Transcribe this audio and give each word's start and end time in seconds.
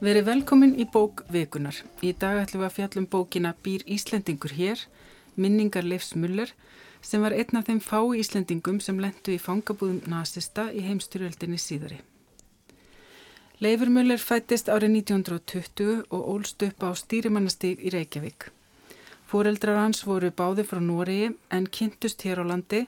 Verið 0.00 0.30
velkomin 0.30 0.70
í 0.80 0.86
bók 0.88 1.26
vikunar. 1.28 1.76
Í 2.00 2.14
dag 2.16 2.38
ætlum 2.40 2.62
við 2.62 2.66
að 2.70 2.76
fjallum 2.78 3.06
bókina 3.12 3.50
Býr 3.60 3.82
Íslendingur 3.84 4.54
hér, 4.56 4.80
minningar 5.36 5.84
Leifs 5.84 6.14
Muller, 6.16 6.54
sem 7.04 7.20
var 7.20 7.36
einn 7.36 7.58
af 7.60 7.66
þeim 7.68 7.82
fái 7.84 8.22
Íslendingum 8.22 8.78
sem 8.80 8.96
lendu 8.96 9.34
í 9.34 9.36
fangabúðum 9.36 10.00
nazista 10.08 10.70
í 10.72 10.86
heimstyrjöldinni 10.86 11.60
síðari. 11.60 12.00
Leifur 13.60 13.92
Muller 13.92 14.24
fættist 14.24 14.72
árið 14.72 14.96
1920 15.02 16.08
og 16.08 16.32
ólst 16.32 16.64
upp 16.64 16.80
á 16.80 16.96
stýrimannastíg 16.96 17.84
í 17.84 17.92
Reykjavík. 17.92 18.48
Fóreldrar 19.28 19.84
hans 19.84 20.00
voru 20.08 20.32
báði 20.32 20.64
frá 20.64 20.80
Nóriði 20.80 21.34
en 21.52 21.68
kynntust 21.68 22.24
hér 22.24 22.40
á 22.40 22.44
landi 22.48 22.86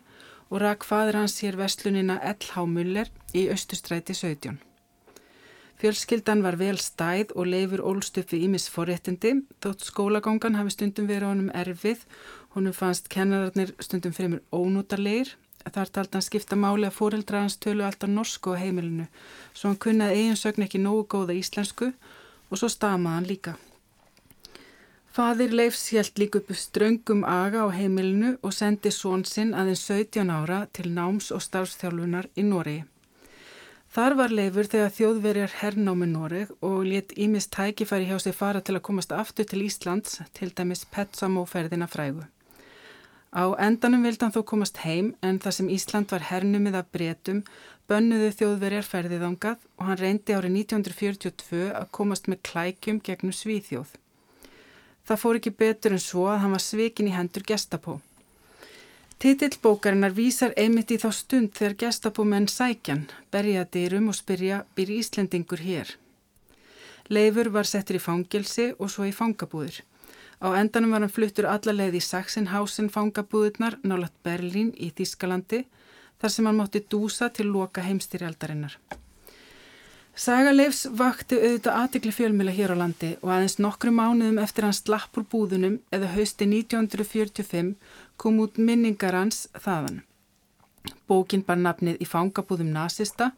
og 0.48 0.65
rak 0.65 0.88
fadur 0.88 1.20
hans 1.20 1.42
hér 1.45 1.60
vestlunina 1.60 2.23
L.H. 2.24 2.65
Muller 2.65 3.12
í 3.37 3.51
Östustræti 3.52 4.16
17. 4.16 4.71
Fjölskyldan 5.82 6.45
var 6.45 6.54
vel 6.60 6.77
stæð 6.78 7.32
og 7.34 7.48
leifur 7.50 7.80
ólst 7.82 8.18
upp 8.20 8.30
við 8.30 8.45
ímis 8.46 8.68
forréttindi, 8.70 9.32
þótt 9.59 9.82
skólagangan 9.82 10.54
hafi 10.54 10.70
stundum 10.70 11.09
verið 11.10 11.26
honum 11.26 11.48
erfið, 11.59 12.04
honum 12.54 12.76
fannst 12.76 13.09
kennararnir 13.10 13.73
stundum 13.82 14.15
fremur 14.15 14.45
ónútarleir, 14.54 15.32
þar 15.66 15.90
talt 15.96 16.15
hann 16.15 16.23
skipta 16.23 16.54
máli 16.54 16.87
að 16.87 16.95
fóreldra 17.01 17.40
hans 17.42 17.59
tölu 17.59 17.82
alltaf 17.82 18.12
norsku 18.15 18.54
á 18.54 18.62
heimilinu, 18.62 19.09
svo 19.59 19.73
hann 19.73 19.80
kunnaði 19.82 20.20
eiginsögn 20.20 20.68
ekki 20.68 20.84
nógu 20.84 21.02
góða 21.16 21.34
íslensku 21.40 21.90
og 21.90 22.62
svo 22.62 22.70
stamaði 22.70 23.16
hann 23.18 23.29
líka. 23.32 23.57
Fadir 25.10 25.51
Leifs 25.51 25.88
hjælt 25.90 26.23
líka 26.23 26.38
upp 26.38 26.54
ströngum 26.54 27.26
aga 27.26 27.66
á 27.66 27.74
heimilinu 27.74 28.37
og 28.38 28.54
sendi 28.54 28.95
són 28.95 29.26
sinn 29.26 29.51
aðeins 29.51 29.82
17 29.90 30.30
ára 30.30 30.62
til 30.70 30.95
náms 30.95 31.35
og 31.35 31.42
starfstjálfunar 31.42 32.30
í 32.38 32.46
Noregi. 32.46 32.91
Þar 33.93 34.15
var 34.16 34.32
leifur 34.32 34.68
þegar 34.73 34.93
þjóðverjar 34.96 35.54
hernámi 35.60 36.07
Noreg 36.09 36.52
og 36.65 36.79
létt 36.88 37.10
ímist 37.21 37.51
tækifæri 37.52 38.07
hjá 38.09 38.16
sig 38.24 38.32
fara 38.32 38.62
til 38.65 38.79
að 38.79 38.87
komast 38.87 39.10
aftur 39.12 39.45
til 39.45 39.66
Íslands, 39.66 40.15
til 40.32 40.48
dæmis 40.48 40.87
Petsamóferðina 40.88 41.85
frægu. 41.93 42.24
Á 43.37 43.45
endanum 43.60 44.07
vildi 44.07 44.24
hann 44.24 44.32
þó 44.32 44.46
komast 44.48 44.80
heim 44.87 45.10
en 45.20 45.40
þar 45.45 45.57
sem 45.59 45.68
Ísland 45.68 46.09
var 46.09 46.24
hernumið 46.30 46.79
af 46.80 46.88
bretum 46.96 47.43
bönnuðu 47.85 48.30
þjóðverjar 48.38 48.88
ferðiðangað 48.88 49.68
og 49.76 49.85
hann 49.90 50.01
reyndi 50.01 50.38
árið 50.38 50.57
1942 50.63 51.68
að 51.76 51.90
komast 51.98 52.32
með 52.32 52.40
klækjum 52.48 53.02
gegnum 53.04 53.37
Svíþjóð. 53.37 53.93
Það 55.04 55.20
fór 55.20 55.43
ekki 55.43 55.52
betur 55.66 55.98
en 55.98 56.01
svo 56.01 56.24
að 56.32 56.40
hann 56.46 56.57
var 56.57 56.65
svikin 56.65 57.13
í 57.13 57.16
hendur 57.18 57.45
gestapó. 57.45 57.98
Titillbókarinnar 59.23 60.10
vísar 60.16 60.51
einmitt 60.59 60.90
í 60.90 60.96
þá 60.98 61.12
stund 61.15 61.52
þegar 61.54 61.76
gestapómenn 61.78 62.48
sækjan, 62.51 63.04
berja 63.30 63.60
dyrum 63.70 64.09
og 64.10 64.16
spyrja 64.19 64.56
byr 64.75 64.88
Íslendingur 64.97 65.60
hér. 65.62 65.92
Leifur 67.06 67.53
var 67.54 67.69
settur 67.70 68.00
í 68.00 68.03
fangilsi 68.03 68.72
og 68.72 68.91
svo 68.91 69.06
í 69.06 69.12
fangabúður. 69.14 69.78
Á 70.42 70.59
endanum 70.59 70.91
var 70.97 71.04
hann 71.04 71.14
fluttur 71.14 71.47
allarleið 71.53 72.00
í 72.00 72.03
Sachsenhausen 72.03 72.91
fangabúðurnar 72.91 73.78
nálat 73.87 74.16
Berlín 74.26 74.74
í 74.74 74.91
Þískalandi 74.91 75.62
þar 76.18 76.34
sem 76.34 76.50
hann 76.50 76.58
mátti 76.58 76.82
dúsa 76.82 77.30
til 77.30 77.47
loka 77.54 77.86
heimstýrjaldarinnar. 77.86 78.74
Sagaleifs 80.12 80.82
vakti 80.92 81.38
auðvitað 81.38 81.76
aðtikli 81.78 82.10
fjölmjöla 82.12 82.52
hér 82.52 82.74
á 82.74 82.82
landi 82.82 83.14
og 83.22 83.30
aðeins 83.32 83.54
nokkru 83.64 83.94
mánuðum 83.97 84.42
eftir 84.42 84.66
hans 84.66 84.82
slappur 84.82 85.24
búðunum 85.24 85.78
eða 85.88 86.10
hausti 86.12 86.44
1945 86.44 87.70
kom 88.16 88.40
út 88.42 88.58
minningar 88.58 89.16
hans 89.16 89.46
þaðan. 89.54 90.02
Bókin 91.08 91.44
bar 91.46 91.60
nafnið 91.60 92.00
í 92.02 92.08
fangabúðum 92.08 92.72
nazista 92.74 93.32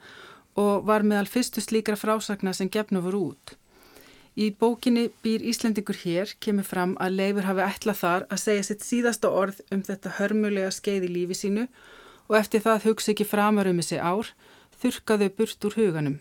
og 0.55 0.87
var 0.89 1.05
meðal 1.05 1.29
fyrstu 1.29 1.63
slíkra 1.65 1.97
frásagna 1.99 2.55
sem 2.55 2.71
gefnu 2.71 3.03
voru 3.05 3.21
út. 3.33 3.55
Í 4.35 4.51
bókinni 4.59 5.11
Býr 5.23 5.45
Íslendingur 5.47 5.99
hér 6.01 6.33
kemur 6.43 6.67
fram 6.67 6.97
að 7.03 7.19
Leifur 7.21 7.47
hafi 7.47 7.63
ætlað 7.63 8.01
þar 8.01 8.25
að 8.35 8.43
segja 8.43 8.65
sitt 8.67 8.83
síðasta 8.83 9.31
orð 9.31 9.61
um 9.71 9.83
þetta 9.87 10.17
hörmulega 10.17 10.73
skeið 10.75 11.07
í 11.07 11.11
lífi 11.19 11.39
sínu 11.39 11.69
og 12.27 12.39
eftir 12.41 12.65
það 12.65 12.89
hugsa 12.89 13.13
ekki 13.13 13.29
framar 13.29 13.71
um 13.71 13.79
þessi 13.79 14.01
ár, 14.01 14.33
þurkaðu 14.83 15.31
burt 15.39 15.69
úr 15.69 15.79
huganum. 15.79 16.19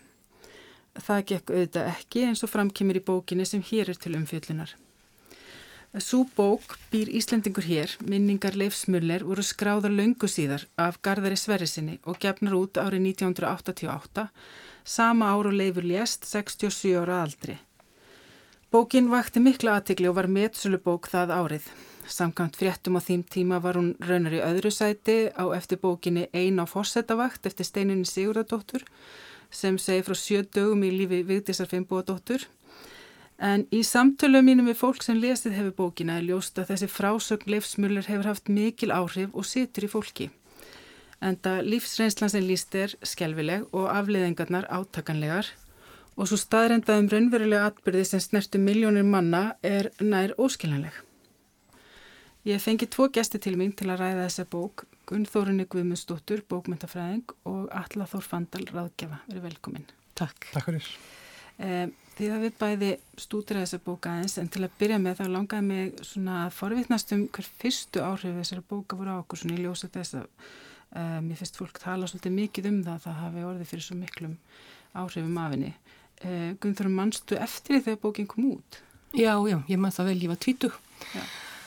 Það 0.94 1.26
gekk 1.32 1.50
auðvitað 1.50 1.90
ekki 1.90 2.26
eins 2.28 2.44
og 2.46 2.52
framkymir 2.52 3.00
í 3.00 3.06
bókinni 3.08 3.46
sem 3.50 3.64
hér 3.66 3.90
er 3.90 3.98
til 3.98 4.14
umfjöllunar. 4.14 4.76
Sú 5.94 6.26
bók 6.34 6.74
býr 6.90 7.06
Íslendingur 7.06 7.62
hér, 7.62 7.90
minningar 8.02 8.56
Leifsmuller, 8.58 9.22
voru 9.22 9.42
skráðar 9.46 9.92
löngu 9.94 10.26
síðar 10.26 10.64
af 10.74 10.96
Garðari 11.06 11.36
Sverrisinni 11.38 12.00
og 12.02 12.18
gefnar 12.18 12.56
út 12.58 12.80
árið 12.82 13.04
1988, 13.14 14.24
sama 14.82 15.28
ár 15.30 15.46
og 15.46 15.54
Leifur 15.54 15.86
lést 15.86 16.26
67 16.26 16.98
ára 16.98 17.20
aldri. 17.22 17.54
Bókin 18.74 19.06
vakti 19.06 19.38
mikla 19.38 19.76
aðtikli 19.78 20.10
og 20.10 20.16
var 20.18 20.26
metsölubók 20.26 21.06
það 21.12 21.30
árið. 21.30 21.70
Samkvæmt 22.10 22.58
fréttum 22.58 22.98
á 22.98 23.00
þým 23.06 23.22
tíma 23.30 23.62
var 23.62 23.78
hún 23.78 23.94
raunar 24.02 24.34
í 24.34 24.42
öðru 24.42 24.74
sæti 24.74 25.30
á 25.30 25.46
eftir 25.54 25.78
bókinni 25.78 26.26
Ein 26.34 26.58
á 26.58 26.66
fórsetavakt 26.66 27.46
eftir 27.46 27.70
steininni 27.70 28.02
Sigurðardóttur 28.02 28.82
sem 29.54 29.78
segi 29.78 30.02
frá 30.02 30.18
sjö 30.18 30.42
dögum 30.42 30.82
í 30.82 30.90
lífi 30.90 31.22
Vigdísar 31.22 31.70
Fimboadóttur. 31.70 32.42
En 33.38 33.66
í 33.74 33.82
samtölu 33.82 34.40
mínum 34.46 34.68
við 34.70 34.78
fólk 34.78 35.02
sem 35.02 35.18
lesið 35.18 35.56
hefur 35.58 35.74
bókina 35.80 36.20
er 36.20 36.28
ljóst 36.28 36.58
að 36.58 36.70
þessi 36.70 36.88
frásögn 36.92 37.50
Leifsmuller 37.50 38.06
hefur 38.06 38.30
haft 38.30 38.48
mikil 38.48 38.92
áhrif 38.94 39.34
og 39.34 39.46
situr 39.48 39.88
í 39.88 39.90
fólki. 39.90 40.28
Enda 41.24 41.58
lífsreynslan 41.64 42.30
sem 42.30 42.44
líst 42.46 42.74
er 42.78 42.94
skjálfileg 43.02 43.66
og 43.72 43.88
afleiðingarnar 43.90 44.68
átakanlegar 44.70 45.50
og 46.14 46.28
svo 46.30 46.38
staðrendaðum 46.38 47.08
raunverulega 47.10 47.72
atbyrði 47.72 48.04
sem 48.06 48.22
snertu 48.22 48.60
miljónir 48.62 49.06
manna 49.08 49.56
er 49.66 49.90
nær 49.98 50.36
óskiljanleg. 50.38 50.94
Ég 52.44 52.60
fengi 52.60 52.86
tvo 52.92 53.08
gæsti 53.08 53.40
til 53.40 53.56
mín 53.56 53.72
til 53.72 53.88
að 53.88 54.02
ræða 54.02 54.26
þessa 54.26 54.44
bók 54.52 54.84
Gunnþórunni 55.08 55.66
Guðmundsdóttur, 55.68 56.44
bókmyndafræðing 56.48 57.32
og 57.48 57.66
Alla 57.72 58.06
Þór 58.08 58.24
Fandal, 58.24 58.64
ráðgjafa. 58.68 59.18
Verið 59.28 59.46
velkomin. 59.48 59.86
Takk. 60.16 60.50
Takk 60.52 60.68
fyrir. 60.68 60.90
Eh, 61.58 61.88
að 62.18 62.44
við 62.44 62.54
bæði 62.60 62.90
stútir 63.20 63.58
að 63.58 63.66
þessa 63.66 63.80
bóka 63.84 64.12
aðeins 64.12 64.36
en 64.38 64.50
til 64.52 64.62
að 64.64 64.76
byrja 64.78 64.98
með 65.02 65.20
þá 65.20 65.24
langaði 65.34 65.66
mig 65.68 66.04
svona 66.06 66.36
að 66.44 66.54
forvittnast 66.58 67.14
um 67.16 67.26
hver 67.34 67.48
fyrstu 67.62 68.04
áhrif 68.04 68.38
þessara 68.38 68.66
bóka 68.70 68.98
voru 68.98 69.16
á 69.16 69.22
okkur 69.22 69.42
svona 69.42 69.58
í 69.58 69.64
ljósa 69.64 69.90
þess 69.94 70.18
að 70.20 70.26
eh, 70.94 71.20
mér 71.26 71.40
finnst 71.40 71.60
fólk 71.60 71.80
tala 71.82 72.10
svolítið 72.10 72.36
mikið 72.38 72.70
um 72.70 72.80
það 72.86 72.94
að 72.94 73.06
það 73.06 73.20
hafi 73.22 73.46
orðið 73.50 73.70
fyrir 73.72 73.86
svo 73.88 73.98
miklum 73.98 74.36
áhrifum 74.94 75.38
af 75.42 75.54
henni. 75.56 75.72
Eh, 76.22 76.50
Gunnþórum, 76.62 76.98
mannstu 77.00 77.38
eftir 77.40 77.82
þegar 77.82 78.02
bókin 78.04 78.30
kom 78.30 78.52
út? 78.54 78.82
Já, 79.14 79.34
já, 79.46 79.58
ég 79.70 79.78
maður 79.78 79.98
það 79.98 80.10
vel, 80.10 80.20
ég 80.22 80.30
var 80.34 80.42
tvítug 80.42 80.78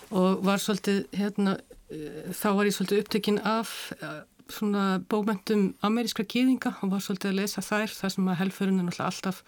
og 0.08 0.46
var 0.48 0.62
svolítið 0.64 1.02
hérna 1.20 1.58
Eh, 1.88 2.34
þá 2.36 2.50
var 2.58 2.68
ég 2.68 2.76
svolítið 2.76 3.02
upptekinn 3.04 3.38
af 3.48 3.70
eh, 4.04 4.24
svona 4.52 5.00
bókmentum 5.08 5.70
amerískra 5.88 6.26
kýðinga 6.28 6.74
og 6.84 6.92
var 6.92 7.04
svolítið 7.04 7.32
að 7.32 7.38
lesa 7.40 7.64
þær 7.64 7.94
þar 7.96 8.14
sem 8.14 8.28
að 8.28 8.40
helfurinn 8.42 8.82
er 8.82 8.88
náttúrulega 8.90 9.12
alltaf 9.14 9.40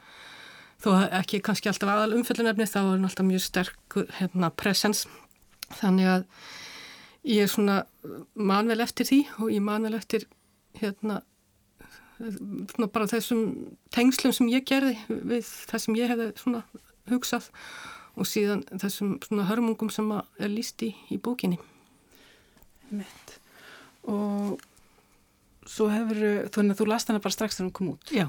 þó 0.79 0.89
ekki 1.19 1.41
kannski 1.43 1.71
alltaf 1.71 1.91
aðal 1.91 2.17
umfjöldunefni 2.19 2.67
þá 2.69 2.79
er 2.81 2.89
hann 2.93 3.07
alltaf 3.09 3.27
mjög 3.27 3.45
sterk 3.45 3.97
hérna, 4.19 4.51
presens 4.51 5.05
þannig 5.79 6.11
að 6.13 6.27
ég 7.29 7.45
er 7.45 7.51
svona 7.51 7.79
manvel 8.33 8.79
eftir 8.83 9.09
því 9.09 9.21
og 9.39 9.49
ég 9.53 9.65
manvel 9.65 9.95
eftir 9.97 10.27
hérna 10.79 11.21
svona 12.19 12.89
bara 12.91 13.07
þessum 13.11 13.43
tengslum 13.95 14.35
sem 14.35 14.51
ég 14.51 14.67
gerði 14.67 14.95
við 15.07 15.47
það 15.71 15.83
sem 15.85 15.99
ég 15.99 16.11
hefði 16.11 16.29
svona 16.39 16.63
hugsað 17.09 17.49
og 18.19 18.27
síðan 18.27 18.63
þessum 18.71 19.17
svona 19.23 19.47
hörmungum 19.47 19.91
sem 19.93 20.09
er 20.15 20.51
líst 20.51 20.83
í, 20.83 20.93
í 21.11 21.19
bókinni 21.19 21.59
Mitt. 22.89 23.35
Og 24.09 24.57
svo 25.69 25.89
hefur, 25.91 26.21
þannig 26.49 26.73
að 26.73 26.79
þú 26.81 26.87
last 26.89 27.11
hana 27.11 27.21
bara 27.21 27.35
strax 27.35 27.59
þegar 27.59 27.67
hún 27.67 27.75
kom 27.77 27.91
út. 27.93 28.13
Já. 28.13 28.25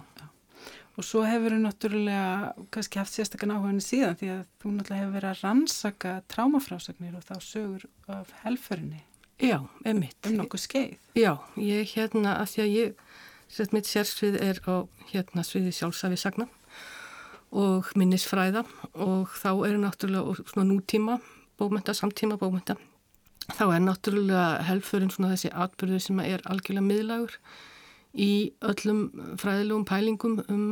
Og 1.00 1.06
svo 1.08 1.23
hefur 1.25 1.55
þú 1.55 1.58
náttúrulega 1.64 2.67
kannski 2.75 3.00
haft 3.00 3.14
sérstaklega 3.17 3.56
áhugaðinu 3.56 3.85
síðan 3.85 4.19
því 4.20 4.26
að 4.35 4.41
þú 4.61 4.73
náttúrulega 4.75 5.00
hefur 5.00 5.14
verið 5.14 5.31
að 5.31 5.44
rannsaka 5.47 6.11
trámafrásagnir 6.29 7.14
og 7.17 7.25
þá 7.25 7.37
sögur 7.41 7.87
af 8.12 8.35
helförinni. 8.43 9.00
Já, 9.41 9.56
emitt. 9.88 10.19
Um 10.29 10.37
nokkuð 10.43 10.61
skeið. 10.67 10.99
Já, 11.17 11.32
ég 11.56 11.94
hérna 11.94 12.35
að 12.43 12.52
því 12.52 12.62
að 12.67 12.75
ég, 12.75 13.00
sett 13.49 13.73
mitt 13.73 13.88
sérsvið 13.88 14.37
er 14.44 14.61
á 14.69 14.76
hérna 15.14 15.47
sviði 15.49 15.73
sjálfsæfi 15.79 16.20
sagna 16.20 16.50
og 17.50 17.88
minnisfræða 17.99 18.67
og 18.93 19.32
þá 19.41 19.50
eru 19.70 19.81
náttúrulega 19.81 20.37
svona 20.52 20.69
nútíma 20.69 21.17
bókmynda, 21.58 21.97
samtíma 21.97 22.37
bókmynda 22.37 22.76
þá 23.56 23.64
er 23.75 23.82
náttúrulega 23.88 24.44
helfurinn 24.69 25.11
svona 25.11 25.32
þessi 25.32 25.50
atbyrðu 25.50 26.05
sem 26.05 26.20
er 26.23 26.44
algjörlega 26.44 26.87
miðlagur 26.87 27.41
í 28.14 28.52
öllum 28.66 29.06
fræðilegum 29.40 29.86
pælingum 29.88 30.40
um 30.50 30.66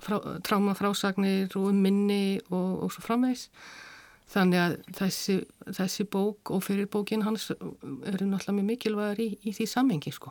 frá, 0.00 0.18
trámafrásagnir 0.46 1.52
og 1.58 1.70
um 1.70 1.80
minni 1.84 2.40
og, 2.50 2.84
og 2.84 2.92
svo 2.94 3.04
framvegs. 3.04 3.48
Þannig 4.30 4.60
að 4.62 4.74
þessi, 4.94 5.36
þessi 5.74 6.06
bók 6.06 6.52
og 6.54 6.62
fyrir 6.62 6.86
bókin 6.90 7.24
hans 7.26 7.48
eru 7.50 8.28
náttúrulega 8.28 8.56
mjög 8.60 8.68
mikilvægar 8.68 9.22
í, 9.22 9.32
í 9.42 9.54
því 9.56 9.66
samhengi 9.72 10.12
sko. 10.14 10.30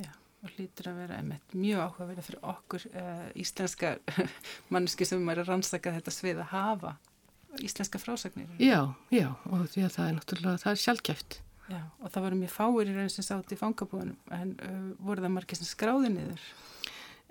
Já, 0.00 0.08
og 0.40 0.54
hlýtur 0.54 0.88
að 0.90 1.02
vera 1.02 1.18
einmitt 1.20 1.56
mjög 1.56 1.82
áhugaverið 1.84 2.28
fyrir 2.30 2.46
okkur 2.54 2.86
uh, 2.94 3.26
íslenska 3.36 3.98
manneski 4.72 5.08
sem 5.08 5.28
er 5.28 5.42
að 5.42 5.50
rannsaka 5.52 5.92
þetta 5.98 6.14
svið 6.16 6.40
að 6.40 6.54
hafa 6.54 6.94
íslenska 7.60 8.00
frásagnir. 8.00 8.48
Já, 8.58 8.94
já, 9.12 9.28
og 9.52 9.68
því 9.74 9.84
að 9.84 9.96
það 9.98 10.08
er 10.08 10.16
náttúrulega, 10.16 10.62
það 10.64 10.72
er 10.72 10.82
sjálfgæft. 10.86 11.38
Já, 11.70 11.80
og 11.80 12.12
það 12.12 12.24
voru 12.26 12.38
mjög 12.42 12.52
fáir 12.52 12.90
í 12.90 12.94
raun 12.94 13.10
sem 13.12 13.24
sátt 13.24 13.52
í 13.54 13.56
fangabúinum, 13.56 14.16
en 14.36 14.50
uh, 14.60 14.80
voru 15.00 15.24
það 15.24 15.32
margir 15.32 15.56
sem 15.56 15.68
skráði 15.68 16.10
niður? 16.12 16.42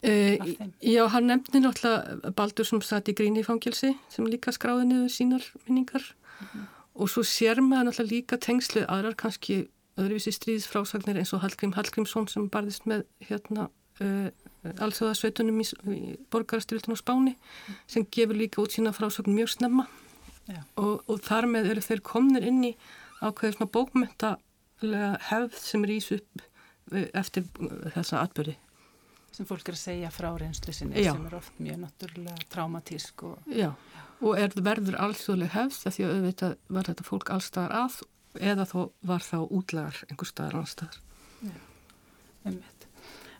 Uh, 0.04 0.56
já, 0.82 1.04
hann 1.14 1.30
nefndi 1.30 1.62
náttúrulega 1.62 2.34
Baldur 2.36 2.68
sem 2.68 2.82
satt 2.84 3.12
í 3.12 3.16
gríni 3.16 3.44
fangilsi 3.46 3.94
sem 4.12 4.26
líka 4.28 4.52
skráði 4.56 4.90
niður 4.90 5.14
sínar 5.14 5.46
minningar 5.68 6.04
mm 6.04 6.48
-hmm. 6.48 6.66
og 6.96 7.12
svo 7.14 7.24
sér 7.24 7.62
maður 7.62 7.92
náttúrulega 7.92 8.16
líka 8.16 8.38
tengslið 8.38 8.90
aðrar 8.90 9.16
kannski 9.16 9.70
öðruvísi 9.96 10.34
stríðsfrásagnir 10.34 11.22
eins 11.22 11.34
og 11.34 11.46
Hallgrím 11.46 11.78
Hallgrímsson 11.78 12.28
sem 12.28 12.50
barðist 12.50 12.90
með 12.90 13.06
hérna 13.22 13.70
uh, 14.02 14.30
allsöðasveitunum 14.82 15.62
í, 15.62 15.66
í 15.94 16.18
borgarastyrildun 16.32 16.98
á 16.98 17.04
Spáni 17.04 17.36
mm. 17.38 17.76
sem 17.88 18.08
gefur 18.12 18.36
líka 18.36 18.62
út 18.62 18.74
sína 18.74 18.92
frásagn 18.92 19.36
mjög 19.36 19.50
snemma 19.50 19.88
og, 20.76 21.04
og 21.08 21.22
þar 21.24 21.48
með 21.48 21.70
eru 21.72 21.82
þeir 21.82 22.02
komnir 22.02 22.44
inn 22.48 22.64
í 22.64 22.74
ákveðið 23.24 23.58
svona 23.58 23.74
bókmyndalega 23.78 25.14
hefð 25.30 25.58
sem 25.64 25.88
rýs 25.90 26.12
upp 26.18 26.44
uh, 26.44 27.08
eftir 27.14 27.48
uh, 27.60 27.90
þessa 27.96 28.24
atbyrði 28.24 28.58
sem 29.34 29.48
fólk 29.50 29.70
er 29.70 29.78
að 29.78 29.82
segja 29.82 30.10
frá 30.14 30.30
reynslu 30.38 30.74
sinni 30.76 31.02
Já. 31.02 31.14
sem 31.14 31.26
er 31.26 31.36
oft 31.40 31.62
mjög 31.62 31.80
náttúrulega 31.82 32.50
traumatísk 32.54 33.24
og... 33.26 33.48
Já, 33.50 33.72
og 34.22 34.38
er, 34.40 34.54
verður 34.66 34.98
allsöðlega 35.02 35.56
hefð 35.56 35.80
því 35.96 36.06
að 36.06 36.14
auðvitað 36.18 36.56
var 36.78 36.90
þetta 36.90 37.08
fólk 37.08 37.32
allstaðar 37.34 37.76
að 37.80 37.98
eða 38.52 38.68
þó 38.70 38.78
var 39.10 39.26
þá 39.26 39.38
útlagar 39.44 40.00
einhver 40.10 40.30
staðar 40.30 40.60
annar 40.60 40.72
staðar. 40.72 41.00
Já, 41.42 41.56
einmitt. 42.46 42.88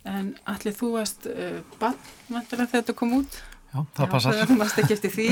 En 0.10 0.34
allir 0.50 0.76
þú 0.76 0.92
varst 0.98 1.30
uh, 1.30 1.62
bann 1.80 2.00
vantilega 2.28 2.72
þegar 2.72 2.80
þetta 2.82 2.98
kom 3.00 3.18
út 3.22 3.40
Já, 3.74 3.80
það 3.98 4.12
passar. 4.12 4.40
Þú 4.46 4.58
varst 4.60 4.80
ekki 4.84 4.94
eftir 4.94 5.12
því, 5.16 5.28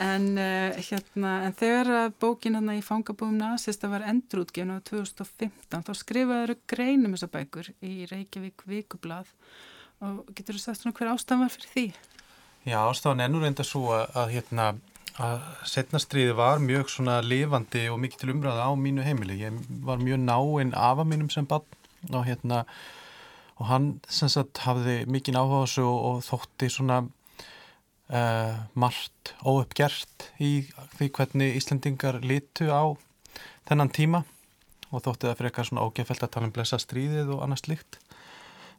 en, 0.00 0.26
uh, 0.40 0.78
hérna, 0.86 1.32
en 1.44 1.56
þegar 1.58 2.14
bókin 2.22 2.56
hérna 2.56 2.78
í 2.78 2.80
fangabúðum 2.84 3.36
nazist 3.42 3.84
að 3.84 3.92
var 3.98 4.06
endrútgefn 4.08 4.72
á 4.72 4.80
2015, 4.88 5.84
þá 5.84 5.92
skrifaður 6.00 6.54
greinum 6.70 7.12
þessa 7.12 7.28
bækur 7.34 7.68
í 7.84 8.08
Reykjavík 8.08 8.64
Vikublað 8.70 9.28
og 10.04 10.24
getur 10.32 10.56
þú 10.56 10.62
sagt 10.62 10.80
svona 10.80 10.96
hver 10.96 11.12
ástafan 11.12 11.44
var 11.44 11.52
fyrir 11.52 11.72
því? 11.74 11.84
Já, 12.64 12.78
ástafan 12.80 13.20
ennur 13.20 13.44
enda 13.44 13.66
svo 13.68 13.90
að, 13.92 14.04
að 14.16 14.32
hérna, 14.38 14.68
að 15.20 15.44
setnastriði 15.68 16.36
var 16.40 16.62
mjög 16.64 16.88
svona 16.90 17.18
lifandi 17.20 17.84
og 17.92 18.00
mikið 18.00 18.22
til 18.22 18.32
umræða 18.32 18.64
á 18.64 18.72
mínu 18.80 19.04
heimili. 19.04 19.42
Ég 19.44 19.58
var 19.84 20.00
mjög 20.00 20.24
náinn 20.24 20.72
afa 20.72 21.04
mínum 21.04 21.28
sem 21.30 21.44
bann 21.46 21.68
og 22.10 22.24
hérna 22.24 22.64
og 23.60 23.68
hann 23.68 23.92
sem 24.10 24.32
sagt 24.32 24.64
hafði 24.64 25.02
mikið 25.06 25.38
áhuga 25.38 25.60
á 25.60 25.64
þessu 25.68 25.84
og, 25.84 26.00
og 26.08 26.24
þótti 26.26 26.70
svona 26.72 27.02
uh, 28.12 28.56
margt 28.74 29.34
óuppgjert 29.44 30.28
í 30.42 30.52
því 30.96 31.10
hvernig 31.16 31.58
Íslandingar 31.60 32.20
litu 32.24 32.68
á 32.68 32.92
þennan 33.68 33.92
tíma 33.94 34.24
og 34.90 35.02
þótti 35.04 35.28
það 35.28 35.38
fyrir 35.38 35.50
eitthvað 35.50 35.68
svona 35.70 35.86
ógefælt 35.88 36.26
að 36.26 36.34
tala 36.34 36.48
um 36.48 36.54
blessa 36.54 36.78
stríðið 36.78 37.32
og 37.34 37.42
annars 37.46 37.66
líkt. 37.70 37.98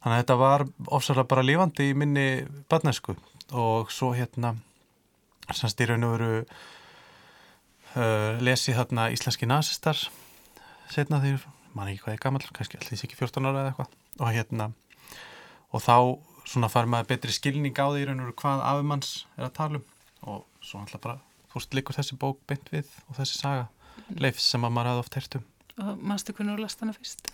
Þannig 0.03 0.15
að 0.15 0.21
þetta 0.21 0.37
var 0.39 0.65
ofsalega 0.93 1.31
bara 1.31 1.45
lífandi 1.45 1.89
í 1.89 1.97
minni 1.97 2.27
badnesku 2.71 3.17
og 3.55 3.91
svo 3.93 4.13
hérna 4.15 4.55
semst 5.53 5.81
í 5.81 5.87
raun 5.89 6.05
og 6.07 6.15
veru 6.15 6.31
uh, 7.95 8.37
lesið 8.41 8.79
þarna 8.79 9.09
íslenski 9.13 9.49
nazistar 9.49 9.99
setna 10.91 11.19
því, 11.21 11.35
mann 11.73 11.91
ekki 11.91 12.05
hvað 12.05 12.15
er 12.15 12.23
gammal, 12.23 12.45
kannski 12.53 12.79
allir 12.79 13.05
ekki 13.07 13.17
14 13.17 13.49
ára 13.49 13.63
eða 13.63 13.73
eitthvað 13.73 13.89
og 14.21 14.31
hérna 14.31 14.69
og 15.75 15.83
þá 15.83 15.97
svona 16.45 16.69
far 16.71 16.89
maður 16.89 17.13
betri 17.13 17.35
skilning 17.35 17.75
á 17.75 17.85
því 17.89 18.03
í 18.03 18.07
raun 18.09 18.23
og 18.25 18.35
hvað 18.41 18.63
afumanns 18.71 19.11
er 19.37 19.47
að 19.49 19.55
tala 19.59 19.81
um. 19.81 19.89
Og 20.25 20.45
svo 20.65 20.81
alltaf 20.81 21.03
bara 21.03 21.19
fórst 21.51 21.75
líkur 21.77 21.97
þessi 21.97 22.17
bók 22.19 22.41
beint 22.49 22.71
við 22.73 22.89
og 23.09 23.19
þessi 23.19 23.39
saga 23.39 23.67
mm. 23.67 24.17
leifs 24.23 24.47
sem 24.51 24.65
maður 24.65 24.91
hafði 24.91 25.05
oft 25.05 25.19
hert 25.19 25.37
um. 25.39 25.45
Og 25.75 26.01
mannstu 26.01 26.35
hvernig 26.35 26.57
þú 26.57 26.65
last 26.65 26.83
hana 26.83 26.95
fyrst? 26.95 27.31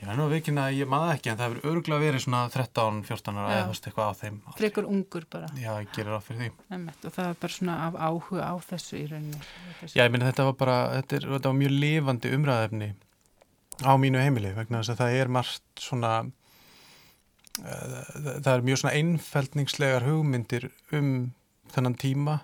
Já, 0.00 0.14
nú 0.16 0.30
veikin 0.30 0.56
að 0.56 0.78
ég 0.78 0.88
maður 0.88 1.10
ekki 1.12 1.28
en 1.28 1.36
það 1.36 1.50
hefur 1.50 1.70
öruglega 1.70 2.00
verið 2.00 2.22
svona 2.24 2.38
13-14 2.48 3.36
ára 3.36 3.50
eða 3.52 3.64
þú 3.66 3.72
veist 3.74 3.88
eitthvað 3.90 4.08
á 4.08 4.14
þeim 4.16 4.38
Frekur 4.56 4.86
ungur 4.88 5.26
bara. 5.28 5.50
Já, 5.60 5.68
ég 5.76 5.90
gerir 5.92 6.16
á 6.16 6.20
fyrir 6.24 6.40
því. 6.40 6.48
Emmett, 6.72 7.04
Og 7.04 7.12
það 7.12 7.28
var 7.28 7.36
bara 7.42 7.56
svona 7.56 7.74
af 7.84 7.98
áhuga 8.00 8.46
á 8.48 8.54
þessu 8.64 8.96
í 8.96 9.02
rauninu 9.10 9.42
Já, 9.92 10.00
ég 10.00 10.14
minna 10.14 10.30
þetta 10.30 10.46
var 10.48 10.56
bara 10.62 10.78
þetta, 10.94 11.18
er, 11.18 11.26
þetta 11.34 11.52
var 11.52 11.58
mjög 11.60 11.76
lifandi 11.84 12.32
umræðefni 12.38 12.90
á 13.84 13.92
mínu 14.00 14.24
heimili 14.24 14.54
vegna 14.56 14.80
þess 14.80 14.94
að 14.94 15.02
það 15.02 15.18
er 15.18 15.32
margt 15.36 15.84
svona 15.84 16.14
það 17.60 18.52
er 18.54 18.64
mjög 18.66 18.80
svona 18.82 18.96
einfældningslegar 18.98 20.06
hugmyndir 20.06 20.70
um 20.96 21.10
þennan 21.70 21.96
tíma 22.00 22.40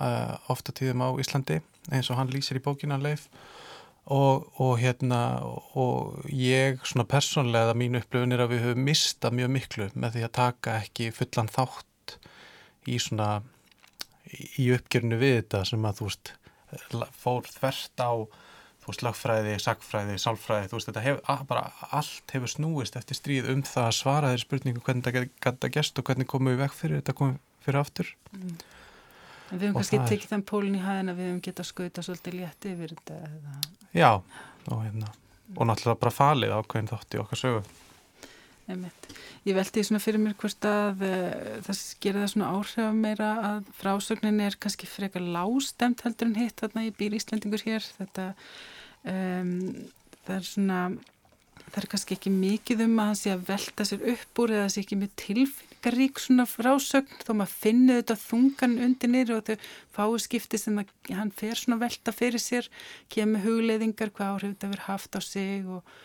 uh, 0.00 0.36
ofta 0.52 0.74
tíðum 0.76 1.04
á 1.06 1.08
Íslandi 1.22 1.60
eins 1.94 2.10
og 2.10 2.18
hann 2.18 2.32
lýsir 2.32 2.58
í 2.58 2.64
bókinan 2.64 3.04
leif. 3.04 3.28
Og, 4.06 4.46
og 4.62 4.76
hérna 4.78 5.42
og 5.74 6.28
ég 6.30 6.78
svona 6.86 7.08
persónlega 7.10 7.74
mínu 7.74 8.04
upplöfun 8.04 8.36
er 8.36 8.44
að 8.44 8.52
við 8.52 8.64
höfum 8.68 8.84
mistað 8.86 9.34
mjög 9.34 9.50
miklu 9.56 9.88
með 9.98 10.14
því 10.14 10.22
að 10.22 10.36
taka 10.38 10.74
ekki 10.84 11.08
fullan 11.14 11.50
þátt 11.50 12.14
í 12.86 13.00
svona 13.02 13.40
í 14.62 14.68
uppgjörnu 14.76 15.18
við 15.18 15.40
þetta 15.40 15.64
sem 15.66 15.88
að 15.90 15.98
þú 15.98 16.10
veist 16.10 16.32
fór 17.18 17.50
þvert 17.50 18.02
á 18.06 18.10
þú 18.86 18.92
veist, 18.92 19.02
lagfræði, 19.02 19.54
sagfræði, 19.58 20.16
sálfræði, 20.22 20.68
þú 20.70 20.78
veist, 20.78 20.88
þetta 20.92 21.02
hefur, 21.02 21.46
bara 21.48 21.64
allt 21.98 22.34
hefur 22.36 22.52
snúist 22.52 22.98
eftir 22.98 23.18
stríð 23.18 23.48
um 23.50 23.64
það 23.66 23.88
að 23.88 23.96
svara 23.98 24.28
þeirri 24.30 24.44
spurningu 24.44 24.82
hvernig 24.86 25.08
þetta 25.08 25.24
gæta 25.42 25.70
gæst 25.74 25.98
og 25.98 26.06
hvernig 26.06 26.28
komum 26.30 26.52
við 26.52 26.60
vekk 26.62 26.76
fyrir 26.78 27.00
þetta 27.00 27.14
komum 27.18 27.40
fyrir 27.66 27.80
aftur. 27.80 28.12
Mm. 28.30 28.52
Við 29.50 29.64
hefum 29.64 29.78
kannski 29.80 29.98
er... 29.98 30.06
tekið 30.12 30.34
þann 30.34 30.44
pólun 30.46 30.78
í 30.78 30.84
hæðin 30.84 31.10
að 31.10 31.18
við 31.18 31.28
hefum 31.30 31.42
getað 31.48 31.68
skauta 31.72 32.06
svolítið 32.06 32.38
létti 32.38 32.76
yfir 32.76 32.94
þetta. 32.94 33.18
Eða... 33.26 33.58
Já, 33.90 34.10
og 34.70 34.84
hérna, 34.84 35.10
og 35.56 35.68
náttúrulega 35.72 36.02
bara 36.04 36.14
falið 36.14 36.54
ákveðin 36.60 36.92
þátt 36.92 37.18
í 37.18 37.20
okkar 37.24 37.42
sögu. 37.42 37.66
Einmitt. 38.70 39.10
Ég 39.46 39.54
veldi 39.54 39.82
svona 39.86 40.02
fyrir 40.02 40.22
mér 40.22 40.38
hvort 40.38 40.66
að 40.66 41.02
uh, 41.06 41.58
það 41.66 41.82
gerir 42.02 42.22
það 42.22 42.32
svona 42.32 42.54
áhrif 42.54 42.96
meira 42.98 43.28
að 43.50 43.68
frásögnin 43.78 44.40
er 44.42 44.56
kannski 44.62 44.88
frekar 44.90 45.22
lástemt 45.22 46.02
heldur 46.02 46.30
en 46.30 46.38
hitt 46.40 46.62
þarna 46.62 46.86
í 46.88 46.94
býr 46.94 47.14
Íslandingur 47.18 47.62
hér 47.62 47.86
þetta 47.98 48.32
um, 49.12 49.52
það 50.26 50.34
er 50.38 50.48
svona 50.50 50.80
það 51.66 51.78
er 51.80 51.88
kannski 51.92 52.16
ekki 52.16 52.32
mikið 52.32 52.82
um 52.86 52.98
að 53.00 53.08
hann 53.10 53.18
sé 53.18 53.32
að 53.34 53.46
velta 53.50 53.86
sér 53.86 54.04
upp 54.12 54.42
úr 54.42 54.54
eða 54.54 54.68
sé 54.72 54.82
ekki 54.82 54.98
með 55.00 55.14
tilfinningarík 55.22 56.20
svona 56.22 56.46
frásögn 56.48 57.22
þó 57.26 57.32
maður 57.34 57.54
finnir 57.64 58.00
þetta 58.00 58.18
þungan 58.22 58.76
undir 58.86 59.12
nýru 59.12 59.38
og 59.38 59.48
þau 59.48 59.56
fáu 59.96 60.18
skipti 60.22 60.60
sem 60.60 60.78
að, 60.82 60.92
hann 61.10 61.32
fer 61.34 61.58
svona 61.58 61.80
velta 61.82 62.14
fyrir 62.14 62.42
sér 62.42 62.70
kemur 63.12 63.44
hugleiðingar 63.44 64.14
hvað 64.14 64.34
áhrif 64.34 64.54
þetta 64.54 64.72
verður 64.72 64.86
haft 64.86 65.18
á 65.18 65.20
sig 65.26 65.66
og, 65.66 65.96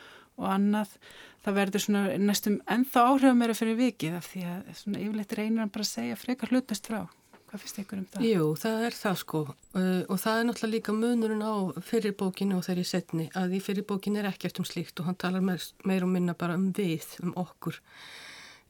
og 0.42 0.50
annað 0.50 0.98
það 1.46 1.58
verður 1.58 1.86
svona 1.86 2.04
næstum 2.22 2.60
ennþá 2.70 3.08
áhrifum 3.14 3.42
meira 3.42 3.58
fyrir 3.58 3.80
vikið 3.80 4.18
af 4.20 4.30
því 4.34 4.46
að 4.50 4.76
svona 4.82 5.02
yfirleitt 5.06 5.38
reynir 5.38 5.64
hann 5.64 5.74
bara 5.74 5.88
að 5.88 5.94
segja 5.94 6.20
frekar 6.20 6.54
hlutast 6.54 6.90
frá. 6.90 7.04
Hvað 7.52 7.64
finnst 7.66 7.80
ykkur 7.82 8.00
um 8.00 8.08
það? 8.08 8.26
Jú, 8.30 8.44
það 8.62 8.84
er 8.88 8.96
það 8.96 9.16
sko 9.20 9.40
uh, 9.52 10.04
og 10.08 10.20
það 10.24 10.38
er 10.38 10.46
náttúrulega 10.48 10.72
líka 10.72 10.94
munurinn 10.96 11.44
á 11.44 11.56
fyrirbókinu 11.84 12.56
og 12.56 12.64
þeirri 12.64 12.86
setni 12.88 13.26
að 13.36 13.58
í 13.58 13.60
fyrirbókinu 13.66 14.22
er 14.22 14.30
ekkert 14.30 14.62
um 14.62 14.68
slíkt 14.70 15.02
og 15.04 15.10
hann 15.10 15.20
talar 15.20 15.44
meir, 15.44 15.66
og 16.06 16.12
minna 16.14 16.32
bara 16.32 16.56
um 16.56 16.70
við, 16.78 17.10
um 17.20 17.34
okkur. 17.42 17.82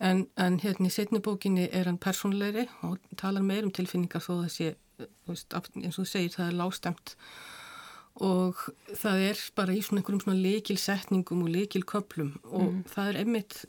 En, 0.01 0.25
en 0.33 0.57
hérna 0.63 0.89
í 0.89 0.95
setni 0.95 1.21
bókinu 1.21 1.67
er 1.69 1.91
hann 1.91 2.01
personleiri 2.01 2.65
og 2.87 2.97
talar 3.21 3.45
meir 3.45 3.67
um 3.67 3.75
tilfinningar 3.75 4.25
þó 4.25 4.31
það 4.39 4.51
sé, 4.55 4.71
veist, 5.29 5.53
eins 5.53 5.93
og 5.93 6.01
þú 6.01 6.09
segir, 6.09 6.33
það 6.39 6.47
er 6.47 6.57
lástemt 6.63 7.15
og 8.21 8.65
það 8.97 9.27
er 9.29 9.43
bara 9.55 9.77
í 9.77 9.83
svona 9.85 10.01
einhverjum 10.01 10.25
svona 10.25 10.41
leikilsetningum 10.41 11.45
og 11.45 11.53
leikilköplum 11.53 12.33
og 12.49 12.65
mm. 12.65 12.81
það 12.91 13.11
er 13.11 13.21
einmitt 13.21 13.61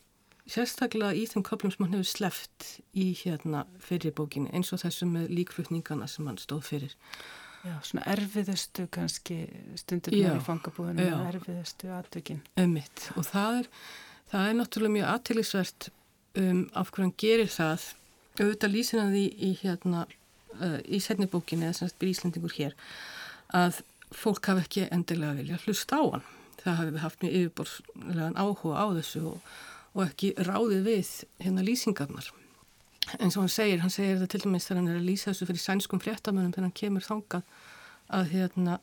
sérstaklega 0.50 1.14
í 1.14 1.26
þeim 1.30 1.44
köplum 1.46 1.72
sem 1.75 1.84
hann 1.84 1.96
hefur 1.99 2.11
sleft 2.11 2.68
í 2.99 3.12
hérna 3.22 3.64
fyrirbókinu 3.82 4.50
eins 4.52 4.72
og 4.75 4.82
þessum 4.82 5.14
með 5.16 5.30
líkflutningana 5.38 6.08
sem 6.11 6.26
hann 6.26 6.40
stóð 6.40 6.64
fyrir. 6.70 6.96
Já, 7.62 7.76
svona 7.87 8.06
erfiðustu 8.11 8.88
kannski 8.90 9.44
stundur 9.78 10.16
með 10.18 10.40
fangabúðinu 10.49 11.04
erfiðustu 11.28 11.92
atveikin 11.94 12.40
Einmitt. 12.58 13.04
Og 13.14 13.28
það 13.28 13.61
er 13.61 13.68
það 14.32 14.49
er 14.49 14.56
náttúrulega 14.58 14.96
mjög 14.96 15.11
aðtælisvert 15.12 15.88
um 16.42 16.62
af 16.75 16.90
hverju 16.90 17.06
hann 17.06 17.16
gerir 17.22 17.52
það. 17.52 17.87
Auðvitað 18.40 18.75
lýsina 18.75 19.06
því 19.12 19.25
í 19.30 19.50
hérna 19.61 20.04
uh, 20.08 20.78
í 20.82 20.99
setnibókinu 21.04 21.68
eða 21.68 21.78
sem 21.78 21.92
byrjir 22.00 22.16
Íslandingur 22.16 22.54
hér 22.56 22.76
að 23.54 23.82
fólk 24.16 24.49
hafi 24.49 24.64
ekki 24.64 24.87
endilega 24.90 25.37
vilja 25.38 25.61
hlusta 25.66 26.00
á 26.00 26.04
hann. 26.16 26.25
Það 26.62 26.78
hafi 26.78 27.02
haft 27.02 27.22
mjög 27.22 27.37
yfirborðslegan 27.38 28.38
áhuga 28.40 28.82
á 28.82 28.87
þessu 28.99 29.22
og, 29.34 29.52
og 29.92 30.04
ekki 30.06 30.32
ráðið 30.38 30.87
við 30.88 31.11
hérna 31.42 31.64
lýsingarnar. 31.66 32.30
En 33.18 33.32
svo 33.34 33.42
hann 33.42 33.52
segir, 33.52 33.80
hann 33.82 33.92
segir 33.92 34.20
þetta 34.20 34.30
til 34.32 34.44
dæmis 34.44 34.68
þegar 34.68 34.80
hann 34.80 34.92
er 34.92 35.00
að 35.00 35.08
lýsa 35.08 35.32
þessu 35.32 35.49
fyrir 35.49 35.62
sænskum 35.62 36.02
fréttamönnum 36.02 36.54
þegar 36.54 36.68
hann 36.68 36.78
kemur 36.78 37.06
þangað 37.06 37.42
að 38.12 38.30
hérna 38.37 38.78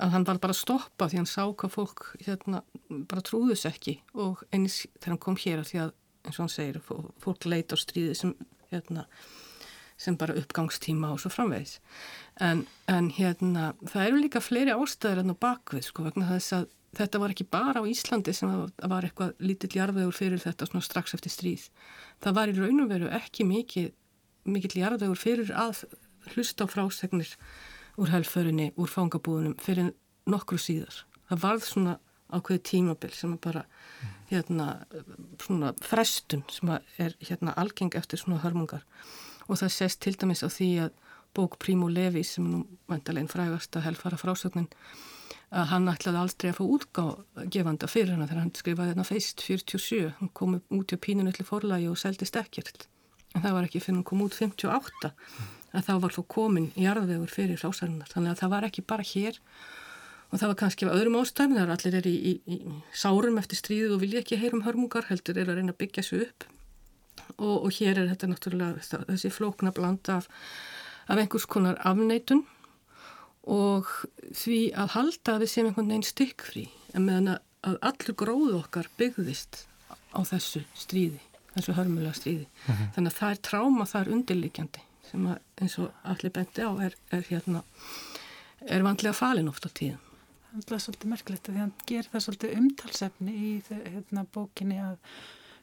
að 0.00 0.14
hann 0.14 0.24
var 0.28 0.40
bara 0.40 0.54
að 0.54 0.62
stoppa 0.62 1.08
því 1.10 1.20
hann 1.20 1.28
sá 1.28 1.42
hvað 1.44 1.74
fólk 1.74 2.06
hérna 2.24 2.62
bara 2.88 3.24
trúðus 3.26 3.66
ekki 3.68 3.98
og 4.14 4.40
eins 4.54 4.84
þegar 4.96 5.12
hann 5.14 5.22
kom 5.26 5.38
hér 5.40 5.60
að 5.60 5.70
því 5.70 5.82
að 5.84 5.92
eins 6.24 6.38
og 6.38 6.42
hann 6.44 6.52
segir 6.54 6.80
fólk 7.20 7.46
leit 7.48 7.74
á 7.74 7.76
stríði 7.80 8.16
sem 8.16 8.34
hérna 8.70 9.06
sem 10.00 10.16
bara 10.16 10.36
uppgangstíma 10.40 11.10
og 11.12 11.20
svo 11.20 11.32
framvegis 11.32 11.78
en, 12.40 12.64
en 12.88 13.10
hérna 13.12 13.72
það 13.84 14.06
eru 14.06 14.22
líka 14.22 14.40
fleiri 14.44 14.72
ástæður 14.72 15.24
enn 15.24 15.34
á 15.36 15.42
bakvið 15.44 15.90
sko 15.90 16.06
vegna 16.06 16.30
þess 16.30 16.56
að 16.56 16.68
þetta 16.96 17.20
var 17.22 17.34
ekki 17.34 17.46
bara 17.46 17.82
á 17.82 17.84
Íslandi 17.86 18.34
sem 18.34 18.50
var 18.50 19.06
eitthvað 19.06 19.34
lítill 19.38 19.72
jarðvegur 19.78 20.16
fyrir 20.16 20.42
þetta 20.42 20.66
strax 20.82 21.14
eftir 21.14 21.32
stríð 21.32 21.68
það 22.24 22.36
var 22.38 22.52
í 22.52 22.56
raun 22.58 22.84
og 22.84 22.90
veru 22.90 23.10
ekki 23.14 23.46
mikið 23.46 23.92
mikill 24.48 24.80
jarðvegur 24.80 25.20
fyrir 25.20 25.52
að 25.56 25.84
hlusta 26.34 26.64
á 26.64 26.66
frásegnir 26.70 27.30
úr 28.00 28.12
helförinni, 28.12 28.70
úr 28.80 28.90
fangabúðunum 28.90 29.56
fyrir 29.60 29.92
nokkru 30.30 30.58
síðar. 30.60 31.02
Það 31.28 31.42
varð 31.44 31.66
svona 31.66 31.96
ákveði 32.30 32.62
tímabil 32.68 33.12
sem 33.14 33.36
bara 33.42 33.64
hérna 34.30 34.84
svona 35.42 35.72
frestun 35.82 36.44
sem 36.52 36.70
er 36.70 37.16
hérna 37.18 37.56
algeng 37.58 37.96
eftir 37.98 38.20
svona 38.20 38.40
hörmungar 38.44 38.84
og 39.48 39.58
það 39.58 39.72
sést 39.74 40.00
til 40.04 40.14
dæmis 40.14 40.44
á 40.46 40.48
því 40.48 40.70
að 40.86 40.92
bók 41.34 41.58
Prímo 41.62 41.88
Levi 41.90 42.22
sem 42.26 42.46
nú 42.46 42.62
vantarlegin 42.90 43.30
frægast 43.30 43.74
að 43.74 43.88
helfara 43.88 44.18
frásögnin 44.18 44.70
að 45.50 45.70
hann 45.72 45.90
ætlaði 45.90 46.20
aldrei 46.20 46.50
að 46.52 46.58
fá 46.60 46.64
útgáfanda 46.76 47.88
fyrir 47.90 48.14
hana 48.14 48.28
þegar 48.30 48.42
hann 48.44 48.52
skrifaði 48.54 48.92
hérna 48.92 49.06
feist 49.06 49.42
47, 49.42 50.12
hann 50.20 50.30
kom 50.38 50.60
út 50.60 50.94
í 50.94 50.98
pínunulli 51.02 51.46
forlægi 51.46 51.88
og 51.90 51.98
seldist 51.98 52.38
ekkert. 52.38 52.86
En 53.34 53.42
það 53.42 53.56
var 53.56 53.66
ekki 53.66 53.82
fyrir 53.82 53.98
hann 53.98 54.06
kom 54.06 54.22
út 54.22 54.36
58 54.38 55.10
að 55.70 55.86
þá 55.86 55.92
var 56.04 56.14
þú 56.14 56.24
komin 56.30 56.70
í 56.74 56.86
jarðvegur 56.86 57.30
fyrir 57.30 57.58
frásarinnar 57.58 58.10
þannig 58.10 58.34
að 58.34 58.42
það 58.42 58.52
var 58.54 58.66
ekki 58.68 58.86
bara 58.92 59.06
hér. 59.06 59.40
Og 60.30 60.38
það 60.38 60.52
var 60.52 60.58
kannski 60.62 60.86
af 60.86 60.94
öðrum 60.94 61.18
ástæðum 61.18 61.56
þar 61.58 61.74
allir 61.74 61.98
er 61.98 62.06
í, 62.06 62.14
í, 62.14 62.32
í 62.54 62.58
sárum 62.94 63.38
eftir 63.42 63.58
stríðu 63.58 63.96
og 63.96 64.04
vilja 64.04 64.22
ekki 64.22 64.38
heyrum 64.38 64.62
hörmungar 64.62 65.08
heldur 65.08 65.38
er 65.38 65.50
að 65.50 65.58
reyna 65.58 65.74
að 65.74 65.80
byggja 65.82 66.06
svo 66.06 66.20
upp. 66.22 66.46
Og, 67.38 67.56
og 67.56 67.70
hér 67.74 67.98
er 67.98 68.12
þetta 68.12 68.30
náttúrulega 68.30 69.02
þessi 69.08 69.32
flókna 69.34 69.74
blanda 69.74 70.20
af, 70.20 70.30
af 71.10 71.18
einhvers 71.18 71.48
konar 71.50 71.82
afneitun 71.82 72.44
og 73.48 73.88
því 74.36 74.60
að 74.76 74.94
halda 74.96 75.34
að 75.34 75.44
við 75.44 75.52
séum 75.52 75.70
einhvern 75.70 75.90
veginn 75.92 76.10
stykkfrí 76.10 76.66
en 76.94 77.06
meðan 77.06 77.32
að 77.36 77.78
allur 77.80 78.16
gróðu 78.16 78.58
okkar 78.60 78.88
byggðist 79.00 79.64
á 80.12 80.20
þessu 80.26 80.62
stríði, 80.74 81.20
þessu 81.54 81.74
hörmulega 81.76 82.16
stríði. 82.16 82.46
Mm 82.46 82.74
-hmm. 82.74 82.92
Þannig 82.94 83.12
að 83.12 83.18
það 83.18 83.30
er 83.30 83.42
tráma, 83.48 83.86
það 83.86 84.00
er 84.00 84.12
undirlikjandi 84.16 84.84
sem 85.10 85.26
að, 85.26 85.40
eins 85.60 85.78
og 85.82 85.90
allir 86.06 86.34
bendi 86.34 86.62
á 86.66 86.70
er, 86.86 86.96
er 87.10 87.26
hérna 87.28 87.64
er 88.68 88.84
vandlega 88.86 89.16
falin 89.16 89.50
oft 89.50 89.66
á 89.66 89.70
tíðum 89.70 90.06
Það 90.50 90.72
er 90.74 90.82
svolítið 90.82 91.10
merkilegt 91.12 91.48
að 91.48 91.54
því 91.54 91.60
hann 91.62 91.74
ger 91.86 92.06
það 92.10 92.22
svolítið 92.24 92.54
umtalsefni 92.58 93.34
í 93.38 93.50
hérna, 93.70 94.24
bókinni 94.34 94.80
að 94.82 94.96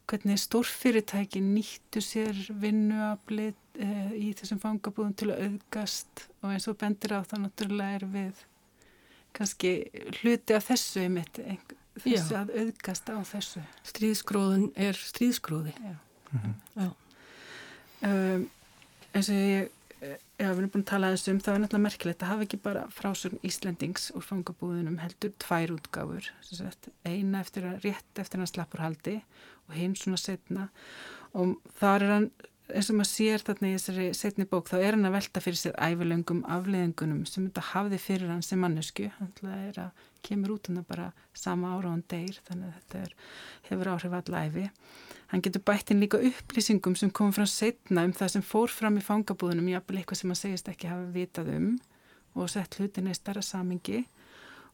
hvernig 0.08 0.40
stórfyrirtæki 0.40 1.42
nýttu 1.44 2.02
sér 2.04 2.38
vinnuaflið 2.62 3.56
e, 3.84 3.88
í 4.16 4.30
þessum 4.40 4.62
fangabúðum 4.64 5.16
til 5.20 5.32
að 5.34 5.42
auðgast 5.48 6.28
og 6.42 6.54
eins 6.54 6.68
og 6.72 6.78
bendir 6.80 7.18
á 7.18 7.28
það 7.28 7.44
náttúrulega 7.44 8.00
er 8.00 8.06
við 8.14 8.46
kannski 9.38 9.72
hluti 10.22 10.56
af 10.58 10.70
þessu 10.72 11.04
einmitt, 11.04 11.42
þessu 12.02 12.34
Já. 12.34 12.42
að 12.42 12.54
auðgast 12.62 13.12
á 13.12 13.18
þessu. 13.28 13.64
Stríðskróðun 13.92 14.70
er 14.88 14.98
stríðskróði. 14.98 15.74
Já. 15.78 15.96
Mm 16.32 16.40
-hmm. 16.40 16.56
Já. 16.82 16.90
Um, 18.08 18.50
eins 19.14 19.30
og 19.30 19.36
ég 19.36 19.70
Já, 19.98 20.51
við 20.51 20.60
erum 20.60 20.70
búin 20.70 20.84
að 20.84 20.89
tala 20.92 21.08
aðeins 21.10 21.24
um, 21.32 21.38
það 21.42 21.56
er 21.56 21.62
náttúrulega 21.63 21.84
merkilegt 21.88 22.24
að 22.24 22.30
hafa 22.30 22.46
ekki 22.46 22.58
bara 22.62 22.84
frásögn 22.94 23.39
Íslendings 23.48 24.12
úr 24.13 24.25
fangabúðunum 24.27 25.00
heldur 25.01 25.32
tvær 25.42 25.74
útgáfur, 25.74 26.27
eina 27.08 27.42
eftir 27.42 27.66
að 27.66 27.88
rétt 27.88 28.22
eftir 28.22 28.44
hann 28.44 28.51
slappur 28.51 28.84
haldi 28.84 29.16
og 29.66 29.74
hinn 29.74 29.96
svona 29.98 30.22
setna 30.22 30.68
og 31.34 31.56
þar 31.80 32.06
er 32.06 32.13
hann, 32.13 32.30
eins 32.70 32.92
og 32.94 33.00
maður 33.00 33.10
sér 33.10 33.46
þarna 33.48 33.72
í 33.72 33.74
þessari 33.80 34.08
setni 34.22 34.48
bók, 34.51 34.70
þá 34.70 34.77
er 34.77 35.00
hann 35.00 35.10
að 35.10 35.18
velta 35.18 35.44
fyrir 35.48 35.62
sér 35.63 35.82
æfilöngum 35.82 36.46
afleðingunum 36.46 37.25
sem 37.25 37.50
þetta 37.50 37.66
hafði 37.72 38.01
fyrir 38.06 38.34
hann 38.36 38.46
sem 38.46 38.62
mannesku, 38.62 39.10
það 39.42 39.68
er 39.72 39.84
að 39.88 40.08
kemur 40.30 40.60
út 40.60 40.70
hann 40.70 40.86
bara 40.86 41.10
sama 41.34 41.74
ára 41.74 41.89
á 41.89 41.94
hann 41.96 42.06
deyr, 42.13 42.38
þannig 42.46 42.70
að 42.70 42.77
þetta 42.84 43.06
er, 43.08 43.18
hefur 43.72 43.96
áhrif 43.96 44.20
allæfi 44.22 44.70
Hann 45.32 45.44
getur 45.44 45.64
bættinn 45.68 46.00
líka 46.00 46.20
upplýsingum 46.24 46.96
sem 46.96 47.12
kom 47.12 47.34
fram 47.36 47.50
setna 47.52 48.06
um 48.08 48.14
það 48.16 48.38
sem 48.38 48.44
fór 48.46 48.72
fram 48.72 49.00
í 49.00 49.04
fangabúðunum, 49.04 49.68
jáfnvel 49.74 50.00
eitthvað 50.00 50.22
sem 50.22 50.32
hann 50.32 50.40
segist 50.40 50.70
ekki 50.72 50.88
hafa 50.88 51.10
vitað 51.12 51.52
um 51.58 51.72
og 52.38 52.52
sett 52.54 52.78
hlutinni 52.78 53.12
í 53.12 53.18
starra 53.18 53.44
samingi. 53.44 54.06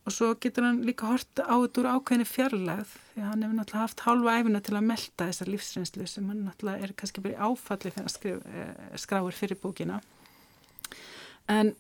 Og 0.04 0.12
svo 0.12 0.34
getur 0.44 0.68
hann 0.68 0.82
líka 0.84 1.08
horta 1.08 1.46
á 1.48 1.56
þetta 1.56 1.80
úr 1.80 1.90
ákveðinni 1.94 2.28
fjarlæð 2.28 2.92
því 3.14 3.24
hann 3.24 3.46
hefur 3.46 3.56
náttúrulega 3.56 3.86
haft 3.86 4.04
hálfa 4.04 4.36
æfina 4.36 4.62
til 4.62 4.76
að 4.76 4.88
melda 4.90 5.28
þessar 5.30 5.52
lífsreynslu 5.54 6.08
sem 6.12 6.28
hann 6.28 6.44
náttúrulega 6.50 6.84
er 6.84 6.94
kannski 7.00 7.24
bara 7.24 7.48
áfalli 7.48 7.94
fyrir 7.96 8.12
að 8.12 8.50
eh, 8.52 8.98
skráir 9.00 9.38
fyrir 9.38 9.62
bókina. 9.64 10.02
En 11.50 11.72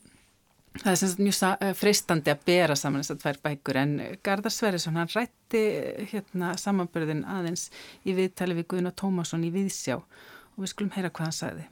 Það 0.74 0.89
er 0.89 0.98
sem 0.98 1.10
sagt 1.12 1.22
mjög 1.22 1.39
eh, 1.62 1.74
freistandi 1.77 2.32
að 2.34 2.46
bera 2.48 2.75
saman 2.77 3.03
þessar 3.03 3.20
tvær 3.22 3.39
bækur 3.46 3.77
en 3.77 3.92
Garðar 4.25 4.53
Sverrisson 4.56 4.98
hann 4.98 5.12
rætti 5.13 5.62
hérna 6.10 6.56
samanbörðin 6.58 7.22
aðeins 7.30 7.68
í 8.10 8.15
viðtali 8.18 8.58
við 8.58 8.70
Guðna 8.74 8.94
Tómasson 8.98 9.46
í 9.46 9.51
Viðsjá 9.53 10.00
og 10.00 10.58
við 10.63 10.74
skulum 10.74 10.96
heyra 10.96 11.13
hvað 11.13 11.30
hann 11.30 11.38
sagði. 11.38 11.68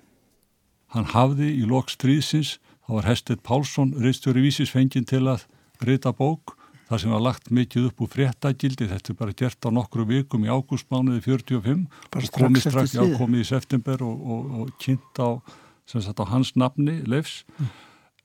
Hann 0.93 1.09
hafði 1.15 1.49
í 1.55 1.65
loks 1.65 1.97
stríðsins, 1.97 2.55
þá 2.85 2.93
var 2.99 3.09
Hestet 3.09 3.43
Pálsson 3.47 3.95
reistjóri 4.05 4.45
vísisfengin 4.45 5.07
til 5.09 5.25
að 5.31 5.47
reyta 5.81 6.13
bók 6.13 6.57
þar 6.91 7.01
sem 7.01 7.13
var 7.15 7.25
lagt 7.25 7.49
mikið 7.49 7.89
upp 7.89 8.01
úr 8.03 8.09
fréttagildi, 8.11 8.89
þetta 8.91 9.13
er 9.13 9.17
bara 9.17 9.37
gert 9.41 9.65
á 9.65 9.69
nokkru 9.73 10.05
vikum 10.05 10.43
í 10.45 10.51
ágústmánuði 10.51 11.23
45 11.25 11.85
bara 12.11 12.27
og 12.27 12.35
komið 12.35 12.67
strax, 12.67 12.97
já 12.99 13.05
komið 13.17 13.45
í 13.45 13.47
september 13.47 14.03
og, 14.05 14.25
og, 14.35 14.49
og 14.59 14.73
kynnt 14.83 15.23
á, 15.23 15.41
á 15.41 16.23
hans 16.35 16.53
nafni, 16.59 16.99
Leifs. 17.07 17.47
Mm 17.57 17.79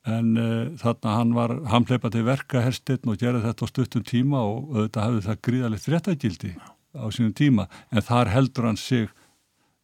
en 0.06 0.32
uh, 0.38 0.70
þarna 0.78 1.12
hann 1.16 1.34
var 1.34 1.52
hamleipa 1.72 2.10
til 2.14 2.25
verka 2.26 2.62
herstinn 2.62 3.10
og 3.10 3.18
gera 3.20 3.42
þetta 3.42 3.66
á 3.66 3.70
stuttum 3.70 4.04
tíma 4.06 4.42
og 4.46 4.72
auðvitað 4.75 5.06
hafði 5.06 5.22
það 5.26 5.40
gríðalegt 5.48 5.88
réttagildi 5.92 6.52
á 6.94 7.06
sínum 7.10 7.34
tíma. 7.36 7.66
En 7.90 8.06
þar 8.06 8.30
heldur 8.32 8.68
hann 8.70 8.80
sig 8.80 9.10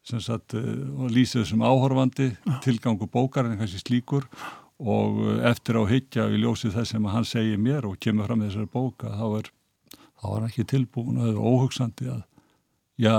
sagt, 0.03 0.55
uh, 0.55 0.63
og 0.95 1.11
lýsið 1.11 1.43
þessum 1.43 1.65
áhorfandi 1.67 2.31
tilgangu 2.63 3.07
bókar 3.11 3.49
en 3.49 3.59
kannski 3.59 3.83
slíkur. 3.83 4.27
Og 4.79 5.19
uh, 5.19 5.35
eftir 5.51 5.79
á 5.79 5.83
higgja 5.91 6.29
við 6.31 6.45
ljósið 6.45 6.77
þess 6.79 6.95
sem 6.95 7.11
hann 7.11 7.27
segir 7.27 7.59
mér 7.59 7.87
og 7.89 7.99
kemur 7.99 8.29
fram 8.29 8.43
með 8.43 8.53
þessari 8.53 8.71
bóka 8.71 9.11
þá 9.19 9.25
er, 9.41 9.53
þá 10.23 10.27
er 10.37 10.47
ekki 10.49 10.69
tilbúin 10.71 11.19
og 11.19 11.25
það 11.27 11.33
er 11.33 11.47
óhugsandi 11.51 12.11
að 12.15 12.21
já, 13.03 13.15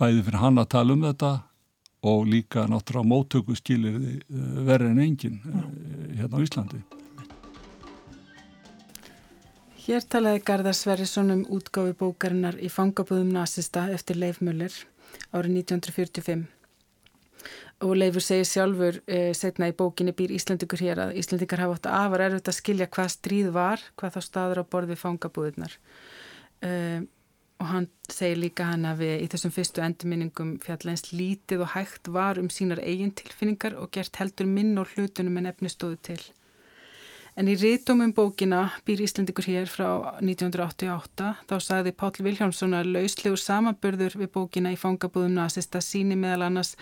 bæði 0.00 0.26
fyrir 0.26 0.44
hann 0.44 0.60
að 0.60 0.74
tala 0.76 0.96
um 0.96 1.06
þetta 1.08 1.38
og 2.00 2.26
líka 2.26 2.64
náttúrulega 2.68 3.08
móttöku 3.08 3.56
skilir 3.56 3.98
verið 4.64 4.94
en 4.94 5.02
engin 5.04 5.40
hérna 6.20 6.40
á 6.40 6.44
Íslandi. 6.44 6.80
Hér 9.80 10.04
talaði 10.06 10.44
Garðar 10.46 10.76
Sverrisson 10.76 11.32
um 11.34 11.42
útgáfi 11.56 11.96
bókarinnar 11.98 12.58
í 12.60 12.68
fangabúðum 12.70 13.32
nazista 13.34 13.88
eftir 13.90 14.20
Leif 14.20 14.42
Müller 14.44 14.74
árið 15.34 15.62
1945 15.64 16.48
og 17.80 17.96
Leifur 17.96 18.22
segir 18.24 18.48
sjálfur 18.48 18.98
e, 19.08 19.32
setna 19.36 19.70
í 19.70 19.76
bókinni 19.76 20.12
býr 20.16 20.34
Íslandikur 20.36 20.82
hér 20.84 21.00
að 21.06 21.14
Íslandikar 21.22 21.62
hafa 21.64 21.78
átt 21.78 21.88
að 21.88 21.96
afar 22.04 22.24
erfitt 22.26 22.50
að 22.52 22.58
skilja 22.58 22.90
hvað 22.92 23.08
stríð 23.14 23.48
var, 23.56 23.84
hvað 23.96 24.16
þá 24.16 24.20
staður 24.26 24.60
á 24.60 24.64
borði 24.74 24.98
fangabúðunar 25.00 25.76
e, 26.60 26.72
og 27.60 27.68
hann 27.68 27.86
segir 28.08 28.40
líka 28.40 28.70
hann 28.70 28.88
að 28.88 29.02
við 29.04 29.14
í 29.24 29.30
þessum 29.32 29.52
fyrstu 29.54 29.84
endurminningum 29.84 30.52
fjallæns 30.64 31.10
lítið 31.12 31.66
og 31.66 31.72
hægt 31.74 32.08
var 32.08 32.40
um 32.40 32.48
sínar 32.48 32.80
eigin 32.80 33.12
tilfinningar 33.12 33.76
og 33.76 33.90
gert 33.94 34.16
heldur 34.16 34.48
minn 34.48 34.78
og 34.80 34.88
hlutunum 34.94 35.36
en 35.40 35.50
efni 35.52 35.72
stóðu 35.72 35.98
til. 36.08 36.22
En 37.38 37.48
í 37.48 37.54
rítumum 37.54 38.10
bókina 38.16 38.64
býr 38.84 39.04
Íslandikur 39.04 39.46
hér 39.46 39.68
frá 39.70 40.18
1988 40.18 41.28
þá 41.48 41.54
sagði 41.62 41.92
Páll 42.00 42.24
Viljámsson 42.26 42.74
að 42.74 42.90
lauslegur 42.96 43.40
samanbörður 43.40 44.16
við 44.24 44.32
bókina 44.34 44.72
í 44.74 44.80
fangabúðum 44.80 45.36
nazista 45.38 45.82
síni 45.84 46.18
meðal 46.18 46.48
annars 46.48 46.74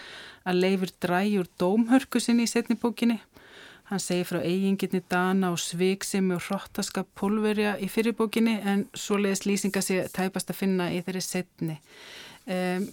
að 0.49 0.63
leifur 0.63 0.95
dræjur 1.05 1.51
dómhörkusin 1.61 2.41
í 2.41 2.49
setni 2.49 2.79
bókinni 2.81 3.19
Hann 3.89 4.01
segir 4.05 4.27
frá 4.29 4.43
eigingirni 4.45 5.01
Dana 5.09 5.49
og 5.55 5.61
Sviksimi 5.63 6.35
og 6.37 6.43
Hrottaskap 6.45 7.09
Pólverja 7.17 7.79
í 7.81 7.87
fyrirbókinni 7.89 8.59
en 8.69 8.83
svoleiðis 8.93 9.47
lýsinga 9.49 9.81
sé 9.85 10.03
tæpast 10.13 10.53
að 10.53 10.59
finna 10.61 10.91
í 10.93 10.99
þeirri 11.07 11.23
setni. 11.25 11.77
Um, 12.45 12.85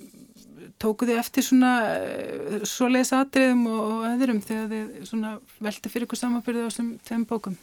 tóku 0.80 1.08
þið 1.10 1.20
eftir 1.20 1.44
svona 1.48 1.74
uh, 1.90 2.64
svoleiðis 2.64 3.12
atriðum 3.18 3.66
og 3.74 4.06
öðrum 4.14 4.40
þegar 4.46 4.72
þið 4.72 5.28
velti 5.68 5.92
fyrir 5.92 6.08
ykkur 6.08 6.22
samanbyrðu 6.22 6.64
á 6.64 6.68
þessum 6.72 7.28
bókum? 7.28 7.60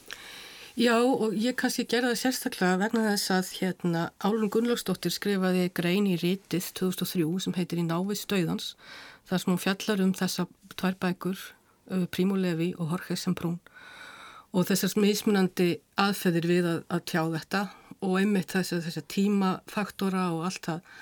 Já 0.77 0.93
og 1.01 1.33
ég 1.37 1.57
kannski 1.57 1.87
gerði 1.89 2.13
það 2.13 2.21
sérstaklega 2.21 2.77
vegna 2.81 3.07
þess 3.11 3.33
að 3.33 3.51
hérna 3.59 4.05
Álun 4.21 4.53
Gunnlaugsdóttir 4.53 5.13
skrifaði 5.13 5.67
grein 5.73 6.05
í 6.09 6.19
rítið 6.21 6.69
2003 6.81 7.25
sem 7.45 7.57
heitir 7.57 7.81
Í 7.81 7.89
návið 7.89 8.23
stöðans 8.23 8.71
þar 9.29 9.41
sem 9.41 9.53
hún 9.53 9.61
fjallar 9.61 10.05
um 10.05 10.15
þessa 10.17 10.47
tvær 10.77 10.97
bækur 11.01 11.41
Uh, 11.41 11.62
Primo 12.11 12.37
Levi 12.39 12.73
og 12.77 12.93
Jorge 12.93 13.17
Semprún. 13.19 13.59
Og 14.53 14.67
þessars 14.69 14.95
mismunandi 14.99 15.79
aðferðir 15.97 16.49
við 16.49 16.69
að, 16.69 16.83
að 16.93 17.05
tjá 17.09 17.21
þetta 17.33 17.63
og 18.03 18.19
einmitt 18.19 18.53
þessar 18.53 19.07
tímafaktora 19.09 20.27
og 20.35 20.45
allt 20.49 20.69
það. 20.69 20.93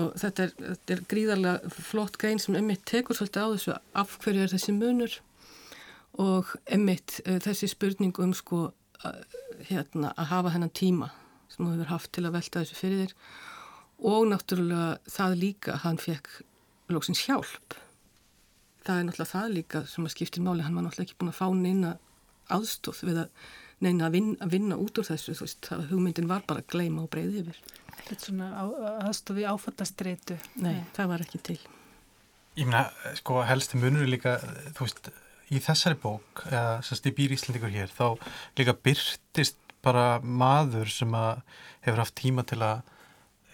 Og 0.00 0.12
þetta 0.20 0.44
er, 0.44 0.52
þetta 0.60 0.94
er 0.94 1.04
gríðarlega 1.10 1.72
flott 1.74 2.18
grein 2.20 2.40
sem 2.42 2.56
einmitt 2.58 2.84
tekur 2.88 3.18
svolítið 3.18 3.46
á 3.46 3.52
þessu 3.54 3.76
af 4.02 4.16
hverju 4.22 4.44
er 4.44 4.52
þessi 4.52 4.74
munur? 4.76 5.16
Og 6.20 6.52
einmitt 6.70 7.20
uh, 7.24 7.38
þessi 7.42 7.70
spurning 7.70 8.14
um 8.22 8.34
sko 8.36 8.68
uh, 8.70 9.38
hérna 9.68 10.12
að 10.16 10.30
hafa 10.34 10.54
hennan 10.54 10.74
tíma 10.74 11.10
sem 11.50 11.64
þú 11.64 11.72
hefur 11.74 11.92
haft 11.94 12.12
til 12.14 12.26
að 12.26 12.36
velta 12.38 12.62
þessu 12.62 12.78
fyrir 12.78 13.02
þér 13.04 13.14
og 14.10 14.26
náttúrulega 14.30 15.12
það 15.12 15.38
líka 15.42 15.76
hann 15.82 15.98
fekk 16.00 16.30
lóksins 16.92 17.22
hjálp 17.26 17.76
það 18.90 19.00
er 19.00 19.08
náttúrulega 19.08 19.32
það 19.32 19.56
líka 19.56 19.82
sem 19.88 20.06
að 20.06 20.14
skiptir 20.16 20.44
máli. 20.44 20.64
Hann 20.66 20.76
var 20.78 20.86
náttúrulega 20.86 21.08
ekki 21.08 21.18
búin 21.20 21.32
að 21.32 21.40
fá 21.40 21.46
neina 21.56 21.96
aðstóð 22.50 23.02
við 23.06 23.20
að 23.24 23.48
neina 23.80 24.08
að 24.08 24.16
vinna, 24.18 24.36
að 24.44 24.54
vinna 24.56 24.78
út 24.80 25.00
úr 25.00 25.08
þessu 25.08 25.36
þú 25.38 25.46
veist, 25.46 25.60
það, 25.68 25.84
hugmyndin 25.92 26.30
var 26.30 26.44
bara 26.48 26.64
að 26.64 26.70
gleima 26.74 27.04
og 27.04 27.10
breyði 27.12 27.44
yfir. 27.44 27.60
Þetta 27.94 28.16
er 28.16 28.22
svona 28.26 28.50
aðstofi 29.06 29.46
áfattastreitu 29.48 30.36
Nei, 30.60 30.74
Nei, 30.80 30.84
það 30.96 31.12
var 31.14 31.24
ekki 31.24 31.42
til. 31.50 31.58
Ég 32.58 32.68
meina, 32.68 32.84
sko, 33.16 33.40
helsti 33.46 33.80
munur 33.80 34.08
líka, 34.10 34.36
þú 34.76 34.84
veist, 34.84 35.10
í 35.50 35.60
þessari 35.62 35.98
bók 35.98 36.44
eða 36.50 36.78
sérst 36.86 37.08
í 37.10 37.14
býr 37.14 37.34
Íslandíkur 37.34 37.72
hér 37.74 37.90
þá 37.94 38.18
líka 38.58 38.76
byrtist 38.76 39.58
bara 39.84 40.20
maður 40.22 40.90
sem 40.92 41.14
að 41.16 41.40
hefur 41.86 42.02
haft 42.02 42.18
tíma 42.20 42.44
til 42.46 42.60
að 42.62 42.82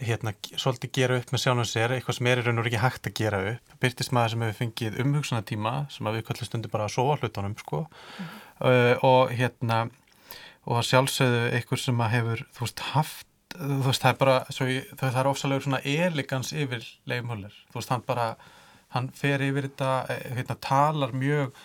hérna, 0.01 0.33
svolítið 0.57 0.93
gera 0.99 1.19
upp 1.21 1.31
með 1.33 1.43
sjálfum 1.43 1.69
sér 1.69 1.95
eitthvað 1.95 2.19
sem 2.19 2.29
er 2.31 2.41
í 2.41 2.47
raun 2.47 2.61
og 2.61 2.67
ekki 2.69 2.83
hægt 2.83 3.09
að 3.09 3.15
gera 3.21 3.39
upp 3.53 3.77
byrtist 3.83 4.13
maður 4.13 4.35
sem 4.35 4.45
hefur 4.45 4.59
fengið 4.61 4.99
umhugsunatíma 5.05 5.77
sem 5.93 6.09
að 6.09 6.19
við 6.19 6.27
kallum 6.29 6.51
stundir 6.51 6.73
bara 6.73 6.89
að 6.89 6.97
sofa 6.97 7.17
hlutunum 7.23 7.57
sko. 7.61 7.85
mm. 7.87 8.35
uh, 8.61 9.07
og 9.07 9.33
hérna 9.37 9.79
og 10.67 10.83
sjálfsögðu 10.85 11.47
eitthvað 11.55 11.83
sem 11.85 12.03
að 12.03 12.15
hefur 12.17 12.45
þú 12.57 12.67
veist 12.67 12.85
haft 12.93 13.33
þú 13.57 13.81
veist 13.87 14.05
það 14.05 14.13
er 14.13 14.21
bara 14.21 14.37
ég, 14.69 14.93
það 15.01 15.21
er 15.21 15.31
ofsalegur 15.31 15.67
svona 15.67 15.83
elegans 15.87 16.53
yfir 16.53 16.85
leifmöller 17.09 17.55
þú 17.71 17.81
veist 17.81 17.95
hann 17.95 18.05
bara 18.07 18.29
hann 18.95 19.09
fer 19.17 19.45
yfir 19.45 19.69
þetta 19.69 19.93
eh, 20.13 20.27
hérna, 20.39 20.59
talar 20.63 21.15
mjög 21.17 21.57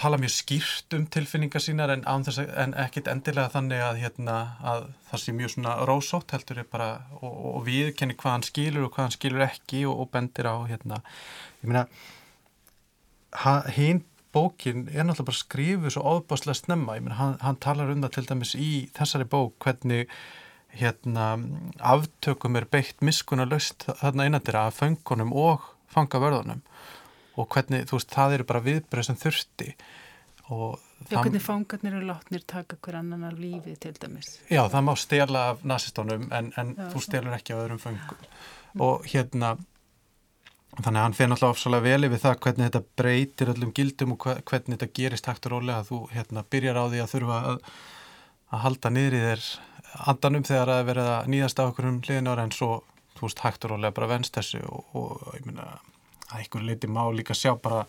tala 0.00 0.18
mjög 0.20 0.32
skýrt 0.34 0.96
um 0.96 1.04
tilfinningar 1.06 1.62
sínar 1.62 1.92
en, 1.94 2.04
en 2.06 2.74
ekkit 2.84 3.10
endilega 3.12 3.52
þannig 3.52 3.84
að, 3.84 4.00
hérna, 4.02 4.36
að 4.62 4.88
það 5.10 5.22
sé 5.22 5.36
mjög 5.36 5.54
svona 5.54 5.76
rósótt 5.88 6.34
heldur 6.36 6.62
ég 6.62 6.70
bara 6.72 6.88
og, 7.20 7.34
og 7.54 7.60
viðkenni 7.68 8.16
hvað 8.18 8.36
hann 8.36 8.48
skilur 8.48 8.88
og 8.88 8.92
hvað 8.94 9.08
hann 9.08 9.16
skilur 9.16 9.46
ekki 9.46 9.84
og, 9.88 10.04
og 10.04 10.10
bendir 10.14 10.50
á 10.50 10.56
hérna. 10.68 11.00
Ég 11.62 11.72
meina 11.72 11.86
hinn 13.74 14.04
bókin 14.34 14.88
er 14.90 15.06
náttúrulega 15.06 15.28
bara 15.30 15.40
skrifuð 15.40 15.92
svo 15.94 16.02
óbáslega 16.16 16.58
snemma, 16.58 16.96
ég 16.98 17.04
meina 17.06 17.18
hann, 17.20 17.36
hann 17.42 17.60
talar 17.62 17.92
um 17.92 18.02
það 18.04 18.16
til 18.16 18.26
dæmis 18.30 18.54
í 18.58 18.70
þessari 18.96 19.28
bók 19.30 19.54
hvernig 19.62 20.10
hérna 20.74 21.38
aftökum 21.78 22.58
er 22.58 22.66
beitt 22.66 23.02
miskuna 23.04 23.46
löst 23.46 23.86
þarna 24.00 24.26
innandir 24.26 24.58
að 24.58 24.74
fengunum 24.80 25.30
og 25.38 25.68
fangavörðunum 25.94 26.64
og 27.34 27.48
hvernig, 27.50 27.84
þú 27.90 27.98
veist, 27.98 28.14
það 28.14 28.38
eru 28.38 28.48
bara 28.48 28.64
viðbröð 28.64 29.08
sem 29.08 29.20
þurfti. 29.20 29.74
Og 30.54 30.80
Já, 31.08 31.18
hvernig 31.18 31.42
fangarnir 31.42 31.96
og 31.98 32.04
látnir 32.08 32.42
taka 32.48 32.76
hver 32.80 32.98
annan 33.00 33.24
af 33.28 33.36
lífi 33.36 33.74
til 33.80 33.94
dæmis. 34.00 34.38
Já, 34.48 34.62
það 34.72 34.84
má 34.86 34.94
stela 34.96 35.44
af 35.50 35.64
nazistónum 35.64 36.26
en, 36.32 36.50
en 36.60 36.74
Já, 36.76 36.88
þú 36.92 37.02
stelur 37.04 37.36
ekki 37.36 37.56
á 37.56 37.60
öðrum 37.60 37.80
fangum 37.80 38.20
mm. 38.20 38.84
og 38.84 39.04
hérna 39.08 39.54
þannig 40.80 40.98
að 40.98 41.04
hann 41.04 41.16
fyrir 41.16 41.30
náttúrulega 41.32 41.56
ofsalega 41.56 41.86
vel 41.86 42.08
yfir 42.08 42.22
það 42.24 42.38
hvernig 42.46 42.68
þetta 42.70 42.82
breytir 43.00 43.52
öllum 43.52 43.74
gildum 43.76 44.14
og 44.16 44.24
hvernig 44.24 44.78
þetta 44.78 44.90
gerist 45.00 45.28
hægt 45.30 45.48
og 45.48 45.54
rólega. 45.56 45.82
Að 45.82 45.90
þú 45.92 46.00
hérna 46.14 46.44
byrjar 46.54 46.80
á 46.80 46.84
því 46.84 47.02
að 47.04 47.12
þurfa 47.14 47.40
að, 47.52 47.70
að 48.50 48.64
halda 48.64 48.94
niður 48.96 49.18
í 49.18 49.24
þér 49.24 49.48
andanum 50.12 50.46
þegar 50.48 50.74
að 50.74 50.86
verða 50.90 51.18
nýðast 51.30 51.60
á 51.60 51.68
okkur 51.68 51.90
um 51.90 52.00
hliðin 52.02 52.30
ára 52.32 52.46
en 52.48 52.54
svo, 52.54 52.70
þú 53.18 53.28
veist, 53.28 53.44
hægt 53.44 53.66
og 53.66 53.74
rólega 53.74 53.96
bara 53.96 54.10
venst 54.16 54.36
þessu 54.36 54.64
og, 54.66 54.96
og 54.98 55.36
ég 55.38 55.46
minna 55.46 55.68
að 56.30 56.40
einhver 56.40 56.66
leiti 56.68 56.90
má 56.90 57.02
líka 57.12 57.36
sjá 57.36 57.54
bara 57.60 57.84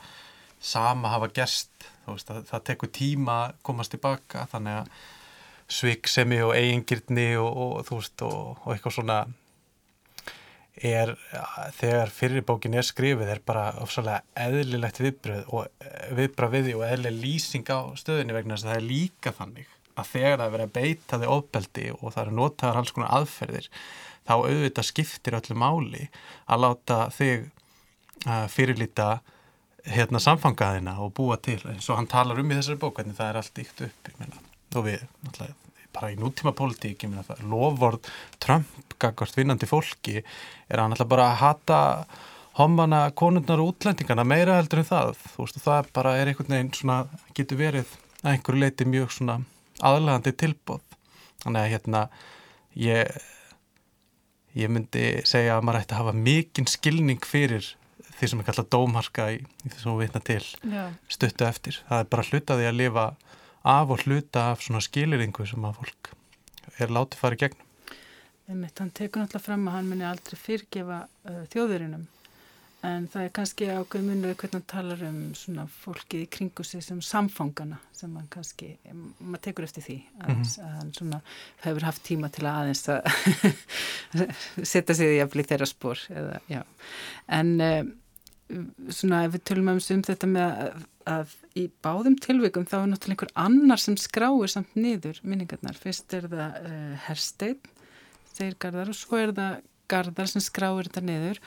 sama 0.60 1.12
hafa 1.14 1.30
gerst. 1.36 1.72
Veist, 2.06 2.28
það, 2.30 2.44
það 2.50 2.66
tekur 2.70 2.92
tíma 2.94 3.38
að 3.46 3.56
komast 3.66 3.96
tilbaka 3.96 4.46
þannig 4.52 4.82
að 4.82 4.92
sviksemi 5.76 6.44
og 6.46 6.54
eigingirni 6.54 7.32
og, 7.42 7.50
og, 7.50 7.90
veist, 7.90 8.22
og, 8.26 8.62
og 8.62 8.76
eitthvað 8.76 8.98
svona 9.00 9.24
er 10.76 11.14
þegar 11.78 12.12
fyrirbókin 12.12 12.76
er 12.76 12.84
skrifið 12.84 13.30
er 13.32 13.42
bara 13.48 13.70
ofsalega 13.84 14.26
eðlilegt 14.46 15.00
viðbröð 15.00 15.46
og 15.56 15.86
viðbröð 16.18 16.56
við 16.58 16.68
því 16.68 16.74
og 16.76 16.86
eðlileg 16.90 17.22
lýsing 17.22 17.72
á 17.72 17.80
stöðinni 17.96 18.36
vegna 18.36 18.58
þess 18.58 18.68
að 18.68 18.72
það 18.74 18.82
er 18.82 18.90
líka 18.90 19.34
þannig 19.38 19.70
að 19.96 20.10
þegar 20.12 20.42
það 20.42 20.56
verið 20.56 20.66
að 20.66 20.76
beita 20.76 21.20
þig 21.22 21.34
ofbeldi 21.36 21.86
og 21.96 22.06
það 22.10 22.22
eru 22.26 22.36
notaðar 22.42 22.80
alls 22.82 22.96
konar 22.96 23.14
aðferðir 23.16 23.70
þá 24.26 24.34
auðvitað 24.36 24.90
skiptir 24.90 25.38
öllu 25.40 25.60
máli 25.62 26.10
að 26.46 26.66
láta 26.66 27.00
þig 27.16 27.48
fyrirlita 28.24 29.20
hérna 29.86 30.22
samfangaðina 30.24 30.96
og 31.04 31.14
búa 31.18 31.38
til 31.38 31.60
eins 31.70 31.90
og 31.92 32.00
hann 32.00 32.10
talar 32.10 32.40
um 32.42 32.52
í 32.52 32.58
þessari 32.58 32.82
bók 32.82 32.98
hvernig 32.98 33.18
það 33.18 33.30
er 33.30 33.40
allt 33.42 33.62
ykt 33.62 33.84
upp 33.86 34.10
meina, 34.18 34.40
og 34.76 34.88
við 34.88 35.04
bara 35.96 36.12
í 36.12 36.18
nútíma 36.20 36.56
pólitík 36.56 37.06
lofvord 37.46 38.08
Trump 38.44 38.96
gagvart 39.00 39.38
vinnandi 39.38 39.70
fólki 39.70 40.22
er 40.22 40.82
hann 40.82 40.96
alltaf 40.96 41.12
bara 41.12 41.30
að 41.32 41.42
hata 41.44 41.82
homana 42.60 43.10
konundnar 43.12 43.62
og 43.62 43.74
útlendingarna 43.74 44.24
meira 44.28 44.58
heldur 44.60 44.82
en 44.82 44.88
það. 44.88 45.16
Veist 45.36 45.60
það 45.64 45.92
bara 45.96 46.16
er 46.20 46.32
einhvern 46.32 46.56
veginn 46.56 46.74
svona 46.76 47.00
getur 47.36 47.60
verið 47.60 47.96
að 48.24 48.34
einhverju 48.34 48.64
leiti 48.64 48.88
mjög 48.90 49.16
svona 49.16 49.40
aðlægandi 49.84 50.36
tilbóð 50.40 50.84
þannig 51.44 51.62
að 51.62 51.72
hérna 51.74 52.04
ég 52.80 53.18
ég 54.56 54.72
myndi 54.72 55.08
segja 55.28 55.58
að 55.58 55.66
maður 55.68 55.82
ætti 55.82 55.96
að 55.96 56.02
hafa 56.02 56.22
mikinn 56.28 56.70
skilning 56.72 57.28
fyrir 57.28 57.68
því 58.20 58.30
sem 58.32 58.42
er 58.42 58.48
kallað 58.48 58.72
dómarka 58.76 59.28
í, 59.36 59.42
í 59.44 59.72
þessum 59.74 60.00
vitna 60.00 60.22
til 60.24 60.42
Já. 60.64 60.90
stuttu 61.12 61.48
eftir. 61.48 61.82
Það 61.90 62.04
er 62.04 62.10
bara 62.16 62.28
hlutaði 62.30 62.70
að 62.70 62.80
lifa 62.80 63.06
af 63.66 63.94
og 63.94 64.06
hluta 64.06 64.50
af 64.54 64.66
svona 64.66 64.84
skiliringu 64.86 65.48
sem 65.50 65.68
að 65.68 65.80
fólk 65.82 66.12
er 66.80 66.92
látið 66.94 67.22
farið 67.22 67.44
gegnum. 67.46 67.72
Einmitt, 68.46 68.78
hann 68.78 68.92
tekur 68.94 69.24
náttúrulega 69.24 69.48
fram 69.48 69.70
að 69.70 69.80
hann 69.80 69.88
muni 69.90 70.06
aldrei 70.06 70.38
fyrrgefa 70.38 71.00
uh, 71.06 71.46
þjóðurinnum 71.50 72.06
en 72.86 73.08
það 73.10 73.26
er 73.26 73.32
kannski 73.34 73.68
ákveð 73.72 74.06
munið 74.06 74.36
hvernig 74.38 74.56
hann 74.58 74.68
talar 74.70 75.04
um 75.08 75.20
svona 75.38 75.66
fólkið 75.72 76.26
í 76.26 76.30
kringu 76.36 76.66
sig 76.68 76.84
sem 76.86 77.00
samfangana 77.04 77.80
sem 77.96 78.14
hann 78.14 78.28
kannski, 78.30 78.76
maður 79.20 79.44
tekur 79.48 79.68
eftir 79.68 79.86
því 79.86 79.98
aðeins, 80.22 80.58
mm 80.58 80.64
-hmm. 80.64 80.68
að 80.68 80.80
hann 80.80 80.94
svona 81.00 81.22
hefur 81.64 81.88
haft 81.88 82.04
tíma 82.06 82.30
til 82.30 82.46
að 82.46 82.60
aðeins 82.62 82.90
að 82.90 83.02
setja 84.74 84.96
sig 84.96 85.16
í 85.16 85.22
að 85.24 85.32
bli 85.34 85.48
þeirra 85.50 85.70
spór 85.70 86.06
eða, 86.10 86.40
já, 86.52 86.62
en 87.40 87.54
uh, 87.62 87.84
svona 88.94 89.24
ef 89.26 89.36
við 89.36 89.46
tölum 89.50 89.72
um 89.74 89.80
þetta 90.06 90.28
með 90.30 90.60
að, 90.66 90.84
að 91.10 91.32
í 91.58 91.64
báðum 91.86 92.18
tilvikum 92.22 92.68
þá 92.70 92.76
er 92.82 92.90
náttúrulega 92.92 93.16
einhver 93.16 93.32
annar 93.46 93.82
sem 93.82 93.96
skráir 93.98 94.52
samt 94.52 94.76
niður 94.78 95.22
minningarnar. 95.26 95.78
Fyrst 95.80 96.14
er 96.14 96.28
það 96.30 96.60
uh, 96.70 96.92
Herstein, 97.08 97.72
þeir 98.36 98.60
Garðar 98.62 98.92
og 98.94 99.00
svo 99.00 99.22
er 99.22 99.34
það 99.38 99.58
Garðar 99.90 100.30
sem 100.30 100.44
skráir 100.46 100.90
þetta 100.90 101.06
niður 101.06 101.42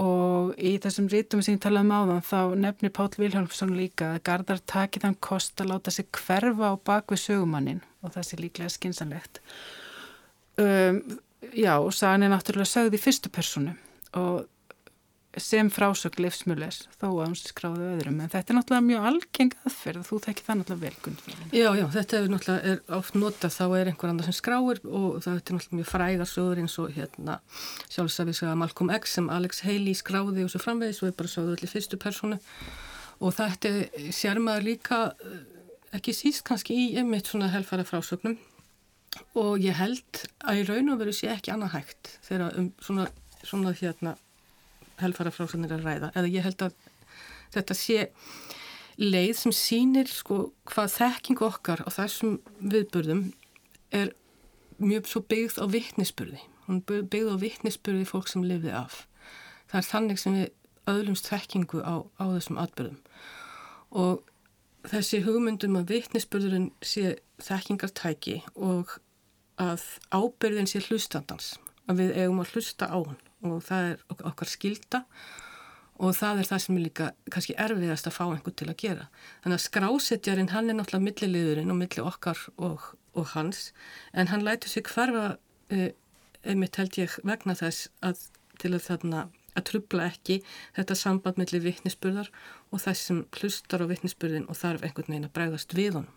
og 0.00 0.54
í 0.56 0.76
þessum 0.80 1.10
rítum 1.12 1.42
sem 1.44 1.58
ég 1.58 1.64
talaði 1.64 1.88
um 1.88 1.96
áðan 1.98 2.22
þá 2.24 2.38
nefnir 2.62 2.94
Pál 2.96 3.10
Vilhelmsson 3.18 3.74
líka 3.76 4.14
að 4.14 4.22
Garðar 4.30 4.62
taki 4.70 5.02
þann 5.02 5.18
kost 5.20 5.60
að 5.60 5.74
láta 5.74 5.92
sig 5.92 6.08
hverfa 6.14 6.72
á 6.72 6.74
bakvið 6.78 7.24
sögumannin 7.26 7.82
og 8.00 8.14
það 8.14 8.28
sé 8.28 8.38
líklega 8.40 8.72
skinsanlegt. 8.72 9.42
Um, 10.60 11.02
já 11.56 11.74
og 11.76 11.92
sagan 11.96 12.24
er 12.24 12.32
náttúrulega 12.32 12.70
sögð 12.70 12.96
í 12.96 13.02
fyrstu 13.02 13.32
personu 13.32 13.74
og 14.16 14.48
sem 15.38 15.68
frásögn 15.70 16.24
leifsmjöles 16.24 16.80
þó 16.98 17.06
að 17.10 17.20
hún 17.22 17.36
skráði 17.38 17.86
öðrum. 17.92 18.18
En 18.24 18.32
þetta 18.32 18.50
er 18.50 18.56
náttúrulega 18.58 18.86
mjög 18.88 19.06
algeng 19.10 19.54
aðferð 19.68 20.08
þú 20.08 20.18
þekkir 20.26 20.46
það 20.48 20.58
náttúrulega 20.60 20.84
velgund 20.88 21.54
Já, 21.54 21.68
já, 21.78 21.84
þetta 21.94 22.18
er 22.18 22.30
náttúrulega 22.32 22.72
er 22.72 22.96
oft 22.98 23.18
notað 23.18 23.54
þá 23.54 23.64
er 23.78 23.90
einhver 23.92 24.10
annar 24.10 24.26
sem 24.26 24.38
skráir 24.40 24.82
og 24.84 25.20
það 25.22 25.30
er 25.30 25.38
náttúrulega 25.38 25.78
mjög 25.78 25.90
frægarsögur 25.92 26.62
eins 26.64 26.76
og 26.82 26.92
hérna 26.96 27.38
sjálfsafíska 27.86 28.56
Malcolm 28.58 28.90
X 28.98 29.16
sem 29.18 29.30
Alex 29.30 29.62
Haley 29.66 29.94
skráði 29.94 30.46
og 30.46 30.50
svo 30.50 30.62
framvegis 30.64 31.02
og 31.04 31.12
er 31.12 31.18
bara 31.20 31.30
sögðu 31.30 31.54
allir 31.54 31.74
fyrstu 31.74 32.00
personu 32.00 32.40
og 33.20 33.36
þetta 33.36 33.72
sér 34.16 34.40
maður 34.42 34.66
líka 34.66 35.00
eh, 35.22 35.42
ekki 35.96 36.14
síst 36.16 36.44
kannski 36.48 36.74
í 36.74 36.86
einmitt 36.98 37.30
svona 37.30 37.50
helfara 37.52 37.86
frásögnum. 37.86 38.38
Og 39.38 39.58
ég 39.58 39.74
held 39.74 40.24
að 40.46 40.60
í 40.60 40.66
raun 40.68 40.92
og 40.92 41.00
veru 41.00 41.14
sé 41.14 41.30
ekki 41.32 41.50
annað 41.50 41.74
hægt 41.74 42.12
þegar 42.26 42.58
um 42.60 42.68
svona, 42.78 43.08
svona 43.42 43.72
hérna 43.74 44.14
helfarafrásunir 45.04 45.74
að 45.76 45.86
ræða. 45.86 46.12
Eða 46.14 46.32
ég 46.32 46.46
held 46.46 46.64
að 46.68 46.76
þetta 47.54 47.76
sé 47.78 48.06
leið 49.00 49.34
sem 49.38 49.56
sínir 49.56 50.10
sko 50.12 50.50
hvað 50.68 50.94
þekking 50.98 51.44
okkar 51.46 51.84
á 51.86 51.88
þessum 51.94 52.38
viðbörðum 52.60 53.30
er 53.96 54.12
mjög 54.80 55.08
svo 55.08 55.22
byggð 55.28 55.60
á 55.60 55.66
vittnisspurði 55.72 56.40
hún 56.70 56.82
byggð 56.86 57.34
á 57.34 57.36
vittnisspurði 57.42 58.06
fólk 58.06 58.30
sem 58.30 58.46
lifið 58.46 58.74
af. 58.78 59.04
Það 59.70 59.78
er 59.80 59.88
þannig 59.88 60.20
sem 60.20 60.36
við 60.38 60.48
öðlumst 60.90 61.30
þekkingu 61.30 61.82
á, 61.82 61.94
á 62.18 62.24
þessum 62.34 62.60
atbyrðum 62.62 63.00
og 64.00 64.22
þessi 64.90 65.20
hugmyndum 65.26 65.78
að 65.80 65.90
vittnisspörðurinn 65.94 66.70
sé 66.82 67.16
þekkingartæki 67.42 68.38
og 68.54 68.96
að 69.60 69.82
ábyrðin 70.14 70.70
sé 70.70 70.80
hlustandans, 70.86 71.58
að 71.90 72.04
við 72.04 72.14
eigum 72.22 72.40
að 72.40 72.54
hlusta 72.54 72.88
á 72.88 72.98
hann 72.98 73.18
og 73.46 73.62
það 73.66 73.92
er 73.92 74.02
okkar 74.30 74.50
skilda 74.50 75.04
og 76.00 76.14
það 76.16 76.40
er 76.40 76.48
það 76.48 76.62
sem 76.64 76.76
er 76.76 76.84
líka 76.86 77.08
kannski 77.32 77.56
erfiðast 77.60 78.08
að 78.08 78.16
fá 78.16 78.22
einhvern 78.24 78.56
til 78.56 78.68
að 78.70 78.78
gera. 78.80 79.08
Þannig 79.44 79.58
að 79.58 79.64
skrásetjarinn 79.66 80.52
hann 80.54 80.70
er 80.72 80.78
náttúrulega 80.78 81.06
milliliðurinn 81.08 81.72
og 81.74 81.80
milli 81.80 82.04
okkar 82.04 82.40
og, 82.56 82.86
og 83.12 83.32
hans 83.34 83.70
en 84.16 84.30
hann 84.32 84.46
lætur 84.46 84.72
sig 84.72 84.86
hverfa 84.88 85.26
uh, 85.36 85.90
einmitt 86.40 86.80
held 86.80 86.96
ég 87.00 87.18
vegna 87.26 87.56
þess 87.58 87.90
að 88.00 88.24
til 88.60 88.72
að 88.72 88.86
þarna 88.86 89.26
að 89.58 89.66
trubla 89.70 90.06
ekki 90.08 90.40
þetta 90.76 90.96
samband 90.96 91.40
millir 91.40 91.64
vittnisspurðar 91.64 92.30
og 92.70 92.82
þess 92.84 93.10
sem 93.10 93.22
hlustar 93.40 93.84
á 93.84 93.90
vittnisspurðin 93.90 94.48
og 94.48 94.58
þarf 94.58 94.84
einhvern 94.86 95.10
veginn 95.10 95.28
að 95.28 95.36
bregðast 95.36 95.76
við 95.76 95.98
honum. 95.98 96.16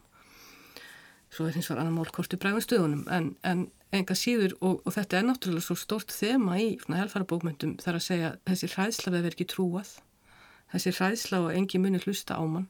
Svo 1.33 1.47
er 1.47 1.55
hins 1.57 1.69
vegar 1.69 1.81
annar 1.81 1.95
mál 1.95 2.11
hvort 2.13 2.33
við 2.33 2.43
bregðast 2.43 2.73
við 2.75 2.83
honum 2.85 3.07
en, 3.11 3.31
en 3.41 3.65
enga 3.93 4.15
síður 4.17 4.55
og, 4.61 4.81
og 4.83 4.95
þetta 4.95 5.19
er 5.19 5.27
náttúrulega 5.27 5.67
svo 5.67 5.77
stort 5.79 6.13
þema 6.13 6.57
í 6.61 6.67
helfara 6.87 7.27
bókmyndum 7.29 7.75
þar 7.81 7.99
að 7.99 8.05
segja 8.07 8.31
þessi 8.49 8.69
hræðsla 8.73 9.13
við 9.13 9.19
verður 9.19 9.37
ekki 9.37 9.49
trúað 9.53 9.91
þessi 10.73 10.93
hræðsla 10.97 11.41
og 11.45 11.57
engi 11.57 11.81
muni 11.81 12.01
hlusta 12.01 12.37
á 12.39 12.43
mann 12.43 12.69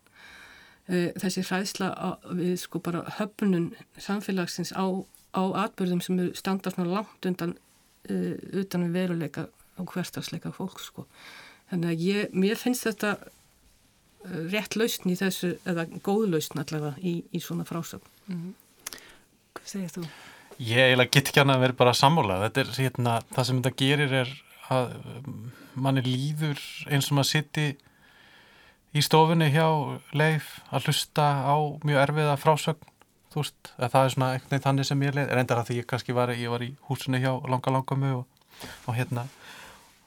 uh, 0.89 1.09
þessi 1.21 1.45
hræðsla 1.47 1.91
við 2.31 2.55
sko 2.63 2.81
bara 2.83 3.05
höfnun 3.19 3.69
samfélagsins 3.97 4.73
á, 4.75 4.85
á 5.35 5.43
atbyrðum 5.65 6.03
sem 6.03 6.19
standa 6.37 6.73
svona 6.73 6.99
langt 6.99 7.29
undan 7.29 7.55
uh, 8.09 8.35
utan 8.59 8.89
við 8.89 8.99
veruleika 8.99 9.47
og 9.79 9.93
hverstagsleika 9.93 10.51
fólk 10.55 10.83
sko 10.83 11.07
þannig 11.71 11.93
að 11.93 12.03
ég, 12.09 12.35
mér 12.35 12.59
finnst 12.59 12.89
þetta 12.89 13.15
uh, 13.21 14.43
rétt 14.51 14.75
lausn 14.75 15.13
í 15.13 15.17
þessu 15.19 15.55
eða 15.63 15.87
góð 16.03 16.27
lausn 16.35 16.59
allavega 16.59 16.97
í, 16.99 17.21
í 17.31 17.41
svona 17.41 17.67
frásögn 17.69 18.11
mm 18.27 18.35
-hmm. 18.35 18.59
Hvað 19.53 19.67
segir 19.69 19.91
þú? 19.93 20.07
Ég 20.63 20.99
get 21.11 21.27
ekki 21.27 21.41
annað 21.41 21.57
að 21.57 21.65
vera 21.65 21.79
bara 21.81 21.95
sammála. 21.97 22.39
Þetta 22.45 22.61
er 22.63 22.75
hérna, 22.77 23.15
það 23.33 23.47
sem 23.49 23.61
þetta 23.61 23.79
gerir 23.81 24.15
er 24.21 24.33
að 24.71 24.93
manni 25.73 26.03
líður 26.05 26.61
eins 26.87 27.09
og 27.09 27.17
maður 27.17 27.29
sitti 27.31 27.67
í 28.93 29.01
stofunni 29.03 29.49
hjá 29.53 29.67
leif 30.13 30.59
að 30.69 30.89
hlusta 30.89 31.25
á 31.49 31.55
mjög 31.83 32.01
erfiða 32.03 32.35
frásögn, 32.39 32.89
þú 33.33 33.41
veist, 33.41 33.71
að 33.79 33.95
það 33.95 34.03
er 34.05 34.13
svona 34.15 34.31
eitthvað 34.35 34.65
þannig 34.67 34.89
sem 34.89 35.05
ég 35.05 35.15
leið, 35.17 35.31
reyndar 35.33 35.61
að 35.61 35.69
því 35.69 35.79
ég 35.79 35.87
kannski 35.89 36.15
var, 36.17 36.33
ég 36.37 36.53
var 36.53 36.65
í 36.65 36.69
húsunni 36.89 37.21
hjá 37.23 37.31
langa 37.49 37.73
langamu 37.73 38.11
og, 38.19 38.67
og 38.85 38.97
hérna 38.97 39.25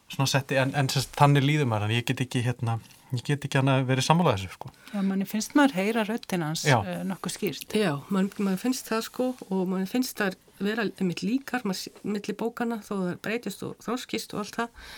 svona 0.07 0.31
setti, 0.31 0.59
en, 0.63 0.71
en 0.79 0.91
sérst, 0.93 1.17
þannig 1.19 1.43
líður 1.43 1.71
maður, 1.73 1.91
en 1.91 1.99
ég 1.99 2.07
get 2.07 2.23
ekki 2.23 2.45
hérna 2.47 2.79
ég 3.19 3.27
get 3.27 3.47
ekki 3.49 3.61
hann 3.61 3.73
að 3.73 3.85
vera 3.91 4.05
sammála 4.05 4.37
þessu 4.37 4.55
sko. 4.55 4.73
Já, 4.93 4.99
manni 5.03 5.27
finnst 5.29 5.55
maður 5.59 5.77
heyra 5.81 6.07
röttinans 6.09 6.65
uh, 6.69 6.81
eh, 6.81 7.05
nokkuð 7.09 7.37
skýrt. 7.37 7.77
Já, 7.77 7.93
mann 8.13 8.31
man 8.39 8.59
finnst 8.61 8.91
það 8.91 9.07
sko 9.11 9.29
og 9.51 9.63
mann 9.71 9.89
finnst 9.91 10.19
það 10.21 10.39
vera 10.63 10.87
mitt 11.05 11.23
líkar, 11.25 11.67
millir 11.67 12.37
bókana 12.39 12.81
þó 12.85 12.95
það 12.95 13.23
breytist 13.25 13.65
og 13.67 13.77
þróskist 13.85 14.35
og 14.35 14.45
allt 14.45 14.61
það 14.61 14.91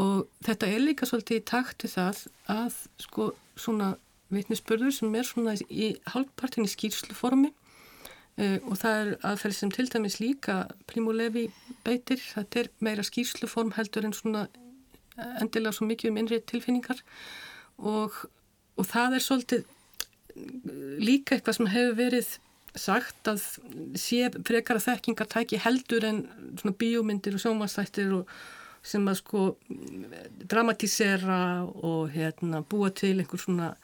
og 0.00 0.28
þetta 0.44 0.68
er 0.72 0.84
líka 0.86 1.08
svolítið 1.08 1.40
í 1.40 1.46
takt 1.48 1.84
við 1.84 1.96
það 1.96 2.22
að 2.52 2.76
sko 3.04 3.28
svona 3.60 3.92
vitnisspörður 4.32 4.94
sem 4.96 5.18
er 5.18 5.28
svona 5.28 5.56
í 5.68 5.92
halvpartin 6.14 6.64
í 6.64 6.72
skýrsluformi 6.72 7.50
uh, 7.52 8.58
og 8.64 8.78
það 8.80 9.00
er 9.02 9.12
aðferð 9.32 9.58
sem 9.58 9.74
til 9.74 9.88
dæmis 9.92 10.18
líka 10.22 10.62
Primo 10.88 11.12
Levi 11.12 11.48
beitir, 11.84 12.22
þetta 12.22 12.64
er 12.64 12.72
meira 12.80 13.04
skýrsluform 13.04 13.74
heldur 13.76 14.08
en 14.08 14.16
svona 14.16 14.46
endilega 15.16 15.74
svo 15.76 15.88
mikið 15.88 16.12
um 16.12 16.20
innrið 16.22 16.46
tilfinningar 16.50 17.02
og, 17.78 18.16
og 18.78 18.88
það 18.88 19.18
er 19.18 19.26
svolítið 19.26 19.68
líka 21.02 21.36
eitthvað 21.36 21.58
sem 21.58 21.70
hefur 21.74 21.98
verið 21.98 22.32
sagt 22.78 23.28
að 23.28 23.42
sé 24.00 24.30
frekar 24.46 24.78
að 24.78 24.86
þekkingar 24.86 25.28
tæki 25.28 25.60
heldur 25.60 26.06
en 26.08 26.22
svona 26.60 26.76
bíómyndir 26.80 27.36
og 27.36 27.42
sjómanstættir 27.42 28.14
og 28.16 28.30
sem 28.82 29.04
að 29.06 29.18
sko 29.20 29.42
dramatísera 30.50 31.42
og 31.62 32.08
hérna 32.14 32.62
búa 32.66 32.90
til 32.90 33.18
einhver 33.20 33.38
svona 33.38 33.74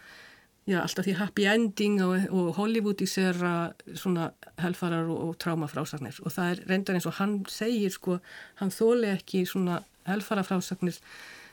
já 0.69 0.81
alltaf 0.83 1.07
því 1.07 1.15
happy 1.17 1.45
ending 1.49 2.01
og, 2.05 2.27
og 2.35 2.49
Hollywoodísera 2.59 3.53
svona 3.97 4.33
helfarar 4.61 5.09
og, 5.09 5.21
og 5.29 5.39
trámafrásagnir. 5.41 6.19
Og 6.25 6.35
það 6.35 6.51
er 6.51 6.65
reyndar 6.69 6.99
eins 6.99 7.09
og 7.09 7.17
hann 7.21 7.39
segir 7.49 7.95
sko 7.95 8.19
hann 8.61 8.75
þóli 8.75 9.15
ekki 9.15 9.47
svona 9.49 9.81
helfarafrásagnir 10.09 10.99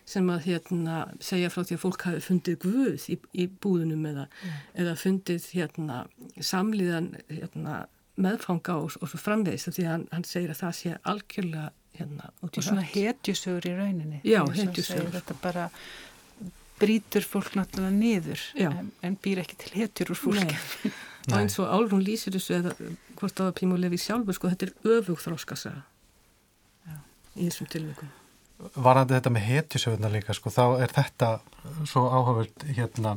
sem 0.05 0.27
að 0.29 0.43
hérna, 0.45 0.99
segja 1.23 1.49
frá 1.49 1.63
því 1.65 1.77
að 1.77 1.81
fólk 1.81 2.05
hafi 2.05 2.21
fundið 2.21 2.57
guð 2.61 3.05
í, 3.09 3.17
í 3.41 3.47
búðunum 3.61 4.03
eða, 4.05 4.25
mm. 4.29 4.57
eða 4.83 4.95
fundið 5.01 5.47
hérna, 5.55 6.01
samliðan 6.37 7.07
hérna, 7.31 7.79
meðfanga 8.21 8.77
og, 8.83 8.99
og 9.01 9.09
svo 9.11 9.19
framvegist 9.19 9.73
því 9.73 9.87
að 9.87 9.91
hann, 9.91 10.05
hann 10.13 10.27
segir 10.29 10.53
að 10.53 10.61
það 10.61 10.75
sé 10.77 10.97
algjörlega 11.09 11.71
hérna, 11.95 12.29
og 12.45 12.59
svona 12.59 12.83
hetjusögur 12.85 13.65
í 13.65 13.73
rauninni. 13.79 14.19
Já, 14.27 14.43
hetjusögur. 14.45 15.09
þetta 15.15 15.39
bara 15.41 15.69
brítur 16.79 17.25
fólk 17.25 17.55
náttúrulega 17.55 17.95
niður 17.95 18.41
en, 18.59 18.91
en 19.05 19.17
býr 19.23 19.41
ekki 19.45 19.57
til 19.63 19.73
hetjur 19.79 20.11
úr 20.11 20.19
fólk 20.19 20.55
og 21.31 21.37
eins 21.39 21.55
og 21.63 21.71
Álrún 21.71 22.03
lýsir 22.03 22.35
þessu 22.35 22.57
eða 22.59 22.75
hvort 23.15 23.39
á 23.39 23.47
að 23.47 23.55
Prímur 23.59 23.79
Levi 23.81 23.99
sjálfur 24.01 24.35
sko 24.35 24.51
þetta 24.51 24.67
er 24.67 24.97
öfugþróskasa 24.97 25.73
í 27.35 27.47
þessum 27.47 27.71
tilvægum 27.71 28.11
varandi 28.75 29.17
þetta 29.17 29.33
með 29.35 29.47
hetjusöguna 29.49 30.11
líka 30.13 30.35
sko, 30.35 30.51
þá 30.53 30.81
er 30.85 30.93
þetta 30.95 31.31
svo 31.87 32.07
áhugavöld 32.09 32.67
hérna 32.77 33.15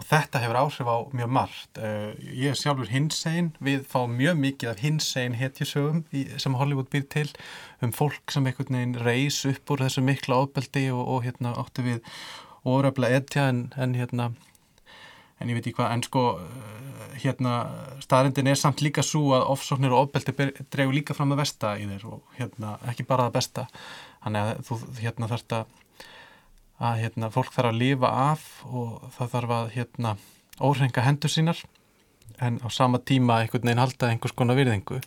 og 0.00 0.06
þetta 0.08 0.40
hefur 0.40 0.58
áhrif 0.62 0.88
á 0.88 0.96
mjög 1.12 1.32
margt. 1.36 1.70
Uh, 1.76 2.12
ég 2.32 2.52
er 2.52 2.58
sjálfur 2.58 2.88
hinsegin 2.88 3.50
við 3.60 3.82
fáum 3.88 4.14
mjög 4.16 4.38
mikið 4.40 4.72
af 4.72 4.84
hinsegin 4.84 5.36
hetjusögum 5.36 6.04
í, 6.16 6.24
sem 6.40 6.56
Hollywood 6.56 6.88
býr 6.92 7.04
til 7.12 7.26
um 7.84 7.92
fólk 7.92 8.32
sem 8.32 8.48
einhvern 8.48 8.78
veginn 8.78 9.00
reys 9.04 9.42
upp 9.48 9.74
úr 9.74 9.84
þessu 9.84 10.04
mikla 10.04 10.40
ábeldi 10.40 10.86
og, 10.94 11.02
og 11.04 11.26
hérna 11.28 11.52
áttu 11.60 11.84
við 11.84 12.00
orðabla 12.68 13.12
etja 13.20 13.50
en, 13.52 13.66
en 13.76 13.96
hérna 13.96 14.30
en 15.40 15.50
ég 15.50 15.56
veit 15.56 15.66
ekki 15.66 15.78
hvað, 15.80 15.94
en 15.96 16.04
sko 16.06 16.24
hérna 17.20 17.54
staðrindin 18.02 18.50
er 18.50 18.58
samt 18.58 18.82
líka 18.84 19.02
svo 19.04 19.34
að 19.36 19.48
ofsóknir 19.54 19.94
og 19.94 20.06
ofbeldi 20.06 20.50
dregu 20.72 20.94
líka 20.94 21.16
fram 21.16 21.34
að 21.34 21.42
vesta 21.42 21.74
í 21.80 21.86
þér 21.88 22.06
og 22.10 22.36
hérna 22.38 22.76
ekki 22.90 23.06
bara 23.08 23.28
það 23.28 23.36
besta. 23.38 23.66
Þannig 24.24 24.48
að 24.50 24.62
þú 24.68 24.78
hérna 25.00 25.30
þarfst 25.30 25.56
að, 25.56 25.74
að 26.90 27.02
hérna, 27.04 27.32
fólk 27.34 27.54
þarf 27.56 27.72
að 27.72 27.80
lifa 27.80 28.12
af 28.30 28.46
og 28.68 29.08
það 29.16 29.32
þarf 29.34 29.56
að 29.56 29.72
hérna, 29.76 30.14
óhrenga 30.60 31.06
hendur 31.06 31.32
sínar. 31.32 31.64
En 32.40 32.60
á 32.64 32.68
sama 32.72 33.00
tíma 33.04 33.42
einhvern 33.42 33.66
veginn 33.68 33.82
halda 33.82 34.12
einhvers 34.12 34.36
konar 34.36 34.56
virðingu 34.56 35.02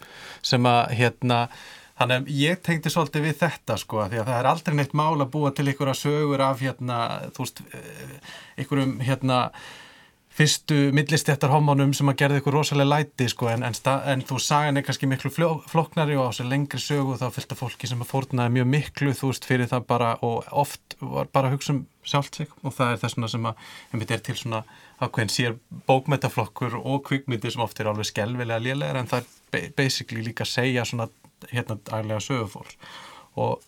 sem 0.46 0.69
að 0.69 0.98
hérna 1.00 1.48
Þannig 1.93 2.24
að 2.24 2.30
ég 2.34 2.62
tengdi 2.65 2.89
svolítið 2.89 3.22
við 3.28 3.36
þetta 3.38 3.76
sko 3.78 4.00
því 4.10 4.17
að 4.17 4.30
það 4.30 4.38
er 4.39 4.48
aldrei 4.50 4.76
neitt 4.80 4.96
mál 4.98 5.13
að 5.13 5.30
búa 5.36 5.52
til 5.54 5.67
einhverja 5.69 5.93
sögur 6.00 6.41
af 6.41 6.63
hérna, 6.65 6.98
þú 7.36 7.46
veist, 7.46 7.62
eh, 7.69 8.32
einhverjum 8.58 8.96
hérna 9.06 9.38
fyrstu 10.34 10.78
millistjættar 10.96 11.52
homónum 11.54 11.91
sem 11.93 12.10
að 12.10 12.17
gerði 12.24 12.39
eitthvað 12.39 12.56
rosalega 12.56 12.89
læti 12.89 13.28
sko 13.30 13.52
en, 13.52 13.65
en, 13.67 13.76
en 14.10 14.24
þú 14.26 14.39
sagan 14.41 14.80
er 14.80 14.86
kannski 14.86 15.10
miklu 15.10 15.30
floknari 15.69 16.15
og 16.17 16.26
á 16.26 16.30
þessu 16.32 16.48
lengri 16.50 16.82
sögu 16.82 17.17
þá 17.22 17.28
fylgta 17.36 17.58
fólki 17.60 17.89
sem 17.89 18.02
að 18.02 18.10
fórnaði 18.10 18.56
mjög 18.56 18.69
miklu 18.72 19.13
þú 19.19 19.30
veist 19.30 19.46
fyrir 19.50 19.69
það 19.69 19.86
bara 19.91 20.15
og 20.26 20.48
oft 20.63 20.98
var 21.00 21.30
bara 21.30 21.52
að 21.52 21.58
hugsa 21.58 21.76
um 21.76 21.84
sjálft 22.04 22.39
sig 22.39 22.56
og 22.63 22.74
það 22.74 22.96
er 22.96 23.04
þess 23.04 23.32
sem 23.36 23.46
að 23.52 23.67
einmitt 23.93 24.13
er 24.15 24.24
til 24.26 24.38
svona 24.39 24.63
ákveðin 25.04 25.34
sér 25.34 25.58
bókmetaflokkur 25.88 26.80
og 26.82 27.04
kvikmyndir 27.08 27.54
sem 27.54 27.63
oft 27.63 27.80
er 27.80 27.91
alveg 27.91 28.10
skelvilega 28.10 28.63
lélega 28.63 29.04
en 29.04 29.12
það 29.12 29.30
er 29.54 29.69
basically 29.78 30.26
líka 30.26 30.48
að 30.48 30.54
segja 30.56 30.86
svona 30.88 31.10
hérna 31.52 31.78
æglega 31.91 32.24
sögufólk 32.24 32.74
og 33.38 33.62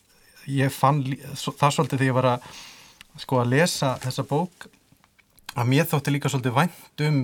ég 0.50 0.74
fann 0.74 1.04
það 1.36 1.76
svolítið 1.78 2.00
þegar 2.00 2.10
ég 2.10 2.18
var 2.18 2.30
að 2.34 2.50
sko 3.22 3.40
að 3.42 3.54
lesa 3.54 3.96
þessa 4.04 4.26
bók 4.28 4.68
að 5.56 5.70
mér 5.72 5.90
þótti 5.90 6.14
líka 6.14 6.32
svolítið 6.32 6.58
vænt 6.60 7.06
um 7.08 7.20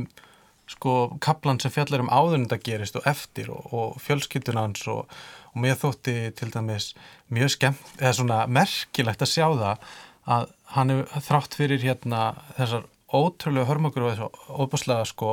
sko 0.72 0.94
kaplan 1.24 1.60
sem 1.60 1.74
fjallar 1.74 2.04
um 2.06 2.12
áðurinn 2.12 2.48
þetta 2.48 2.64
gerist 2.64 2.96
og 3.00 3.08
eftir 3.10 3.50
og, 3.52 3.66
og 3.76 3.98
fjölskyldunans 4.04 4.86
og, 4.92 5.10
og 5.52 5.64
mér 5.64 5.76
þótti 5.80 6.16
til 6.38 6.52
dæmis 6.54 6.94
mjög 7.34 7.56
skemmt, 7.58 7.92
eða 8.00 8.16
svona 8.22 8.40
merkilegt 8.48 9.26
að 9.26 9.34
sjá 9.34 9.48
það 9.50 9.92
að 10.32 10.48
hann 10.76 10.94
er 10.94 11.04
þrátt 11.28 11.58
fyrir 11.58 11.84
hérna 11.84 12.22
þessar 12.56 12.88
ótrúlega 13.12 13.68
hörmökur 13.68 14.06
og 14.06 14.14
þessu 14.14 14.30
óbúslega 14.62 15.08
sko 15.10 15.32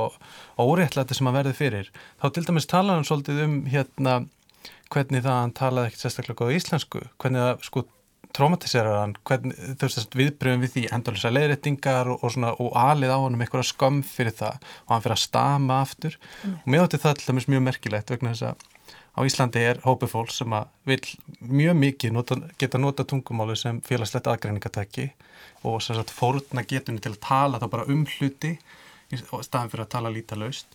óréttlæti 0.58 1.14
sem 1.14 1.28
hann 1.28 1.38
verði 1.38 1.54
fyrir 1.54 1.92
þá 2.18 2.26
til 2.34 2.46
dæmis 2.48 2.66
tala 2.70 2.96
hann 2.96 3.06
svolítið 3.06 3.44
um 3.44 3.60
hérna 3.70 4.16
hvernig 4.90 5.22
það 5.22 5.38
hann 5.42 5.54
talaði 5.54 5.90
ekkert 5.90 6.02
sérstaklega 6.02 6.40
góða 6.40 6.58
íslensku, 6.58 7.04
hvernig 7.20 7.44
það 7.44 7.64
sko 7.68 7.84
traumatiserar 8.36 8.98
hann, 9.00 9.14
þú 9.24 9.88
veist 9.88 10.16
viðbröðum 10.18 10.64
við 10.64 10.74
því 10.74 10.84
endalisa 10.94 11.32
leiðrættingar 11.32 12.10
og, 12.12 12.22
og, 12.22 12.32
svona, 12.34 12.54
og 12.60 12.74
alið 12.78 13.14
á 13.14 13.18
hann 13.18 13.36
um 13.36 13.44
einhverja 13.44 13.70
skömm 13.70 14.00
fyrir 14.06 14.34
það 14.38 14.58
og 14.86 14.94
hann 14.94 15.04
fyrir 15.04 15.16
að 15.16 15.22
stama 15.24 15.78
aftur. 15.84 16.18
Mm. 16.42 16.58
og 16.58 16.72
mér 16.72 16.84
átti 16.84 17.00
það 17.02 17.14
alltaf 17.14 17.48
mjög 17.48 17.64
merkilegt 17.68 18.12
vegna 18.14 18.34
þess 18.34 18.50
að 18.50 18.66
á 19.18 19.20
Íslandi 19.26 19.62
er 19.66 19.80
hópið 19.82 20.12
fólk 20.12 20.32
sem 20.34 20.54
að 20.54 20.68
vil 20.86 21.00
mjög 21.40 21.78
mikið 21.82 22.14
nota, 22.14 22.38
geta 22.60 22.78
nota 22.78 23.06
tungumáli 23.08 23.56
sem 23.58 23.80
félagslegt 23.86 24.30
aðgræningatæki 24.30 25.08
og 25.66 25.80
sem 25.82 25.98
sagt 25.98 26.14
fóruna 26.14 26.62
getunni 26.68 27.02
til 27.02 27.16
að 27.16 27.22
tala 27.24 27.58
þá 27.58 27.68
bara 27.72 27.88
um 27.90 28.04
hluti 28.06 28.54
í 29.08 29.18
staðan 29.18 29.72
fyrir 29.72 29.86
að 29.86 29.92
tala 29.96 30.12
lítalaust. 30.14 30.68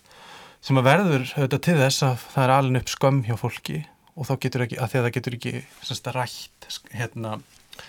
Sem 0.64 0.80
að 0.80 0.88
verður 0.88 1.26
auðvitað 1.36 1.64
til 1.66 1.78
þess 1.80 2.04
að 2.04 2.14
það 2.34 2.44
er 2.44 2.52
alveg 2.54 2.84
upp 2.84 2.92
skömm 2.92 3.24
hjá 3.24 3.34
fólki 3.40 3.80
og 4.14 4.28
þá 4.28 4.34
getur 4.46 4.64
ekki, 4.66 4.78
að 4.78 4.90
því 4.90 5.00
að 5.00 5.06
það 5.06 5.14
getur 5.18 5.36
ekki 5.38 5.54
semst, 5.82 6.10
rætt 6.14 6.68
hérna 6.94 7.38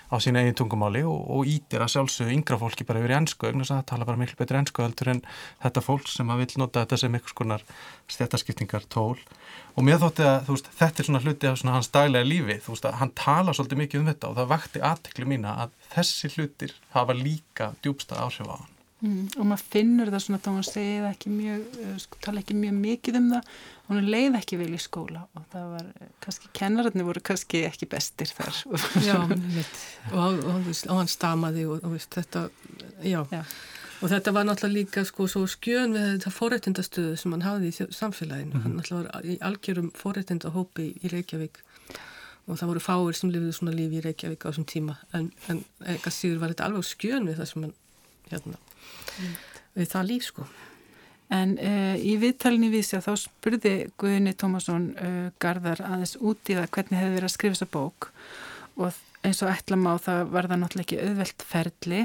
á 0.09 0.15
sína 0.21 0.41
eigin 0.41 0.55
tungumáli 0.57 1.03
og, 1.05 1.19
og 1.29 1.49
ítir 1.49 1.83
að 1.83 1.91
sjálfsögðu 1.93 2.33
yngra 2.33 2.57
fólki 2.61 2.85
bara 2.87 3.01
yfir 3.01 3.13
í 3.13 3.17
ennsku 3.19 3.49
og 3.49 3.61
það 3.67 3.83
tala 3.91 4.07
bara 4.07 4.21
miklu 4.21 4.39
betur 4.39 4.59
ennsku 4.59 4.81
heldur 4.81 5.11
en 5.13 5.21
þetta 5.63 5.83
fólk 5.85 6.09
sem 6.09 6.31
að 6.33 6.41
vil 6.41 6.61
nota 6.61 6.85
þetta 6.85 6.99
sem 7.01 7.17
einhvers 7.17 7.37
konar 7.37 7.65
stjættaskiptingar 8.09 8.87
tól 8.89 9.17
og 9.75 9.85
mér 9.85 10.01
þótti 10.01 10.25
að 10.25 10.51
veist, 10.51 10.69
þetta 10.79 11.01
er 11.03 11.09
svona 11.09 11.23
hluti 11.25 11.49
af 11.49 11.59
svona 11.61 11.77
hans 11.77 11.91
daglega 11.93 12.29
lífi 12.29 12.59
þú 12.65 12.75
veist 12.75 12.89
að 12.89 12.99
hann 13.01 13.15
tala 13.21 13.57
svolítið 13.57 13.83
mikið 13.83 14.01
um 14.01 14.13
þetta 14.13 14.31
og 14.31 14.39
það 14.39 14.53
vakti 14.55 14.85
aðtekli 14.91 15.29
mína 15.33 15.57
að 15.65 15.75
þessi 15.93 16.33
hlutir 16.35 16.79
hafa 16.95 17.17
líka 17.17 17.73
djúbsta 17.81 18.21
áhrif 18.25 18.49
á 18.49 18.57
hann 18.57 18.74
Mm, 19.05 19.25
og 19.37 19.45
maður 19.45 19.65
finnur 19.69 20.09
það 20.09 20.23
svona 20.23 20.41
þá 20.41 20.47
hann 20.49 20.65
segið 20.65 21.07
ekki 21.11 21.31
mjög, 21.33 21.65
uh, 21.83 21.95
sko, 22.01 22.19
tala 22.25 22.41
ekki 22.41 22.55
mjög 22.57 22.77
mikið 22.79 23.19
um 23.19 23.27
það. 23.35 23.53
Og 23.85 23.91
hann 23.93 24.09
leið 24.09 24.37
ekki 24.39 24.57
vel 24.57 24.71
í 24.73 24.81
skóla 24.81 25.21
og 25.37 25.43
það 25.51 25.65
var, 25.75 25.89
eh, 26.01 26.13
kannski 26.25 26.49
kennararnir 26.57 27.05
voru 27.05 27.21
kannski 27.21 27.61
ekki 27.67 27.85
bestir 27.91 28.31
þar. 28.33 28.61
Já, 29.05 29.19
og, 29.21 29.35
og, 30.15 30.39
og, 30.55 30.71
og 30.89 31.01
hann 31.03 31.11
stamaði 31.11 31.67
og 31.69 31.85
þetta 32.01 32.47
já. 33.05 33.19
já, 33.29 33.43
og 34.01 34.09
þetta 34.15 34.33
var 34.33 34.49
náttúrulega 34.49 34.79
líka 34.79 35.05
sko 35.05 35.29
svo 35.29 35.45
skjön 35.51 35.93
við 35.93 36.09
þetta 36.15 36.33
forrættindastöðu 36.33 37.13
sem 37.21 37.37
hann 37.37 37.45
hafði 37.45 37.69
í 37.69 37.87
samfélaginu, 37.93 38.49
mm 38.49 38.57
-hmm. 38.57 38.65
hann 38.65 38.75
náttúrulega 38.79 39.13
var 39.13 39.29
í 39.29 39.37
algjörum 39.51 39.91
forrættindahópi 40.01 40.87
í 41.03 41.13
Reykjavík 41.13 41.61
og 42.47 42.57
það 42.57 42.69
voru 42.71 42.81
fáir 42.89 43.17
sem 43.17 43.29
lifið 43.29 43.53
svona 43.53 43.77
lífi 43.77 44.01
í 44.01 44.05
Reykjavík 44.05 44.45
á 44.45 44.49
þessum 44.49 44.65
tíma. 44.65 44.97
En, 45.13 45.31
en 45.49 45.63
eitthvað 45.85 46.13
síður 46.13 46.41
var 46.41 46.53
þetta 46.53 46.65
alveg 46.65 46.89
skjön 46.89 47.29
við 47.29 47.37
það 47.37 47.51
sem 47.51 47.63
hann 47.63 47.75
hérna 48.31 48.57
mm. 49.19 49.33
við 49.79 49.91
það 49.91 50.07
líf 50.11 50.29
sko. 50.29 50.47
En 51.33 51.55
uh, 51.57 51.95
í 51.97 52.15
viðtalinni 52.21 52.69
vísi 52.69 52.97
að 52.99 53.07
þá 53.07 53.23
spurði 53.23 53.75
Guðni 53.97 54.35
Tómasson 54.37 54.91
uh, 54.93 55.21
Garðar 55.41 55.81
aðeins 55.87 56.17
út 56.21 56.51
í 56.51 56.57
það 56.57 56.69
hvernig 56.77 57.01
hefði 57.01 57.15
verið 57.15 57.29
að 57.29 57.33
skrifa 57.33 57.57
þessa 57.57 57.71
bók 57.73 58.09
og 58.75 58.99
eins 59.25 59.41
og 59.41 59.49
ætla 59.49 59.77
má 59.79 59.95
það 60.01 60.27
var 60.35 60.49
það 60.49 60.61
náttúrulega 60.61 60.85
ekki 60.85 60.99
auðvelt 61.01 61.45
ferli. 61.49 62.01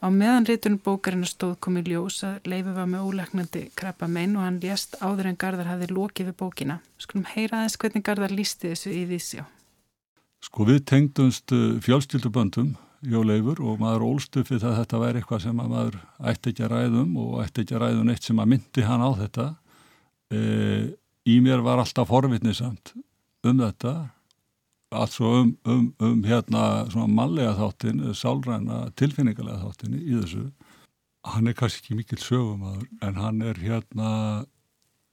Á 0.00 0.06
meðan 0.12 0.46
rítunum 0.48 0.80
bókarinn 0.84 1.26
stóð 1.28 1.56
komið 1.64 1.90
ljós 1.92 2.22
að 2.24 2.48
Leifi 2.48 2.72
var 2.76 2.88
með 2.88 3.04
ólegnandi 3.08 3.62
krabba 3.76 4.08
mein 4.08 4.36
og 4.36 4.44
hann 4.44 4.60
lést 4.62 4.96
áður 5.00 5.30
en 5.32 5.38
Garðar 5.40 5.70
hafði 5.72 5.90
lokið 5.92 6.30
við 6.30 6.38
bókina. 6.40 6.78
Skulum 7.00 7.28
heyra 7.32 7.62
aðeins 7.62 7.78
hvernig 7.80 8.06
Garðar 8.06 8.34
lísti 8.36 8.72
þessu 8.72 8.92
í 8.92 9.04
vísi 9.08 9.40
á. 9.40 9.46
Sko 10.44 10.66
við 10.68 10.82
tengdumst 10.88 11.52
uh, 11.52 11.76
fjálstilduböndum 11.82 12.74
Jóleifur 13.06 13.60
og 13.62 13.80
maður 13.80 14.04
ólstufi 14.10 14.58
það 14.58 14.70
að 14.72 14.78
þetta 14.80 15.00
væri 15.02 15.20
eitthvað 15.20 15.42
sem 15.44 15.60
maður 15.60 15.98
ætti 16.30 16.52
ekki 16.52 16.64
að 16.66 16.72
ræðum 16.74 17.16
og 17.22 17.34
ætti 17.44 17.62
ekki 17.62 17.76
að 17.76 17.82
ræðum 17.84 18.12
eitt 18.12 18.28
sem 18.28 18.42
að 18.42 18.50
myndi 18.52 18.86
hann 18.86 19.04
á 19.06 19.10
þetta. 19.20 19.46
E, 20.34 20.40
í 21.26 21.36
mér 21.44 21.62
var 21.66 21.82
alltaf 21.82 22.10
forvitnisamt 22.10 22.94
um 23.46 23.62
þetta 23.62 23.94
alls 24.96 25.18
og 25.20 25.36
um, 25.40 25.52
um, 25.66 25.86
um 26.02 26.18
hérna 26.26 26.64
svona 26.90 27.10
mallega 27.10 27.54
þáttin 27.58 28.02
sálræna 28.14 28.86
tilfinningarlega 28.98 29.62
þáttin 29.64 29.96
í 29.98 30.18
þessu. 30.20 30.44
Hann 31.26 31.50
er 31.50 31.56
kannski 31.58 31.82
ekki 31.82 31.98
mikil 31.98 32.20
sögum 32.22 32.66
en 33.02 33.18
hann 33.18 33.42
er 33.42 33.58
hérna 33.58 34.10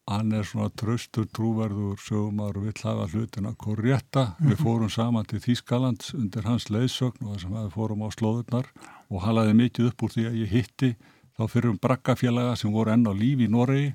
hann 0.09 0.33
er 0.35 0.43
svona 0.43 0.69
tröstur 0.75 1.25
trúverður 1.31 1.99
sögumar 2.03 2.57
og 2.59 2.65
vill 2.67 2.83
hafa 2.83 3.07
hlutina 3.11 3.53
korrétta. 3.55 4.33
Við 4.41 4.57
mhm. 4.57 4.63
fórum 4.65 4.91
saman 4.91 5.27
til 5.29 5.39
Þýskaland 5.43 6.09
undir 6.17 6.47
hans 6.47 6.69
leiðsögn 6.69 7.23
og 7.23 7.37
þess 7.37 7.47
að 7.47 7.57
við 7.61 7.73
fórum 7.77 8.03
á 8.03 8.09
slóðurnar 8.11 8.69
og 9.09 9.23
halaði 9.23 9.57
mikið 9.61 9.91
upp 9.91 10.03
úr 10.03 10.15
því 10.15 10.27
að 10.27 10.39
ég 10.41 10.55
hitti 10.57 10.93
þá 11.33 11.43
fyrir 11.49 11.71
um 11.71 11.79
braggafélaga 11.81 12.57
sem 12.59 12.73
voru 12.73 12.93
enn 12.93 13.07
á 13.09 13.13
lífi 13.15 13.47
í 13.47 13.51
Noregi 13.51 13.93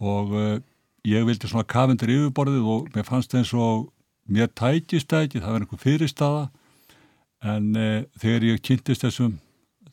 og 0.00 0.32
uh, 0.32 0.60
ég 1.04 1.26
vildi 1.28 1.50
svona 1.50 1.68
kafindur 1.68 2.12
yfirborðið 2.14 2.70
og 2.74 2.88
mér 2.94 3.08
fannst 3.08 3.34
eins 3.36 3.52
og 3.52 3.90
mér 4.30 4.48
tækist 4.56 5.10
það 5.10 5.26
ekki, 5.26 5.42
það 5.42 5.52
var 5.52 5.66
einhver 5.66 5.82
fyrirstaða 5.82 6.44
en 7.50 7.68
uh, 7.76 7.98
þegar 8.20 8.46
ég 8.48 8.62
kynntist 8.64 9.04
þessum, 9.04 9.36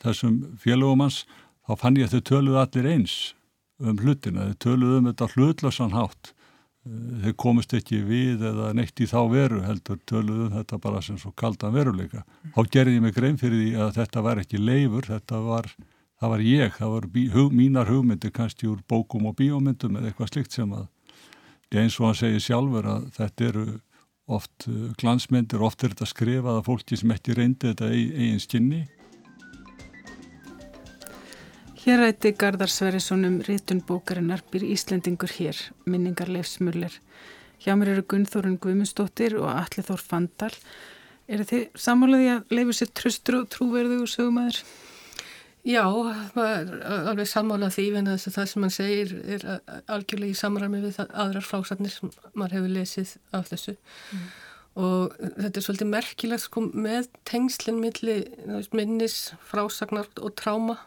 þessum 0.03 0.39
félagum 0.61 1.03
hans 1.03 1.23
þá 1.67 1.73
fann 1.81 1.99
ég 1.99 2.07
að 2.07 2.17
þau 2.17 2.29
töluði 2.31 2.61
allir 2.63 2.91
eins 2.93 3.17
um 3.79 3.99
hlutina, 4.01 4.49
þeir 4.49 4.59
töluðu 4.63 4.99
um 5.01 5.09
þetta 5.11 5.29
hlutlösan 5.35 5.95
hátt. 5.95 6.31
Eh, 6.87 6.95
þeir 7.25 7.35
komist 7.43 7.75
ekki 7.77 8.01
við 8.07 8.45
eða 8.49 8.71
neitt 8.77 8.99
í 8.99 9.09
þá 9.09 9.19
veru 9.31 9.61
heldur 9.65 9.99
töluðu 10.09 10.47
um 10.47 10.57
þetta 10.57 10.81
bara 10.83 11.01
sem 11.05 11.19
svo 11.21 11.33
kaldan 11.37 11.75
veruleika. 11.75 12.23
Þá 12.55 12.61
gerði 12.73 12.97
ég 12.97 13.05
mig 13.05 13.15
grein 13.15 13.39
fyrir 13.41 13.63
því 13.63 13.71
að 13.85 13.93
þetta 14.01 14.25
var 14.25 14.43
ekki 14.43 14.61
leifur, 14.61 15.09
þetta 15.11 15.41
var, 15.45 15.71
það 16.21 16.35
var 16.35 16.45
ég, 16.47 16.77
það 16.77 16.93
var 16.95 17.09
bí, 17.13 17.25
hug, 17.33 17.53
mínar 17.53 17.91
hugmyndir 17.91 18.33
kannski 18.33 18.69
úr 18.71 18.81
bókum 18.87 19.29
og 19.29 19.37
bíómyndum 19.37 19.99
eða 19.99 20.11
eitthvað 20.11 20.33
slikt 20.33 20.57
sem 20.57 20.71
að 20.73 20.87
eins 21.75 21.97
og 21.99 22.07
hann 22.07 22.15
segir 22.15 22.43
sjálfur 22.43 22.85
að 22.87 23.09
þetta 23.17 23.47
eru 23.49 23.65
oft 24.27 24.67
eh, 24.67 24.91
glansmyndir, 24.99 25.63
oft 25.63 25.83
er 25.83 25.93
þetta 25.93 26.07
skrifað 26.09 26.59
af 26.59 26.67
fólki 26.67 26.99
sem 26.99 27.11
ekki 27.15 27.35
reyndi 27.35 27.71
þetta 27.71 27.91
eigin 27.91 28.41
skinni 28.43 28.85
Hér 31.87 32.01
rætti 32.03 32.33
Garðar 32.35 32.67
Sverrisson 32.67 33.21
um 33.23 33.35
rítun 33.47 33.77
bókarinnar 33.79 34.41
Býr 34.51 34.65
Íslendingur 34.67 35.31
hér, 35.31 35.55
minningar 35.87 36.27
leifsmuller. 36.27 36.91
Hjá 37.63 37.77
mér 37.79 37.93
eru 37.93 38.01
Gunnþórun 38.11 38.57
Guðmundsdóttir 38.59 39.37
og 39.39 39.47
Alli 39.47 39.85
Þór 39.87 40.03
Fandal. 40.03 40.49
Er 41.31 41.45
þið 41.47 41.61
samálaði 41.79 42.27
að 42.33 42.51
leifu 42.57 42.75
sér 42.75 42.91
tröstur 42.91 43.37
og 43.37 43.45
trúverðu 43.55 44.01
og 44.03 44.11
sögumæður? 44.11 44.59
Já, 45.63 45.85
alveg 45.85 47.31
samála 47.31 47.71
því 47.71 47.87
en 48.01 48.11
það 48.17 48.51
sem 48.51 48.67
hann 48.67 48.75
segir 48.75 49.15
er 49.23 49.47
algjörlega 49.87 50.35
í 50.35 50.41
samræmi 50.41 50.83
við 50.89 50.99
aðrar 51.07 51.47
frásatnir 51.47 51.95
sem 51.95 52.11
maður 52.33 52.57
hefur 52.57 52.75
lesið 52.81 53.15
af 53.31 53.47
þessu. 53.53 53.77
Mm. 54.11 54.27
Og 54.83 55.15
þetta 55.23 55.55
er 55.55 55.69
svolítið 55.69 55.93
merkilegt 55.95 56.49
sko 56.49 56.67
með 56.67 57.07
tengslinn 57.31 57.79
milli 57.79 58.19
minnis, 58.75 59.21
frásagnar 59.47 60.11
og 60.19 60.35
tráma 60.35 60.81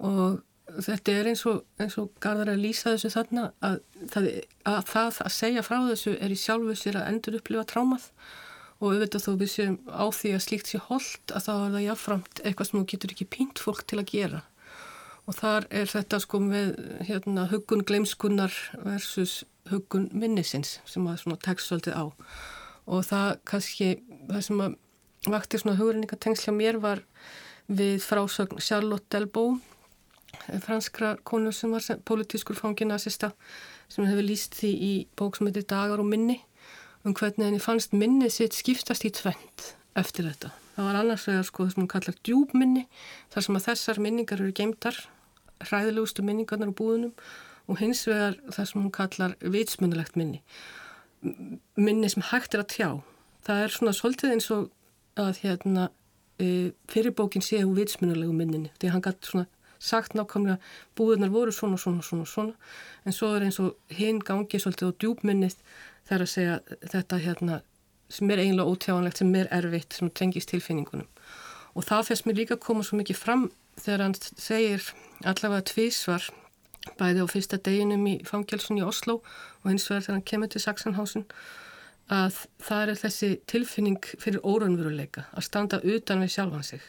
og 0.00 0.40
þetta 0.78 1.14
er 1.14 1.30
eins 1.30 1.42
og, 1.48 1.64
eins 1.80 1.96
og 2.00 2.12
Garðar 2.22 2.52
að 2.52 2.62
lýsa 2.64 2.94
þessu 2.94 3.10
þarna 3.14 3.46
að 3.64 3.80
það, 4.12 4.28
að 4.68 4.78
það 4.92 5.18
að 5.24 5.34
segja 5.36 5.64
frá 5.66 5.78
þessu 5.88 6.14
er 6.16 6.34
í 6.34 6.38
sjálfu 6.38 6.76
sér 6.78 7.00
að 7.00 7.10
endur 7.10 7.40
upplifa 7.40 7.66
trámað. 7.68 8.06
Og 8.80 8.94
auðvitað 8.94 9.24
þó 9.26 9.32
við 9.42 9.50
séum 9.52 9.74
á 9.92 10.04
því 10.08 10.30
að 10.32 10.44
slíkt 10.46 10.70
sé 10.70 10.78
holdt 10.80 11.34
að 11.36 11.46
þá 11.46 11.50
er 11.52 11.74
það 11.74 11.82
jáfnframt 11.84 12.42
eitthvað 12.44 12.68
sem 12.68 12.78
þú 12.78 12.84
getur 12.92 13.14
ekki 13.14 13.26
pínt 13.34 13.60
fólk 13.60 13.82
til 13.84 13.98
að 14.00 14.12
gera. 14.14 14.40
Og 15.28 15.36
þar 15.36 15.66
er 15.82 15.90
þetta 15.90 16.20
sko 16.24 16.40
með 16.42 16.70
hérna 17.06 17.44
hugun 17.50 17.84
gleimskunnar 17.86 18.54
versus 18.86 19.42
hugun 19.68 20.08
minnisins 20.16 20.78
sem 20.88 21.04
að 21.06 21.20
svona 21.24 21.42
tekst 21.44 21.68
svolítið 21.68 21.98
á. 22.00 22.04
Og 22.90 23.04
það 23.06 23.34
kannski 23.50 23.90
það 24.30 24.46
sem 24.48 24.64
að 24.64 24.78
vakti 25.28 25.60
svona 25.60 25.76
hugurinn 25.76 26.56
mér 26.56 26.80
var 26.80 27.04
við 27.68 28.00
frásögn 28.02 28.64
Charlotte 28.64 29.12
Delbo 29.12 29.60
franskra 30.64 31.16
konur 31.24 31.54
sem 31.56 31.72
var 31.72 31.84
politískur 32.08 32.58
fangin 32.58 32.94
assista 32.94 33.32
sem 33.88 34.06
hefur 34.06 34.26
líst 34.26 34.56
því 34.58 34.70
í 34.70 34.92
bók 35.18 35.38
sem 35.38 35.50
heitir 35.50 35.66
Dagar 35.70 36.02
og 36.02 36.08
minni 36.10 36.40
um 37.04 37.14
hvernig 37.16 37.46
henni 37.46 37.62
fannst 37.62 37.94
minnið 37.96 38.34
sitt 38.34 38.56
skiptast 38.58 39.06
í 39.08 39.12
tvent 39.14 39.74
eftir 39.98 40.28
þetta. 40.28 40.50
Það 40.74 40.86
var 40.86 40.98
annars 41.00 41.28
vegar 41.28 41.46
sko 41.48 41.64
það 41.64 41.72
sem 41.72 41.82
hún 41.82 41.92
kallar 41.94 42.18
djúbminni 42.26 42.84
þar 43.32 43.46
sem 43.46 43.58
að 43.58 43.66
þessar 43.68 44.02
minningar 44.04 44.42
eru 44.42 44.52
geimtar 44.56 45.00
hræðilegustu 45.68 46.24
minningarnar 46.24 46.72
á 46.72 46.78
búðunum 46.78 47.14
og 47.70 47.78
hins 47.80 48.02
vegar 48.08 48.36
það 48.48 48.68
sem 48.70 48.82
hún 48.82 48.94
kallar 48.94 49.36
vitsmunulegt 49.40 50.16
minni 50.18 50.42
minni 51.76 52.10
sem 52.10 52.24
hægt 52.30 52.56
er 52.56 52.64
að 52.64 52.72
tjá 52.74 52.88
það 53.46 53.64
er 53.64 53.74
svona 53.74 53.96
svolítið 53.96 54.34
eins 54.34 54.50
og 54.54 54.70
að 55.20 55.42
hérna 55.44 55.88
e, 56.40 56.72
fyrirbókin 56.90 57.44
sé 57.44 57.60
hún 57.62 57.76
vitsmunulegu 57.76 58.34
minninni 58.36 58.72
því 58.78 58.88
að 58.88 58.94
hann 58.96 59.06
gæti 59.06 59.32
svona 59.32 59.46
sagt 59.80 60.14
nákvæmlega 60.14 60.58
búðunar 60.98 61.32
voru 61.32 61.54
svona, 61.54 61.78
svona, 61.80 62.04
svona, 62.04 62.26
svona. 62.28 62.72
En 63.04 63.16
svo 63.16 63.32
er 63.34 63.46
eins 63.46 63.60
og 63.62 63.76
hinn 63.96 64.20
gangi 64.20 64.60
svolítið 64.60 64.92
á 64.92 64.98
djúbminnið 65.00 65.56
þar 66.08 66.26
að 66.26 66.32
segja 66.34 66.58
þetta 66.92 67.20
hérna 67.24 67.60
sem 68.10 68.30
er 68.30 68.42
eiginlega 68.42 68.74
ótjáanlegt, 68.74 69.20
sem 69.20 69.34
er 69.38 69.48
erfitt, 69.54 69.94
sem 69.94 70.10
trengist 70.10 70.50
tilfinningunum. 70.50 71.08
Og 71.78 71.86
það 71.86 72.10
fyrst 72.10 72.26
mér 72.26 72.40
líka 72.40 72.58
koma 72.58 72.82
svo 72.84 72.98
mikið 72.98 73.18
fram 73.18 73.48
þegar 73.78 74.04
hann 74.04 74.16
segir 74.18 74.90
allavega 75.22 75.68
tvísvar 75.70 76.26
bæði 76.98 77.24
á 77.24 77.26
fyrsta 77.30 77.58
deginum 77.62 78.06
í 78.08 78.16
fangjelsun 78.26 78.80
í 78.80 78.84
Oslo 78.86 79.20
og 79.20 79.66
hins 79.68 79.86
vegar 79.88 80.06
þegar 80.06 80.16
hann 80.16 80.28
kemur 80.32 80.52
til 80.52 80.62
Saxenhausen 80.64 81.26
að 82.10 82.40
það 82.66 82.92
er 82.92 83.00
þessi 83.04 83.28
tilfinning 83.50 84.00
fyrir 84.18 84.42
óraunveruleika 84.42 85.28
að 85.30 85.46
standa 85.46 85.80
utan 85.84 86.24
við 86.24 86.34
sjálfan 86.34 86.66
sig 86.66 86.86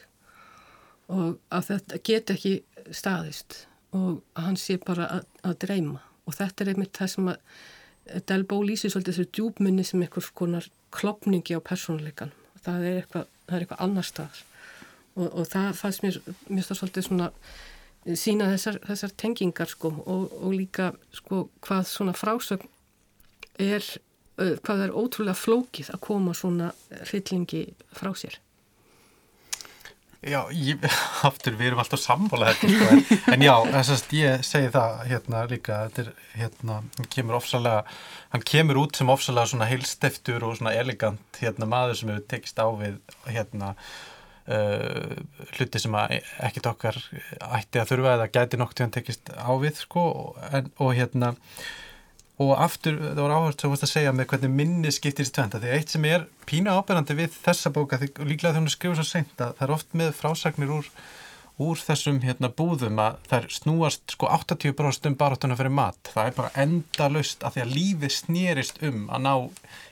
og 1.12 1.38
að 1.52 1.68
þetta 1.72 2.02
get 2.08 2.34
ekki 2.34 2.54
staðist 2.96 3.66
og 3.96 4.22
hann 4.40 4.58
sé 4.60 4.78
bara 4.80 5.10
að, 5.18 5.30
að 5.44 5.58
dreyma. 5.66 6.00
Og 6.30 6.36
þetta 6.38 6.64
er 6.64 6.74
einmitt 6.74 6.98
það 6.98 7.16
sem 7.16 7.32
að 7.34 8.22
Delbo 8.28 8.58
lýsir 8.66 8.92
svolítið 8.92 9.18
þessu 9.18 9.34
djúbminni 9.38 9.84
sem 9.86 10.02
einhvers 10.02 10.32
konar 10.36 10.66
klopningi 10.96 11.54
á 11.56 11.62
persónuleikan 11.64 12.32
það 12.66 12.86
er 12.86 13.00
eitthvað, 13.02 13.28
það 13.48 13.56
er 13.56 13.66
eitthvað 13.66 13.84
annar 13.86 14.08
stað 14.08 14.42
og, 15.16 15.28
og 15.28 15.50
það 15.50 15.70
fannst 15.80 16.06
mér, 16.06 16.20
mér 16.50 16.68
það 16.68 16.80
svolítið 16.82 17.08
svona 17.08 17.30
sína 18.18 18.48
þessar, 18.54 18.80
þessar 18.88 19.16
tengingar 19.24 19.70
sko 19.70 19.92
og, 20.02 20.38
og 20.42 20.56
líka 20.56 20.92
sko 21.16 21.44
hvað 21.66 21.84
svona 21.90 22.16
frásögn 22.18 22.70
er, 23.62 23.86
uh, 24.42 24.56
hvað 24.64 24.86
er 24.88 24.96
ótrúlega 24.96 25.38
flókið 25.38 25.92
að 25.94 26.04
koma 26.08 26.36
svona 26.38 26.72
hryllingi 27.04 27.68
frá 27.98 28.14
sér. 28.18 28.40
Já, 30.22 30.44
ég, 30.54 30.84
aftur 31.30 31.56
við 31.58 31.72
erum 31.72 31.80
alltaf 31.82 32.02
sammála 32.04 32.52
þetta 32.52 32.68
sko, 32.70 32.90
en, 32.94 33.22
en 33.34 33.44
já, 33.48 33.54
þess 33.74 33.94
að 33.96 34.12
ég 34.20 34.44
segi 34.46 34.70
það 34.76 35.00
hérna 35.10 35.40
líka, 35.50 35.80
þetta 35.88 36.04
er 36.04 36.12
hérna, 36.38 36.76
hann 37.00 37.10
kemur 37.16 37.38
ofsalega, 37.40 37.96
hann 38.36 38.46
kemur 38.52 38.80
út 38.84 39.00
sem 39.00 39.10
ofsalega 39.10 39.50
svona 39.50 39.70
heilsteftur 39.72 40.46
og 40.46 40.60
svona 40.60 40.76
elegant 40.78 41.42
hérna 41.42 41.70
maður 41.72 41.98
sem 41.98 42.14
hefur 42.14 42.28
tekist 42.36 42.62
á 42.62 42.70
við 42.70 43.00
hérna 43.26 43.72
uh, 44.46 45.18
hluti 45.56 45.82
sem 45.82 45.98
ekkit 46.06 46.70
okkar 46.70 47.02
ætti 47.58 47.82
að 47.82 47.96
þurfa 47.96 48.16
eða 48.20 48.32
gæti 48.38 48.62
nokk 48.62 48.78
til 48.78 48.86
hann 48.86 48.94
tekist 49.00 49.34
á 49.34 49.50
við 49.58 49.82
sko 49.82 50.06
en, 50.52 50.70
og 50.78 50.94
hérna 51.02 51.34
og 52.42 52.52
aftur, 52.64 52.98
það 53.02 53.22
var 53.22 53.34
áherslu 53.36 53.72
að 53.76 53.90
segja 53.90 54.12
með 54.16 54.30
hvernig 54.32 54.54
minni 54.56 54.92
skiptir 54.94 55.28
í 55.28 55.34
tventa, 55.36 55.60
því 55.62 55.74
eitt 55.76 55.94
sem 55.94 56.06
er 56.10 56.28
pína 56.50 56.78
ábyrgandi 56.80 57.18
við 57.18 57.36
þessa 57.44 57.72
bóka, 57.76 58.00
líklega 58.02 58.54
þegar 58.54 58.62
hún 58.62 58.72
skrifur 58.74 59.02
svo 59.02 59.08
seint 59.08 59.44
að 59.44 59.58
það 59.60 59.66
er 59.68 59.74
oft 59.76 59.98
með 60.02 60.14
frásagnir 60.18 60.74
úr, 60.78 60.90
úr 61.62 61.82
þessum 61.82 62.22
hérna 62.24 62.50
búðum 62.58 63.02
að 63.04 63.20
það 63.30 63.48
snúast 63.58 64.16
sko 64.16 64.32
80% 64.32 65.12
um 65.12 65.18
baráttuna 65.20 65.58
fyrir 65.60 65.76
mat, 65.76 66.00
það 66.16 66.32
er 66.32 66.38
bara 66.40 66.54
enda 66.64 67.10
löst 67.14 67.46
að 67.46 67.58
því 67.58 67.64
að 67.66 67.76
lífi 67.76 68.12
snýrist 68.16 68.82
um 68.88 69.06
að 69.12 69.26
ná 69.28 69.34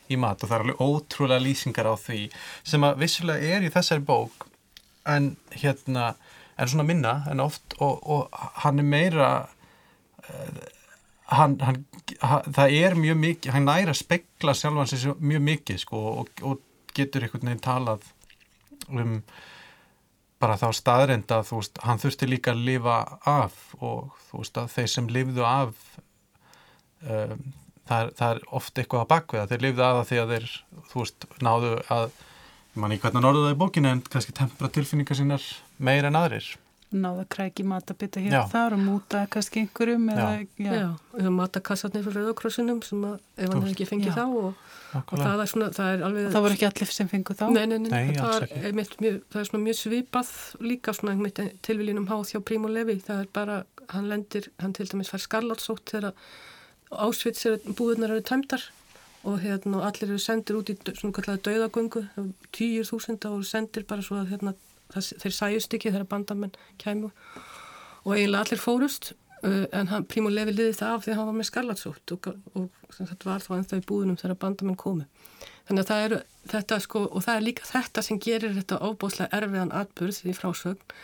í 0.09 0.17
mat 0.17 0.41
og 0.41 0.49
það 0.49 0.57
er 0.57 0.65
alveg 0.65 0.81
ótrúlega 0.81 1.45
lýsingar 1.45 1.91
á 1.91 1.95
því 1.99 2.23
sem 2.71 2.87
að 2.87 3.03
vissulega 3.03 3.53
er 3.57 3.67
í 3.67 3.73
þessari 3.75 4.05
bók 4.07 4.47
en 5.09 5.35
hérna, 5.53 6.13
en 6.57 6.71
svona 6.71 6.87
minna 6.87 7.19
en 7.29 7.43
oft 7.43 7.77
og, 7.77 8.01
og 8.01 8.41
hann 8.63 8.81
er 8.81 8.89
meira 8.95 9.29
Hann, 11.29 11.59
hann, 11.61 11.83
það 12.19 12.73
er 12.73 12.95
mjög 12.97 13.17
mikið, 13.21 13.51
hann 13.53 13.67
næra 13.69 13.93
að 13.93 13.99
spekla 13.99 14.55
sjálfan 14.57 14.89
sér 14.89 15.19
mjög 15.21 15.43
mikið 15.45 15.81
sko 15.83 15.99
og, 16.23 16.31
og 16.41 16.63
getur 16.97 17.25
einhvern 17.25 17.51
veginn 17.51 17.61
talað 17.61 18.07
um 18.89 19.19
bara 20.39 20.55
þá 20.57 20.69
staðrenda 20.73 21.39
að 21.39 21.49
þú 21.49 21.59
veist, 21.59 21.81
hann 21.83 22.01
þurfti 22.01 22.29
líka 22.29 22.53
að 22.55 22.63
lifa 22.69 22.97
af 23.27 23.57
og 23.77 24.15
þú 24.29 24.41
veist 24.41 24.59
að 24.61 24.71
þeir 24.75 24.91
sem 24.93 25.09
lifðu 25.11 25.45
af 25.45 25.81
um, 27.03 27.43
það, 27.89 27.99
er, 27.99 28.13
það 28.21 28.31
er 28.31 28.41
oft 28.61 28.79
eitthvað 28.79 29.03
að 29.03 29.11
bakveða, 29.13 29.49
þeir 29.51 29.65
lifðu 29.67 29.85
af 29.85 29.97
það 29.99 30.09
því 30.09 30.21
að 30.23 30.33
þeir, 30.33 30.49
þú 30.93 31.03
veist, 31.03 31.29
náðu 31.43 31.73
að 31.97 32.07
mann 32.79 32.95
í 32.95 32.99
hvernig 33.01 33.25
norðu 33.25 33.45
það 33.45 33.55
í 33.55 33.59
bókinu 33.59 33.91
en 33.91 34.03
kannski 34.15 34.35
tempra 34.37 34.71
tilfinningar 34.71 35.19
sínar 35.19 35.45
meir 35.77 36.07
en 36.07 36.19
aðrir 36.19 36.49
náða 36.89 37.25
kræki 37.29 37.63
matabita 37.67 38.21
hér 38.23 38.35
og 38.39 38.49
þar 38.49 38.75
og 38.77 38.81
múta 38.81 39.21
kannski 39.29 39.61
einhverjum 39.63 40.07
eða, 40.09 40.29
já, 40.57 40.71
já. 40.73 40.87
eða 41.19 41.33
matakassarnir 41.35 42.05
fyrir 42.07 42.23
rauðokrossunum 42.23 42.79
sem 42.85 43.03
að 43.05 43.15
ef 43.37 43.51
hann 43.51 43.61
hefði 43.61 43.75
ekki 43.75 43.87
fengið 43.91 44.09
já. 44.09 44.15
þá 44.17 44.23
og, 44.25 44.63
og 45.03 45.13
það 45.13 45.43
er 45.43 45.51
svona, 45.53 45.69
það 45.77 45.91
er 45.93 46.05
alveg 46.07 46.31
það 46.33 46.45
voru 46.47 46.57
ekki 46.57 46.69
allir 46.69 46.93
sem 46.95 47.11
fengið 47.11 47.41
þá? 47.41 47.45
Nei, 47.53 47.61
nei, 47.69 47.77
nei, 47.83 47.89
nei 47.93 48.17
það, 48.17 48.47
er, 48.47 48.55
er 48.71 48.77
mjög, 48.79 49.21
það 49.29 49.41
er 49.43 49.49
svona 49.51 49.63
mjög 49.67 49.79
svipað 49.83 50.33
líka 50.65 50.95
svona 50.97 51.33
tilviljunum 51.67 52.09
háð 52.09 52.33
hjá 52.33 52.41
Prímo 52.49 52.73
Levi, 52.73 52.97
það 53.05 53.23
er 53.25 53.31
bara 53.37 53.61
hann 53.93 54.09
lendir, 54.09 54.49
hann 54.61 54.73
til 54.77 54.89
dæmis 54.89 55.13
fær 55.13 55.21
skarlátsótt 55.25 55.93
þegar 55.93 56.13
ásvits 56.89 57.45
búðunar 57.77 58.15
eru 58.15 58.25
tæmtar 58.25 58.65
og 59.27 59.41
hérna 59.43 59.83
allir 59.85 60.09
eru 60.09 60.21
sendir 60.21 60.57
út 60.57 60.69
í 60.71 60.77
svona 60.95 61.13
kallega 61.15 61.43
dauðagöngu. 61.43 62.05
Týjur 62.55 62.87
þúsunda 62.87 63.33
og 63.35 63.43
sendir 63.47 63.85
bara 63.87 64.05
svo 64.05 64.19
að 64.21 64.33
hérna 64.33 64.53
það, 64.93 65.09
þeir 65.23 65.35
sæjust 65.37 65.75
ekki 65.77 65.93
þegar 65.93 66.09
bandamenn 66.13 66.55
kæmu. 66.81 67.11
Og 68.05 68.15
eiginlega 68.15 68.45
allir 68.45 68.61
fórust 68.61 69.11
uh, 69.43 69.65
en 69.75 69.91
hann, 69.91 70.07
Prímo 70.09 70.31
Levi 70.33 70.55
liði 70.55 70.77
það 70.79 70.95
af 70.95 71.05
því 71.05 71.13
að 71.13 71.19
hann 71.19 71.29
var 71.29 71.37
með 71.39 71.49
skarlatsótt 71.49 72.15
og, 72.15 72.29
og 72.55 72.97
þetta 72.97 73.29
var 73.29 73.45
þá 73.45 73.51
ennþá 73.59 73.79
í 73.81 73.85
búðunum 73.91 74.19
þegar 74.21 74.41
bandamenn 74.43 74.79
komu. 74.79 75.07
Þannig 75.69 75.83
að 75.83 75.91
það 75.91 76.05
eru 76.07 76.19
þetta 76.49 76.81
sko 76.85 77.05
og 77.05 77.25
það 77.25 77.35
er 77.35 77.45
líka 77.45 77.69
þetta 77.69 78.05
sem 78.05 78.21
gerir 78.25 78.55
þetta 78.57 78.81
óbúslega 78.81 79.37
erfiðan 79.37 79.75
atbyrð 79.81 80.23
í 80.25 80.35
frásögn 80.37 80.97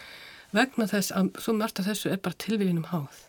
vegna 0.56 0.88
þess 0.90 1.14
að 1.14 1.32
svo 1.44 1.54
mörgt 1.58 1.82
af 1.82 1.90
þessu 1.90 2.12
er 2.14 2.22
bara 2.24 2.40
tilvíðinum 2.42 2.90
háð. 2.90 3.24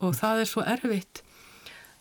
Og 0.00 0.16
það 0.18 0.42
er 0.42 0.48
svo 0.50 0.64
erfitt 0.66 1.22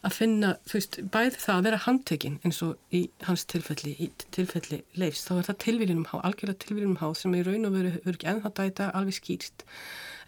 að 0.06 0.16
finna, 0.16 0.50
þú 0.68 0.78
veist, 0.78 0.98
bæði 1.12 1.40
það 1.44 1.56
að 1.58 1.66
vera 1.68 1.80
handtekinn 1.84 2.38
eins 2.48 2.62
og 2.64 2.96
í 2.96 3.02
hans 3.28 3.44
tilfelli 3.52 3.96
í 4.00 4.08
tilfelli 4.36 4.80
leifs, 5.00 5.26
þá 5.28 5.34
er 5.36 5.48
það 5.50 5.58
tilvílinum 5.66 6.06
há, 6.08 6.16
algjörlega 6.22 6.62
tilvílinum 6.64 7.00
há 7.02 7.08
sem 7.20 7.36
í 7.36 7.42
raun 7.44 7.68
og 7.68 7.76
veru 7.76 7.92
verður 7.98 8.16
ekki 8.16 8.30
ennþá 8.32 8.52
dæta 8.60 8.88
alveg 8.96 9.18
skýrst 9.18 9.66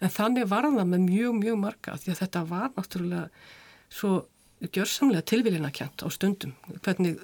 en 0.02 0.12
þannig 0.12 0.50
var 0.50 0.68
það 0.68 0.92
með 0.92 1.06
mjög, 1.06 1.38
mjög 1.38 1.62
marga 1.62 1.96
því 2.02 2.12
að 2.12 2.20
þetta 2.20 2.44
var 2.50 2.68
náttúrulega 2.76 3.24
svo 3.92 4.12
gjörsamlega 4.62 5.26
tilvílinakjent 5.32 6.04
á 6.04 6.08
stundum, 6.12 6.52
hvernig 6.84 7.16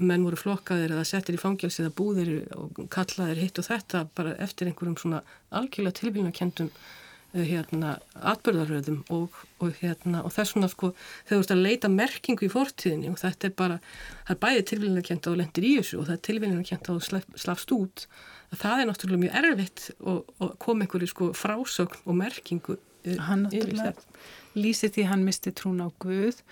menn 0.00 0.24
voru 0.24 0.40
flokkaðir 0.40 0.96
eða 0.96 1.04
settir 1.06 1.36
í 1.36 1.42
fangjálsi 1.42 1.84
eða 1.84 1.94
búðir 1.98 2.32
og 2.56 2.80
kallaðir 2.90 3.44
hitt 3.44 3.60
og 3.60 3.68
þetta 3.68 4.06
bara 4.16 4.32
eftir 4.40 4.70
einhverjum 4.70 4.96
svona 4.98 5.20
algjörlega 5.52 6.00
tilvílinakentum 6.00 6.72
Eh, 6.72 7.01
hérna 7.32 7.94
atbyrðaröðum 8.32 8.98
og, 9.14 9.38
og 9.62 9.78
hérna 9.80 10.20
og 10.26 10.34
þess 10.34 10.56
vegna 10.56 10.68
sko 10.68 10.92
þú 11.30 11.38
ert 11.38 11.54
að 11.54 11.64
leita 11.64 11.90
merkingu 11.92 12.46
í 12.46 12.52
fortíðinni 12.52 13.12
og 13.12 13.18
þetta 13.22 13.48
er 13.48 13.54
bara 13.56 13.78
það 14.26 14.34
er 14.34 14.40
bæði 14.44 14.66
tilvíðinlega 14.70 15.08
kjent 15.08 15.28
á 15.28 15.32
lendir 15.40 15.66
í 15.68 15.72
þessu 15.78 16.00
og 16.00 16.08
það 16.08 16.16
er 16.16 16.22
tilvíðinlega 16.28 16.70
kjent 16.70 16.92
á 16.92 16.94
slafst 17.46 17.74
út 17.76 18.06
það 18.52 18.82
er 18.82 18.90
náttúrulega 18.90 19.24
mjög 19.24 19.40
erfitt 19.40 19.88
og 20.12 20.56
kom 20.60 20.84
einhverju 20.84 21.10
sko 21.14 21.32
frásögn 21.36 22.04
og 22.04 22.18
merkingu 22.20 22.76
eh, 22.76 23.16
Hann 23.16 23.46
náttúrulega 23.48 23.96
lýsið 24.52 24.96
því 24.98 25.08
hann 25.08 25.24
misti 25.24 25.54
trún 25.56 25.80
á 25.80 25.88
Guð 26.02 26.42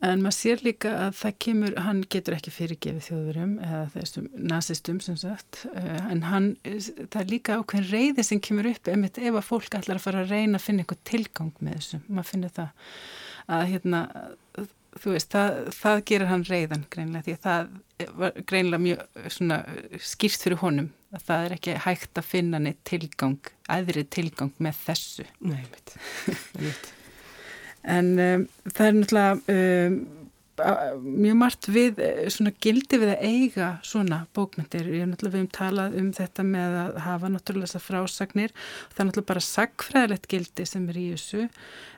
En 0.00 0.22
maður 0.24 0.32
sér 0.32 0.62
líka 0.64 0.90
að 0.96 1.16
það 1.18 1.34
kemur, 1.44 1.74
hann 1.84 1.98
getur 2.08 2.36
ekki 2.38 2.52
fyrirgefið 2.54 3.02
þjóðurum 3.04 3.50
eða 3.66 3.80
þessum 3.92 4.28
nazistum 4.48 5.00
sem 5.04 5.16
sagt, 5.20 5.66
eh, 5.76 5.98
en 6.08 6.22
hann, 6.24 6.46
það 6.64 7.18
er 7.20 7.28
líka 7.28 7.58
ákveðin 7.60 7.90
reyði 7.90 8.24
sem 8.24 8.40
kemur 8.40 8.70
upp 8.70 8.88
ef 8.88 9.18
að 9.28 9.44
fólk 9.44 9.76
ætlar 9.76 10.00
að 10.00 10.06
fara 10.06 10.22
að 10.24 10.32
reyna 10.32 10.56
að 10.56 10.64
finna 10.64 10.84
einhver 10.86 11.00
tilgang 11.04 11.52
með 11.60 11.76
þessu. 11.76 12.00
Maður 12.08 12.30
finnir 12.30 12.54
það 12.56 12.86
að 13.50 13.64
hérna, 13.74 14.00
þú 15.02 15.12
veist, 15.12 15.34
það, 15.34 15.58
það 15.76 16.00
gerir 16.08 16.30
hann 16.30 16.46
reyðan 16.48 16.86
greinlega 16.94 17.26
því 17.26 17.34
að 17.34 17.44
það 17.44 18.14
var 18.22 18.38
greinlega 18.48 18.84
mjög 18.86 19.26
svona 19.36 19.58
skýrst 20.00 20.46
fyrir 20.46 20.62
honum 20.62 20.88
að 21.12 21.26
það 21.26 21.44
er 21.44 21.56
ekki 21.58 21.76
hægt 21.84 22.22
að 22.22 22.30
finna 22.30 22.62
neitt 22.62 22.80
tilgang, 22.88 23.52
aðrið 23.68 24.08
tilgang 24.16 24.54
með 24.62 24.80
þessu. 24.86 25.28
Nei, 25.44 25.60
veit, 25.74 25.94
veit 26.56 26.90
en 27.82 28.16
um, 28.18 28.48
það 28.70 28.86
er 28.86 28.98
náttúrulega 28.98 29.54
um, 29.54 30.00
mjög 30.60 31.36
margt 31.40 31.68
við 31.72 32.00
svona 32.32 32.52
gildi 32.62 32.98
við 33.00 33.12
að 33.14 33.22
eiga 33.24 33.68
svona 33.86 34.24
bókmyndir, 34.36 34.88
ég 34.92 35.04
er 35.04 35.10
náttúrulega 35.10 35.38
við 35.38 35.44
um 35.44 35.52
talað 35.56 35.96
um 36.00 36.10
þetta 36.16 36.44
með 36.46 36.76
að 36.80 36.98
hafa 37.06 37.30
náttúrulega 37.32 37.70
þessar 37.70 37.84
frásagnir, 37.86 38.56
það 38.90 39.02
er 39.02 39.08
náttúrulega 39.08 39.30
bara 39.30 39.44
sagfræðilegt 39.46 40.28
gildi 40.30 40.66
sem 40.68 40.88
er 40.90 41.00
í 41.00 41.06
þessu. 41.14 41.46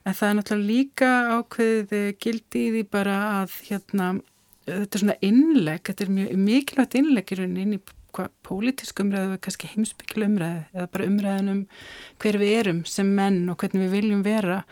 En 0.05 0.19
það 0.19 0.29
er 0.29 0.39
náttúrulega 0.39 0.71
líka 0.71 1.11
ákveðið 1.39 2.07
gildi 2.23 2.67
í 2.67 2.71
því 2.77 2.85
bara 2.93 3.17
að 3.41 3.57
hérna, 3.71 4.13
þetta 4.69 4.99
er 4.99 5.05
svona 5.05 5.19
innleg 5.31 5.83
þetta 5.89 6.07
er 6.07 6.15
mjög 6.21 6.39
mikilvægt 6.47 6.99
innleg 7.01 7.35
í 7.35 7.41
rauninni 7.41 7.83
inn 8.13 8.19
í 8.19 8.19
hvað 8.19 8.33
pólitísk 8.45 9.01
umræðu 9.01 9.31
eða 9.31 9.43
kannski 9.47 9.71
heimsbygglu 9.73 10.27
umræðu 10.29 10.65
eða 10.75 10.89
bara 10.93 11.09
umræðin 11.09 11.53
um 11.53 11.63
hver 12.21 12.39
við 12.43 12.59
erum 12.59 12.85
sem 12.85 13.09
menn 13.17 13.49
og 13.49 13.59
hvernig 13.63 13.87
við 13.87 13.97
viljum 13.97 14.25
vera 14.27 14.63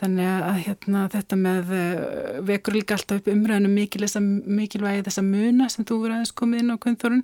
Þannig 0.00 0.28
að 0.30 0.58
hérna, 0.64 1.02
þetta 1.12 1.36
með 1.36 1.72
uh, 1.76 2.38
vekur 2.48 2.78
líka 2.78 2.96
alltaf 2.96 3.20
upp 3.20 3.28
umræðinu 3.28 3.68
mikilvægi 3.68 5.04
þessa 5.04 5.24
muna 5.26 5.68
sem 5.72 5.84
þú 5.84 5.98
verið 6.06 6.16
aðeins 6.16 6.32
komið 6.40 6.62
inn 6.62 6.72
á 6.72 6.80
kvöndþórun. 6.80 7.20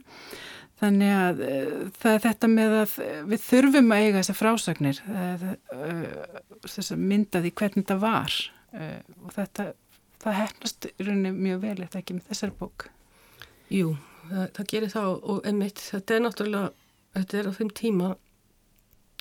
Þannig 0.82 1.14
að 1.16 1.40
uh, 1.46 1.70
það 1.96 2.10
er 2.18 2.22
þetta 2.26 2.50
með 2.52 2.76
að 2.82 2.98
við 3.30 3.46
þurfum 3.46 3.94
að 3.96 4.02
eiga 4.02 4.18
þessa 4.18 4.36
frásagnir, 4.36 5.00
uh, 5.08 5.46
þess 6.66 6.92
að 6.92 7.06
mynda 7.14 7.42
því 7.44 7.54
hvernig 7.62 7.86
þetta 7.86 7.98
var 8.02 8.38
og 8.76 9.30
þetta, 9.32 9.64
það 10.20 10.34
hefnast 10.36 10.86
í 10.90 11.04
rauninni 11.06 11.30
mjög 11.32 11.62
vel 11.62 11.76
eftir 11.86 12.02
ekki 12.02 12.16
með 12.18 12.26
þessari 12.28 12.56
bók. 12.58 12.90
Jú, 13.72 13.94
það, 14.30 14.46
það 14.58 14.70
gerir 14.72 14.92
þá 14.92 15.02
og 15.06 15.48
einmitt, 15.48 15.82
þetta 15.92 16.16
er 16.16 16.24
náttúrulega, 16.24 16.70
þetta 17.16 17.38
er 17.40 17.50
á 17.50 17.52
þeim 17.58 17.74
tíma 17.80 18.14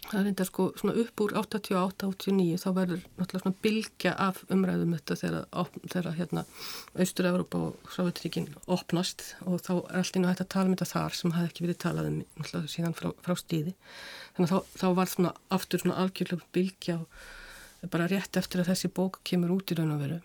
það 0.06 0.20
er 0.20 0.28
enda 0.30 0.46
sko 0.46 0.66
svona 0.78 0.96
upp 1.02 1.22
úr 1.24 1.32
88-89 1.40 2.60
þá 2.62 2.68
verður 2.76 3.06
náttúrulega 3.18 3.42
svona 3.42 3.62
bilgja 3.66 4.12
af 4.22 4.42
umræðum 4.54 4.94
þetta 5.00 5.18
þegar, 5.22 5.48
þegar 5.94 6.18
hérna 6.20 6.44
Austur-Európa 6.94 7.62
og 7.70 7.96
Sávetríkin 7.96 8.52
opnast 8.72 9.24
og 9.50 9.64
þá 9.66 9.72
er 9.80 9.98
allt 10.02 10.20
inn 10.20 10.28
á 10.28 10.32
þetta 10.34 10.48
tala 10.56 10.70
um 10.70 10.76
þetta 10.76 10.90
þar 10.92 11.18
sem 11.18 11.34
hafði 11.38 11.52
ekki 11.52 11.66
verið 11.66 11.82
talað 11.86 12.12
um 12.12 12.20
náttúrulega 12.36 12.74
síðan 12.76 12.98
frá, 13.00 13.10
frá 13.26 13.34
stíði 13.42 13.74
þannig 14.36 14.46
að 14.46 14.54
þá, 14.54 14.78
þá 14.84 14.88
var 15.00 15.12
svona 15.16 15.34
aftur 15.58 15.82
svona 15.82 15.98
algjörlega 16.04 16.54
bilgja 16.54 17.00
bara 17.92 18.08
rétt 18.10 18.38
eftir 18.40 18.62
að 18.62 18.72
þessi 18.74 18.92
bók 18.94 19.22
kemur 19.28 19.54
út 19.56 19.72
í 19.72 19.78
raun 19.78 19.94
og 19.96 20.02
veru. 20.02 20.20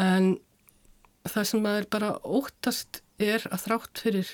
En 0.00 0.34
það 1.28 1.48
sem 1.48 1.62
maður 1.62 1.88
bara 1.94 2.14
óttast 2.22 3.02
er 3.22 3.44
að 3.50 3.66
þrátt 3.66 4.02
fyrir 4.02 4.32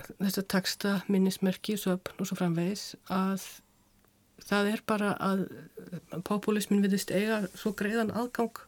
þess 0.00 0.40
að 0.40 0.48
taksta 0.54 0.94
minnismerki 1.12 1.76
söpn 1.80 2.22
og 2.22 2.28
svo 2.28 2.38
framvegis 2.38 2.94
að 3.12 3.44
það 4.50 4.70
er 4.72 4.82
bara 4.88 5.14
að 5.20 5.44
populismin 6.26 6.82
viðist 6.84 7.12
eiga 7.12 7.42
svo 7.52 7.74
greiðan 7.76 8.12
aðgang 8.16 8.62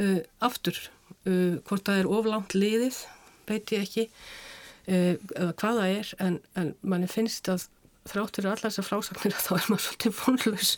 uh, 0.00 0.20
aftur. 0.44 0.78
Uh, 1.26 1.58
hvort 1.66 1.86
það 1.86 2.02
er 2.02 2.10
oflant 2.18 2.54
liðið 2.54 3.00
veit 3.46 3.72
ég 3.74 3.86
ekki 3.86 4.04
uh, 4.06 5.14
hvað 5.58 5.80
það 5.80 5.96
er 5.96 6.12
en, 6.22 6.38
en 6.58 6.72
manni 6.82 7.10
finnst 7.10 7.50
að 7.50 7.66
þráttur 8.06 8.46
allar 8.46 8.62
þessar 8.68 8.86
frásagnir 8.86 9.34
að 9.34 9.44
þá 9.46 9.52
er 9.56 9.68
maður 9.72 9.84
svolítið 9.88 10.20
vonlaus 10.20 10.72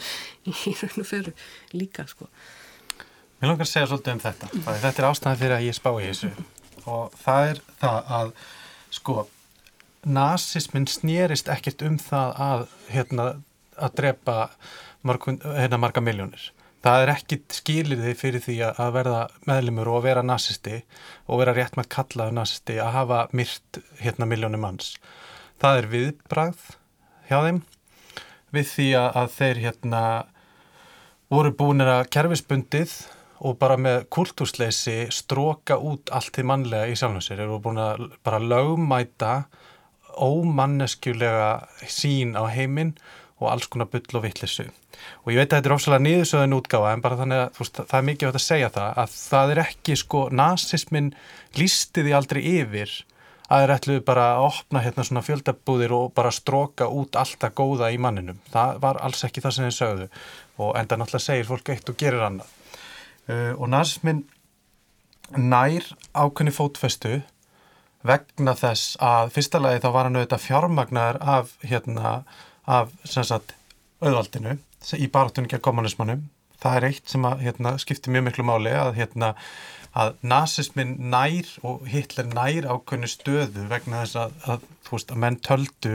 í 0.49 0.75
raun 0.81 1.05
og 1.05 1.11
feru 1.13 1.35
líka 1.77 2.09
sko 2.09 2.31
Mér 3.39 3.53
langar 3.53 3.69
að 3.69 3.71
segja 3.71 3.87
svolítið 3.87 4.15
um 4.17 4.21
þetta. 4.25 4.47
Þetta 4.67 5.03
er 5.03 5.09
ástæðan 5.09 5.37
fyrir 5.39 5.55
að 5.55 5.67
ég 5.69 5.77
spá 5.77 5.91
í 5.95 6.07
þessu 6.09 6.31
og 6.89 7.13
það 7.21 7.49
er 7.49 7.59
það 7.79 8.13
að 8.19 8.31
sko 8.97 9.15
nazismin 10.09 10.87
snýrist 10.91 11.51
ekkert 11.53 11.85
um 11.87 11.99
það 12.03 12.33
að 12.43 12.65
hérna 12.91 13.27
að 13.79 13.93
drepa 14.01 14.37
margun, 15.07 15.39
hérna 15.45 15.79
marga 15.79 16.03
miljónir. 16.03 16.49
Það 16.83 17.03
er 17.03 17.13
ekkit 17.13 17.57
skilir 17.59 18.03
því 18.03 18.15
fyrir 18.19 18.43
því 18.43 18.57
að 18.71 18.91
verða 18.95 19.21
meðlumur 19.51 19.91
og 19.93 20.03
vera 20.07 20.25
nazisti 20.27 20.81
og 21.27 21.43
vera 21.43 21.55
rétt 21.55 21.79
með 21.79 21.91
kallaðu 21.95 22.35
nazisti 22.39 22.79
að 22.83 22.95
hafa 22.95 23.21
myrt 23.39 23.81
hérna 24.01 24.27
miljónum 24.31 24.63
manns. 24.63 24.97
Það 25.63 25.83
er 25.83 25.89
viðbrað 25.93 26.65
hjá 27.31 27.39
þeim 27.45 27.63
við 28.55 28.73
því 28.73 28.89
að 28.99 29.31
þeir 29.37 29.63
hérna 29.67 30.03
voru 31.31 31.55
búinir 31.55 31.91
að 31.93 32.11
kerfisbundið 32.15 32.95
og 33.39 33.59
bara 33.61 33.79
með 33.79 34.09
kultúrsleysi 34.15 35.09
stróka 35.15 35.79
út 35.79 36.11
allt 36.15 36.33
því 36.35 36.45
mannlega 36.51 36.91
í 36.91 36.97
sjálfum 36.99 37.23
sér. 37.23 37.45
Eru 37.45 37.61
búin 37.63 37.81
að 37.83 38.09
bara 38.27 38.43
lögmæta 38.43 39.35
ómanneskjulega 40.19 41.51
sín 41.87 42.35
á 42.35 42.43
heiminn 42.51 42.97
og 43.39 43.53
alls 43.53 43.69
konar 43.71 43.91
byll 43.93 44.19
og 44.19 44.25
vittlissu. 44.25 44.67
Og 45.23 45.31
ég 45.31 45.39
veit 45.39 45.53
að 45.53 45.61
þetta 45.61 45.71
er 45.71 45.77
ofsalega 45.77 46.05
nýðusöðun 46.07 46.57
útgáfa 46.57 46.95
en 46.95 47.05
bara 47.05 47.19
þannig 47.21 47.45
að 47.45 47.61
veist, 47.61 47.79
það 47.79 48.01
er 48.01 48.09
mikið 48.09 48.31
að 48.33 48.43
segja 48.43 48.73
það 48.75 48.99
að 49.05 49.15
það 49.15 49.53
er 49.53 49.61
ekki 49.63 49.97
sko, 50.01 50.25
nazismin 50.35 51.13
lísti 51.59 52.03
því 52.03 52.17
aldrei 52.19 52.43
yfir 52.43 52.97
að 53.49 53.63
þeir 53.63 53.75
ætluðu 53.77 54.05
bara 54.11 54.27
að 54.33 54.47
opna 54.49 54.83
hérna 54.85 55.07
svona 55.07 55.25
fjöldabúðir 55.25 55.95
og 55.97 56.11
bara 56.19 56.35
stróka 56.35 56.91
út 56.91 57.17
alltaf 57.17 57.55
góða 57.57 57.93
í 57.95 58.03
manninum. 58.03 58.43
Það 58.51 58.83
var 58.83 58.99
alls 59.07 59.23
ekki 59.25 59.45
það 59.45 59.55
sem 59.55 59.69
þeir 59.69 59.79
sögðu 59.79 60.11
og 60.59 60.75
enda 60.77 60.99
náttúrulega 60.99 61.29
segir 61.31 61.49
fólk 61.49 61.71
eitt 61.73 61.89
og 61.89 62.01
gerir 62.01 62.27
annað 62.27 62.58
uh, 63.29 63.53
og 63.57 63.69
nazismin 63.73 64.25
nær 65.37 65.85
ákveðni 66.17 66.55
fótfestu 66.55 67.21
vegna 68.07 68.55
þess 68.57 68.97
að 69.03 69.33
fyrsta 69.35 69.61
lagi 69.61 69.83
þá 69.83 69.89
var 69.93 70.09
hann 70.09 70.19
auðvitað 70.19 70.45
fjármagnar 70.47 71.19
af 71.21 71.55
hérna 71.67 72.23
af 72.69 72.93
sagt 73.05 73.55
auðvaldinu 74.01 74.59
í 74.97 75.09
barátunni 75.13 75.51
gegn 75.51 75.65
kommunismannum 75.65 76.29
það 76.63 76.77
er 76.77 76.87
eitt 76.91 77.11
sem 77.11 77.27
að 77.27 77.43
hérna, 77.47 77.75
skiptir 77.81 78.15
mjög 78.15 78.29
miklu 78.29 78.47
máli 78.47 78.73
að 78.75 78.95
hérna 78.99 79.35
að 79.99 80.15
nazismin 80.31 80.95
nær 81.11 81.49
og 81.67 81.87
Hitler 81.91 82.29
nær 82.31 82.69
ákveðinu 82.69 83.11
stöðu 83.11 83.67
vegna 83.71 84.05
þess 84.05 84.19
að, 84.21 84.35
að 84.53 84.67
veist 84.91 85.13
að 85.13 85.21
menn 85.25 85.39
töldu 85.45 85.95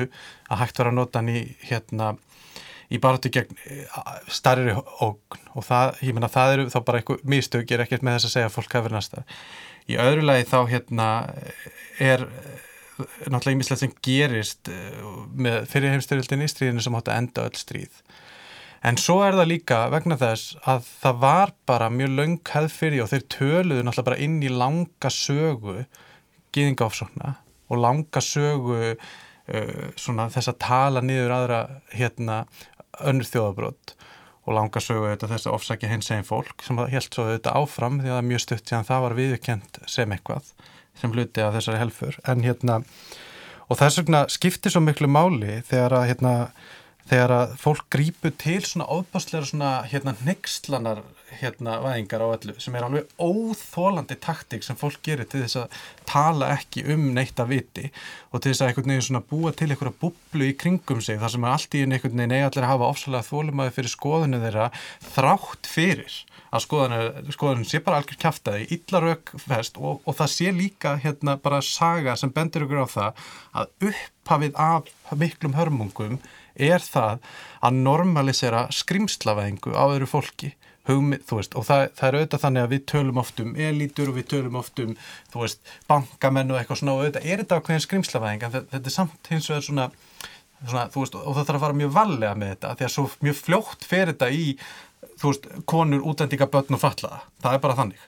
að 0.50 0.62
hægt 0.64 0.80
var 0.82 0.90
að 0.90 0.98
nota 0.98 1.22
hann 1.22 1.32
í 1.34 1.44
hérna 1.64 2.14
í 2.94 3.00
baráttu 3.02 3.32
gegn 3.34 3.58
eh, 3.66 4.02
starri 4.32 4.74
ógn 4.74 5.48
og 5.54 5.66
það, 5.66 5.96
ég 6.06 6.18
menna 6.18 6.32
það 6.32 6.58
eru 6.58 6.68
þá 6.74 6.80
bara 6.88 7.02
eitthvað 7.02 7.24
mistök, 7.34 7.66
ég 7.70 7.78
er 7.78 7.86
ekkert 7.86 8.06
með 8.06 8.20
þess 8.20 8.30
að 8.30 8.36
segja 8.36 8.50
að 8.52 8.58
fólk 8.58 8.78
hefur 8.78 8.96
næsta. 8.96 9.26
Í 9.89 9.98
öðru 10.00 10.28
lagi 10.28 10.46
þá 10.48 10.60
hérna 10.70 11.08
er 12.02 12.28
náttúrulega 12.98 13.56
ímislegt 13.58 13.82
sem 13.82 13.96
gerist 14.06 14.70
eh, 14.72 15.00
með 15.34 15.66
fyrir 15.72 15.96
heimstyrildinni 15.96 16.48
í 16.48 16.52
stríðinu 16.52 16.86
sem 16.86 16.96
hótt 16.98 17.10
að 17.10 17.24
enda 17.24 17.48
öll 17.50 17.58
stríð. 17.60 18.04
En 18.84 18.98
svo 19.00 19.22
er 19.24 19.38
það 19.38 19.48
líka 19.48 19.78
vegna 19.94 20.18
þess 20.20 20.58
að 20.68 20.88
það 21.00 21.20
var 21.22 21.54
bara 21.70 21.91
mjög 21.94 22.18
laung 22.18 22.39
hefð 22.52 22.74
fyrir 22.76 23.06
og 23.06 23.14
þeir 23.14 23.26
töluðu 23.32 23.86
náttúrulega 23.86 24.10
bara 24.10 24.24
inn 24.26 24.41
í 24.44 24.52
langa 24.52 25.12
sögu 25.14 25.78
gýðingáfsókna 26.54 27.38
og 27.72 27.80
langa 27.80 28.22
sögu 28.22 28.96
svona 30.00 30.30
þess 30.32 30.52
að 30.54 30.62
tala 30.64 31.02
niður 31.04 31.34
aðra 31.36 31.60
hérna 31.91 32.44
önnur 33.04 33.28
þjóðabrott 33.28 33.96
og 34.44 34.56
langa 34.58 34.82
sögu 34.84 35.10
þetta 35.12 35.30
þess 35.32 35.48
að 35.48 35.58
ofsækja 35.58 35.89
hins 35.91 36.12
einn 36.12 36.28
fólk 36.28 36.64
sem 36.66 36.80
held 36.80 37.10
svo 37.10 37.28
þetta 37.30 37.56
áfram 37.60 38.00
því 38.02 38.10
að 38.10 38.14
það 38.14 38.22
er 38.22 38.30
mjög 38.30 38.44
stutt 38.44 38.70
síðan 38.70 38.88
það 38.89 39.04
var 39.06 39.18
viðkjönd 39.20 39.82
sem 39.96 40.16
eitthvað 40.16 40.54
sem 41.00 41.16
hluti 41.16 41.44
af 41.44 41.58
þessari 41.58 41.82
helfur 41.82 42.20
en 42.30 42.46
hérna 42.46 42.80
og 43.68 43.80
þess 43.80 44.00
vegna 44.02 44.24
skiptir 44.32 44.74
svo 44.74 44.84
miklu 44.84 45.10
máli 45.12 45.62
þegar 45.70 45.98
að 46.00 46.08
hérna 46.12 46.34
þegar 47.10 47.36
að 47.38 47.56
fólk 47.60 47.88
grípu 47.91 48.32
til 48.39 48.62
svona 48.68 48.88
óbásleira 48.91 49.48
svona 49.48 49.72
hérna 49.91 50.16
nexlanar 50.24 51.04
hérna 51.40 51.78
væðingar 51.84 52.24
á 52.26 52.28
öllu 52.36 52.56
sem 52.62 52.76
er 52.78 52.86
alveg 52.88 53.14
óþólandi 53.18 54.18
taktík 54.24 54.66
sem 54.66 54.78
fólk 54.80 55.02
gerir 55.06 55.30
til 55.30 55.44
þess 55.44 55.62
að 55.64 55.80
tala 56.10 56.52
ekki 56.58 56.86
um 56.94 57.10
neitt 57.16 57.40
að 57.42 57.54
viti 57.54 57.86
og 58.32 58.42
til 58.42 58.52
þess 58.52 58.64
að 58.64 58.72
einhvern 58.72 58.94
veginn 58.94 59.08
svona 59.08 59.24
búa 59.30 59.54
til 59.56 59.70
einhverja 59.70 60.00
bublu 60.04 60.50
í 60.50 60.58
kringum 60.60 61.02
sig 61.04 61.22
þar 61.22 61.36
sem 61.36 61.48
allt 61.50 61.78
í 61.78 61.86
einhvern 61.86 62.20
veginn 62.20 62.36
eiga 62.36 62.52
allir 62.52 62.68
að 62.68 62.74
hafa 62.74 62.92
ofsalega 62.94 63.30
þólumæði 63.30 63.76
fyrir 63.78 63.96
skoðinu 63.96 64.44
þeirra 64.44 64.70
þrátt 65.14 65.74
fyrir 65.74 66.22
að 66.54 66.68
skoðunum 67.34 67.66
sé 67.66 67.80
bara 67.82 68.00
algjör 68.00 68.20
kæftæði, 68.22 68.68
illarökfest 68.76 69.80
og, 69.82 70.04
og 70.06 70.18
það 70.20 70.32
sé 70.36 70.52
líka 70.54 70.96
hérna 71.02 71.38
bara 71.42 71.64
saga 71.66 72.14
sem 72.20 72.32
bendur 72.34 72.68
ykkur 72.68 72.86
á 72.86 72.88
það 72.94 73.24
að 73.62 73.90
upphafið 73.90 74.60
af 74.62 74.92
miklum 75.18 75.58
hörmungum 75.58 76.20
er 76.54 76.84
það 76.84 77.24
að 77.66 77.80
normalisera 77.88 78.68
skrimslavæðingu 78.74 79.74
á 79.74 79.84
öðru 79.88 80.10
fólki 80.10 80.54
Hugmi, 80.88 81.20
veist, 81.30 81.54
og 81.56 81.64
það, 81.64 81.86
það 81.96 82.08
er 82.08 82.18
auðvitað 82.18 82.42
þannig 82.44 82.66
að 82.66 82.74
við 82.74 82.82
tölum 82.92 83.20
oft 83.22 83.38
um 83.40 83.52
elítur 83.68 84.10
og 84.12 84.18
við 84.18 84.26
tölum 84.34 84.58
oft 84.60 84.82
um 84.84 84.96
veist, 85.36 85.62
bankamenn 85.88 86.52
og 86.52 86.60
eitthvað 86.60 86.82
svona 86.82 86.96
og 86.96 87.04
auðvitað 87.04 87.28
er 87.28 87.44
þetta 87.44 87.60
ákveðin 87.60 87.86
skrimslavæðing 87.86 88.44
en 88.44 88.56
þetta 88.58 88.82
er 88.84 88.96
samt 88.98 89.32
hins 89.32 89.48
vegar 89.52 89.64
svona, 89.68 89.86
svona 90.60 90.88
veist, 90.96 91.16
og 91.16 91.38
það 91.38 91.46
þarf 91.48 91.60
að 91.60 91.66
fara 91.66 91.80
mjög 91.80 91.94
vallega 91.96 92.34
með 92.42 92.56
þetta 92.56 92.74
því 92.80 92.88
að 92.90 92.96
svo 92.98 93.06
mjög 93.24 93.40
fljótt 93.40 93.88
fer 93.88 94.12
þetta 94.12 94.32
í 94.36 94.50
konur, 95.70 96.04
útendíka, 96.04 96.50
börn 96.52 96.76
og 96.76 96.84
fallaða 96.84 97.24
það 97.40 97.56
er 97.56 97.64
bara 97.64 97.80
þannig 97.80 98.04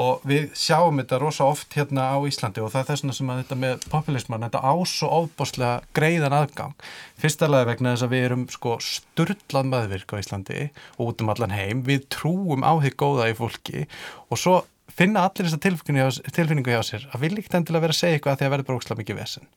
og 0.00 0.24
við 0.26 0.48
sjáum 0.58 0.98
þetta 0.98 1.18
rosa 1.22 1.46
oft 1.46 1.74
hérna 1.78 2.08
á 2.10 2.18
Íslandi 2.26 2.62
og 2.64 2.72
það 2.72 2.80
er 2.80 2.88
þess 2.90 3.22
að 3.22 3.40
þetta 3.44 3.58
með 3.60 3.86
populisman, 3.92 4.46
þetta 4.48 4.62
ás 4.66 4.94
og 5.06 5.14
ofboslega 5.20 5.74
greiðan 5.94 6.34
aðgang. 6.34 6.74
Fyrstalega 7.22 7.68
vegna 7.70 7.94
þess 7.94 8.06
að 8.06 8.14
við 8.14 8.26
erum 8.28 8.44
sko 8.50 8.76
sturdlað 8.82 9.70
maðurvirk 9.70 10.16
á 10.18 10.20
Íslandi 10.20 10.60
og 10.98 11.12
út 11.12 11.22
um 11.22 11.30
allan 11.34 11.54
heim, 11.54 11.84
við 11.86 12.08
trúum 12.10 12.66
á 12.66 12.74
því 12.82 12.94
góða 12.98 13.30
í 13.30 13.38
fólki 13.38 13.86
og 14.28 14.40
svo 14.40 14.56
finna 14.94 15.28
allir 15.28 15.46
þessa 15.46 15.62
tilfinningu 15.62 16.74
hjá 16.74 16.82
sér 16.86 17.06
að 17.12 17.26
vil 17.26 17.34
líkt 17.38 17.54
endilega 17.54 17.86
vera 17.86 17.94
að 17.94 18.02
segja 18.02 18.18
eitthvað 18.18 18.34
að 18.34 18.42
því 18.42 18.48
að 18.48 18.54
verður 18.56 18.70
brókslega 18.72 19.00
mikið 19.02 19.20
vesen. 19.22 19.48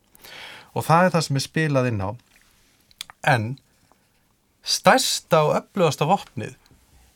Og 0.77 0.85
það 0.85 1.07
er 1.07 1.13
það 1.15 1.27
sem 1.27 1.39
er 1.39 1.47
spilað 1.47 1.89
inn 1.89 2.05
á. 2.05 2.09
En 3.25 3.45
stærsta 4.61 5.43
og 5.47 5.53
öflugasta 5.63 6.05
vopnið 6.09 6.57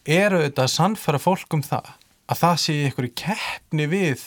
eru 0.09 0.41
þetta 0.41 0.65
að 0.65 0.73
sannfara 0.73 1.21
fólk 1.21 1.53
um 1.53 1.61
það 1.65 1.91
að 2.31 2.39
það 2.39 2.61
sé 2.63 2.77
ykkur 2.87 3.09
í 3.09 3.15
keppni 3.23 3.89
við 3.91 4.23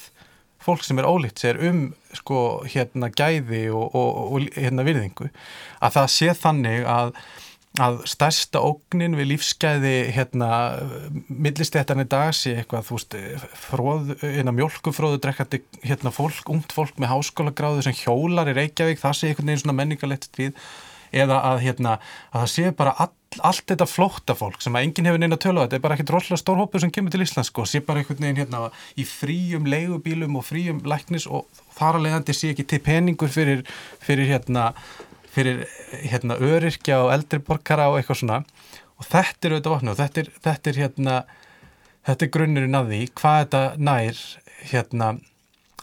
fólk 0.64 0.84
sem 0.84 1.00
er 1.00 1.08
ólíkt 1.08 1.42
sér 1.42 1.60
um 1.68 1.86
sko 2.16 2.38
hérna 2.68 3.10
gæði 3.12 3.66
og, 3.74 3.96
og, 3.96 4.20
og 4.36 4.46
hérna 4.56 4.84
virðingu. 4.86 5.30
Að 5.84 5.98
það 5.98 6.06
sé 6.14 6.30
þannig 6.40 6.86
að, 6.88 7.10
að 7.84 7.98
stærsta 8.08 8.62
ógnin 8.64 9.16
við 9.18 9.30
lífsgæði 9.34 9.94
hérna 10.16 10.48
millistéttan 11.28 12.04
í 12.04 12.08
dag 12.08 12.32
sé 12.36 12.54
eitthvað 12.60 12.88
þú 12.88 12.98
veist 13.00 13.18
hérna 14.22 14.56
mjölkufróðu 14.56 15.20
drekkandi 15.24 15.60
hérna 15.84 16.14
fólk, 16.14 16.48
ungt 16.54 16.72
fólk 16.76 16.96
með 16.96 17.12
háskólagráðu 17.12 17.84
sem 17.84 18.00
hjólar 18.04 18.52
í 18.52 18.56
Reykjavík, 18.56 19.02
það 19.02 19.18
sé 19.18 19.30
einhvern 19.30 19.52
veginn 19.52 19.64
svona 19.66 19.78
menningalegt 19.82 20.40
við 20.40 20.56
eða 21.14 21.40
að, 21.50 21.60
hérna, 21.64 21.94
að 22.32 22.44
það 22.44 22.50
sé 22.54 22.72
bara 22.78 22.94
all, 23.04 23.12
allt 23.46 23.64
þetta 23.70 23.88
flótta 23.90 24.36
fólk 24.38 24.62
sem 24.64 24.76
að 24.76 24.86
enginn 24.88 25.08
hefur 25.10 25.22
neina 25.22 25.38
tölu 25.40 25.62
á. 25.62 25.64
Þetta 25.64 25.78
er 25.78 25.84
bara 25.86 25.98
ekkert 25.98 26.12
rosalega 26.14 26.42
stór 26.42 26.60
hópu 26.60 26.82
sem 26.82 26.92
kemur 26.94 27.14
til 27.14 27.24
Íslands 27.24 27.50
sko, 27.52 27.66
sé 27.68 27.82
bara 27.84 28.02
einhvern 28.02 28.22
veginn 28.26 28.42
hérna 28.42 28.68
í 28.98 29.06
fríum 29.08 29.68
leigubílum 29.70 30.38
og 30.40 30.46
fríum 30.48 30.82
læknis 30.86 31.28
og 31.30 31.48
þar 31.78 32.00
að 32.00 32.06
leiðandi 32.08 32.36
sé 32.36 32.52
ekki 32.54 32.68
til 32.70 32.82
peningur 32.84 33.32
fyrir, 33.32 33.64
fyrir 34.04 34.30
hérna 34.34 34.72
fyrir 35.34 35.64
hérna 36.04 36.36
öryrkja 36.38 37.00
og 37.02 37.12
eldriborkara 37.14 37.88
og 37.90 37.98
eitthvað 37.98 38.20
svona. 38.20 38.42
Og 39.00 39.08
þetta 39.08 39.48
er 39.48 39.56
auðvitað 39.56 39.74
vopna 39.74 39.94
og 39.94 39.98
þetta 39.98 40.22
er, 40.22 40.30
þetta 40.44 40.70
er 40.70 40.80
hérna 40.84 41.16
þetta 42.04 42.26
er 42.26 42.32
grunnurinn 42.36 42.78
að 42.78 42.90
því 42.92 43.00
hvað 43.18 43.38
þetta 43.40 43.62
nær 43.88 44.20
hérna 44.70 45.10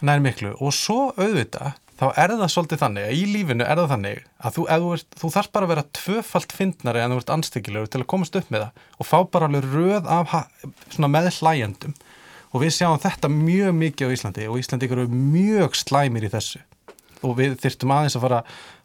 nær 0.02 0.22
miklu. 0.24 0.54
Og 0.58 0.74
svo 0.74 1.10
auðvitað 1.18 1.78
þá 2.00 2.06
er 2.18 2.34
það 2.34 2.50
svolítið 2.54 2.80
þannig 2.82 3.06
að 3.06 3.18
í 3.18 3.22
lífinu 3.30 3.66
er 3.66 3.80
það 3.80 3.92
þannig 3.92 4.22
að 4.42 4.56
þú, 4.56 4.64
ert, 4.76 5.18
þú 5.20 5.30
þarf 5.36 5.52
bara 5.52 5.68
að 5.68 5.72
vera 5.72 5.84
tvöfalt 5.98 6.56
fyndnari 6.56 7.02
en 7.02 7.14
þú 7.14 7.20
ert 7.20 7.32
anstíkilegur 7.36 7.92
til 7.92 8.02
að 8.02 8.10
komast 8.12 8.38
upp 8.38 8.50
með 8.52 8.64
það 8.64 8.98
og 8.98 9.08
fá 9.08 9.18
bara 9.36 9.48
alveg 9.50 9.68
röð 9.72 10.10
af 10.10 10.34
með 11.02 11.30
hlæjandum 11.38 11.96
og 12.52 12.60
við 12.60 12.74
sjáum 12.76 13.00
þetta 13.00 13.32
mjög 13.32 13.74
mikið 13.78 14.12
á 14.12 14.14
Íslandi 14.16 14.48
og 14.50 14.60
Íslandi 14.60 14.88
eru 14.92 15.08
mjög 15.08 15.76
slæmir 15.78 16.28
í 16.28 16.32
þessu. 16.32 16.60
Og 17.22 17.36
við 17.38 17.54
þyrtum 17.62 17.94
aðeins 17.94 18.16
að 18.18 18.26
fara 18.26 18.40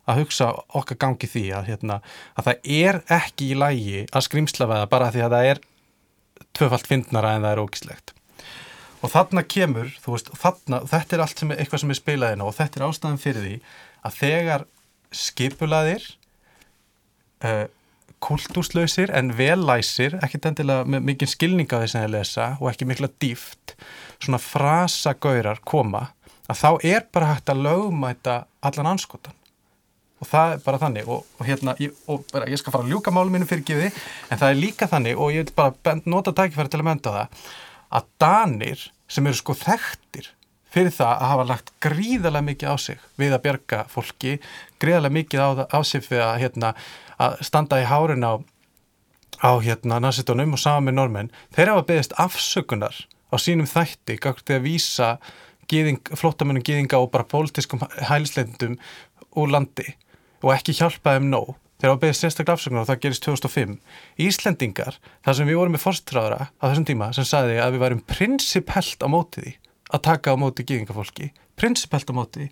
að 0.08 0.22
hugsa 0.22 0.52
okkar 0.78 1.00
gangi 1.02 1.28
því 1.28 1.46
að, 1.58 1.72
hérna, 1.72 1.98
að 2.40 2.48
það 2.48 2.70
er 2.78 3.02
ekki 3.18 3.50
í 3.52 3.58
lægi 3.60 4.06
að 4.08 4.28
skrimslaveða 4.30 4.92
bara 4.92 5.10
því 5.12 5.26
að 5.26 5.36
það 5.36 5.50
er 5.52 5.64
tvöfalt 6.56 6.88
fyndnara 6.88 7.34
en 7.36 7.44
það 7.44 7.56
er 7.56 7.64
ógislegt 7.66 8.17
og 9.02 9.14
þarna 9.14 9.44
kemur, 9.46 9.90
þú 10.02 10.16
veist, 10.16 10.32
þarna, 10.42 10.82
þetta 10.90 11.18
er 11.18 11.24
allt 11.26 11.42
sem 11.42 11.54
er, 11.54 11.62
eitthvað 11.62 11.84
sem 11.84 11.94
er 11.94 12.00
spilaðina 12.00 12.48
og 12.48 12.56
þetta 12.58 12.80
er 12.80 12.86
ástæðan 12.88 13.22
fyrir 13.22 13.46
því 13.46 13.56
að 14.08 14.20
þegar 14.22 14.66
skipulaðir 15.16 16.08
uh, 17.46 17.66
kultúrslausir 18.24 19.14
en 19.14 19.32
vellæsir, 19.38 20.18
ekkert 20.26 20.50
endilega 20.50 20.88
með 20.90 21.06
mikið 21.12 21.34
skilning 21.34 21.70
á 21.70 21.78
því 21.78 21.90
sem 21.92 22.06
þeir 22.06 22.14
lesa 22.16 22.48
og 22.58 22.72
ekki 22.72 22.88
mikla 22.90 23.12
dýft, 23.22 23.76
svona 24.18 24.42
frasagaurar 24.42 25.62
koma, 25.62 26.08
að 26.50 26.64
þá 26.64 26.70
er 26.96 27.06
bara 27.14 27.34
hægt 27.36 27.52
að 27.54 27.66
lögumæta 27.68 28.40
allan 28.66 28.96
anskotan 28.96 29.36
og 30.18 30.26
það 30.26 30.56
er 30.56 30.62
bara 30.66 30.80
þannig. 30.82 31.10
Og, 31.14 31.26
og 31.38 31.46
hérna, 31.46 31.76
ég, 31.78 31.94
og 32.10 32.24
bara, 32.32 32.48
ég 32.50 32.58
skal 32.58 32.74
fara 32.74 32.88
að 32.88 32.96
ljúka 32.96 33.14
málum 33.14 33.36
mínu 33.38 33.46
fyrir 33.46 33.66
gefi, 33.68 33.92
en 34.32 34.40
það 34.40 34.50
er 34.50 34.62
líka 34.64 34.90
þannig 34.90 35.20
og 35.22 35.34
ég 35.36 35.46
vil 35.46 35.54
bara 35.58 35.98
nota 36.10 36.34
tækifæri 36.34 36.74
til 36.74 36.82
að 36.82 36.88
mönda 36.90 37.14
það 37.14 37.44
að 37.94 38.10
Danir 38.22 38.84
sem 39.08 39.28
eru 39.28 39.40
sko 39.40 39.56
þekktir 39.58 40.32
fyrir 40.74 40.94
það 40.94 41.14
að 41.14 41.32
hafa 41.32 41.48
lagt 41.52 41.74
gríðarlega 41.84 42.48
mikið 42.50 42.74
á 42.74 42.76
sig 42.82 43.04
við 43.20 43.36
að 43.36 43.44
bjerga 43.46 43.84
fólki, 43.92 44.38
gríðarlega 44.82 45.18
mikið 45.18 45.44
á, 45.44 45.50
á 45.72 45.80
sig 45.88 46.04
fyrir 46.06 46.26
að, 46.28 46.40
hérna, 46.44 46.74
að 47.18 47.38
standa 47.48 47.82
í 47.82 47.88
hárin 47.88 48.28
á, 48.28 48.34
á 49.42 49.52
hérna, 49.64 50.02
narsistunum 50.04 50.58
og 50.58 50.62
saman 50.62 50.90
með 50.90 50.98
normenn, 51.00 51.32
þeir 51.56 51.74
hafa 51.74 51.88
beðist 51.88 52.18
afsökunar 52.20 53.00
á 53.32 53.36
sínum 53.40 53.70
þætti, 53.70 54.20
til 54.20 54.58
að 54.58 54.66
vísa 54.68 55.14
gýðing, 55.72 56.04
flottamennum 56.16 56.64
gýðinga 56.64 57.00
og 57.00 57.12
bara 57.12 57.28
pólitískum 57.28 57.82
hælisleitundum 58.10 58.78
úr 59.38 59.52
landi 59.52 59.96
og 60.44 60.54
ekki 60.54 60.76
hjálpaðum 60.78 61.32
nóg 61.32 61.56
þegar 61.78 61.94
það 61.94 62.02
beðist 62.04 62.26
sérstaklega 62.26 62.58
afsökunar 62.58 62.84
og 62.84 62.90
það 62.90 63.02
gerist 63.06 63.28
2005 63.28 63.78
Íslendingar, 64.28 65.00
þar 65.26 65.38
sem 65.38 65.50
við 65.50 65.60
vorum 65.62 65.78
með 65.78 65.86
fórstráðara 65.86 66.50
á 66.50 66.64
þessum 66.68 66.88
tíma 66.90 67.10
sem 67.16 67.28
sagði 67.28 67.58
að 67.64 67.74
við 67.76 67.84
værum 67.86 68.04
prinsipelt 68.10 69.06
á 69.06 69.08
mótiði 69.12 69.56
að 69.88 70.06
taka 70.10 70.36
á 70.36 70.42
móti 70.42 70.66
gíðingafólki, 70.68 71.32
prinsipelt 71.60 72.10
á 72.12 72.18
mótiði 72.18 72.52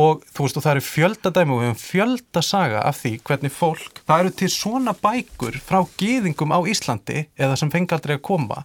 og 0.00 0.24
þú 0.30 0.46
veist 0.46 0.58
og 0.58 0.64
það 0.64 0.76
eru 0.76 0.86
fjöldadæmi 0.86 1.54
og 1.54 1.60
við 1.60 1.70
hefum 1.70 1.80
fjöldasaga 1.82 2.82
af 2.86 3.00
því 3.00 3.14
hvernig 3.26 3.54
fólk, 3.54 4.02
það 4.06 4.22
eru 4.22 4.34
til 4.38 4.50
svona 4.54 4.94
bækur 4.96 5.58
frá 5.64 5.80
gíðingum 6.00 6.54
á 6.54 6.58
Íslandi 6.70 7.24
eða 7.34 7.58
sem 7.58 7.72
fengi 7.72 7.96
aldrei 7.96 8.16
að 8.16 8.26
koma 8.30 8.62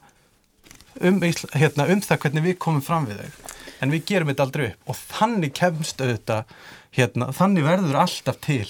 um, 1.02 1.20
hérna, 1.56 1.88
um 1.92 2.02
það 2.04 2.22
hvernig 2.24 2.46
við 2.46 2.58
komum 2.62 2.84
fram 2.86 3.08
við 3.10 3.24
þau. 3.24 3.54
En 3.84 3.92
við 3.92 4.06
gerum 4.12 4.32
þetta 4.32 4.46
aldrei 4.46 4.66
upp. 4.70 4.92
Og 4.92 5.00
þannig 5.18 5.56
kemst 5.58 6.02
auðvitað 6.02 6.54
hérna, 6.96 7.30
þannig 7.36 7.68
verður 7.68 8.02
alltaf 8.06 8.40
til 8.46 8.68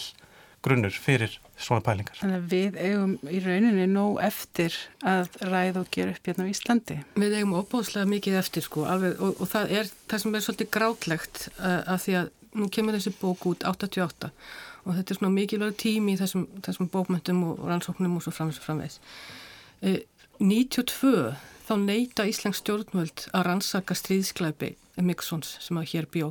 grunnur 0.66 0.96
fyrir 0.98 1.36
svona 1.62 1.84
pælingar. 1.86 2.18
Þannig 2.20 2.40
að 2.40 2.48
við 2.52 2.78
eigum 2.82 3.14
í 3.32 3.42
rauninni 3.44 3.86
nóg 3.92 4.20
eftir 4.26 4.76
að 5.06 5.30
ræða 5.46 5.84
og 5.84 5.92
gera 5.94 6.16
upp 6.16 6.30
hérna 6.30 6.48
á 6.48 6.52
Íslandi. 6.52 6.98
Við 7.22 7.38
eigum 7.40 7.56
opbóðslega 7.62 8.10
mikið 8.12 8.40
eftir 8.42 8.66
sko 8.66 8.86
alveg, 8.90 9.20
og, 9.22 9.40
og 9.40 9.52
það 9.52 9.76
er 9.80 9.92
það 10.10 10.24
sem 10.24 10.38
er 10.38 10.46
svolítið 10.46 10.72
grátlegt 10.76 11.42
uh, 11.56 11.82
að 11.96 12.00
því 12.06 12.18
að 12.22 12.32
nú 12.56 12.70
kemur 12.72 12.98
þessi 12.98 13.16
bók 13.20 13.48
út 13.52 13.66
88 13.68 14.32
og 14.86 14.94
þetta 14.94 15.14
er 15.14 15.20
svona 15.20 15.34
mikilvæg 15.34 15.78
tími 15.82 16.14
í 16.16 16.20
þessum, 16.20 16.46
þessum 16.66 16.90
bókmyndum 16.94 17.42
og 17.50 17.66
rannsóknum 17.66 18.20
og 18.20 18.26
svo 18.26 18.36
framvegs 18.36 18.62
framvegs. 18.64 19.00
Uh, 19.82 20.02
92 20.40 21.36
þá 21.66 21.76
neyta 21.82 22.26
Íslands 22.30 22.62
stjórnvöld 22.62 23.30
að 23.34 23.46
rannsaka 23.48 23.96
stríðsklæpi 23.98 24.76
Miksons 25.02 25.58
sem 25.64 25.80
að 25.80 25.90
hér 25.94 26.08
bjó 26.12 26.28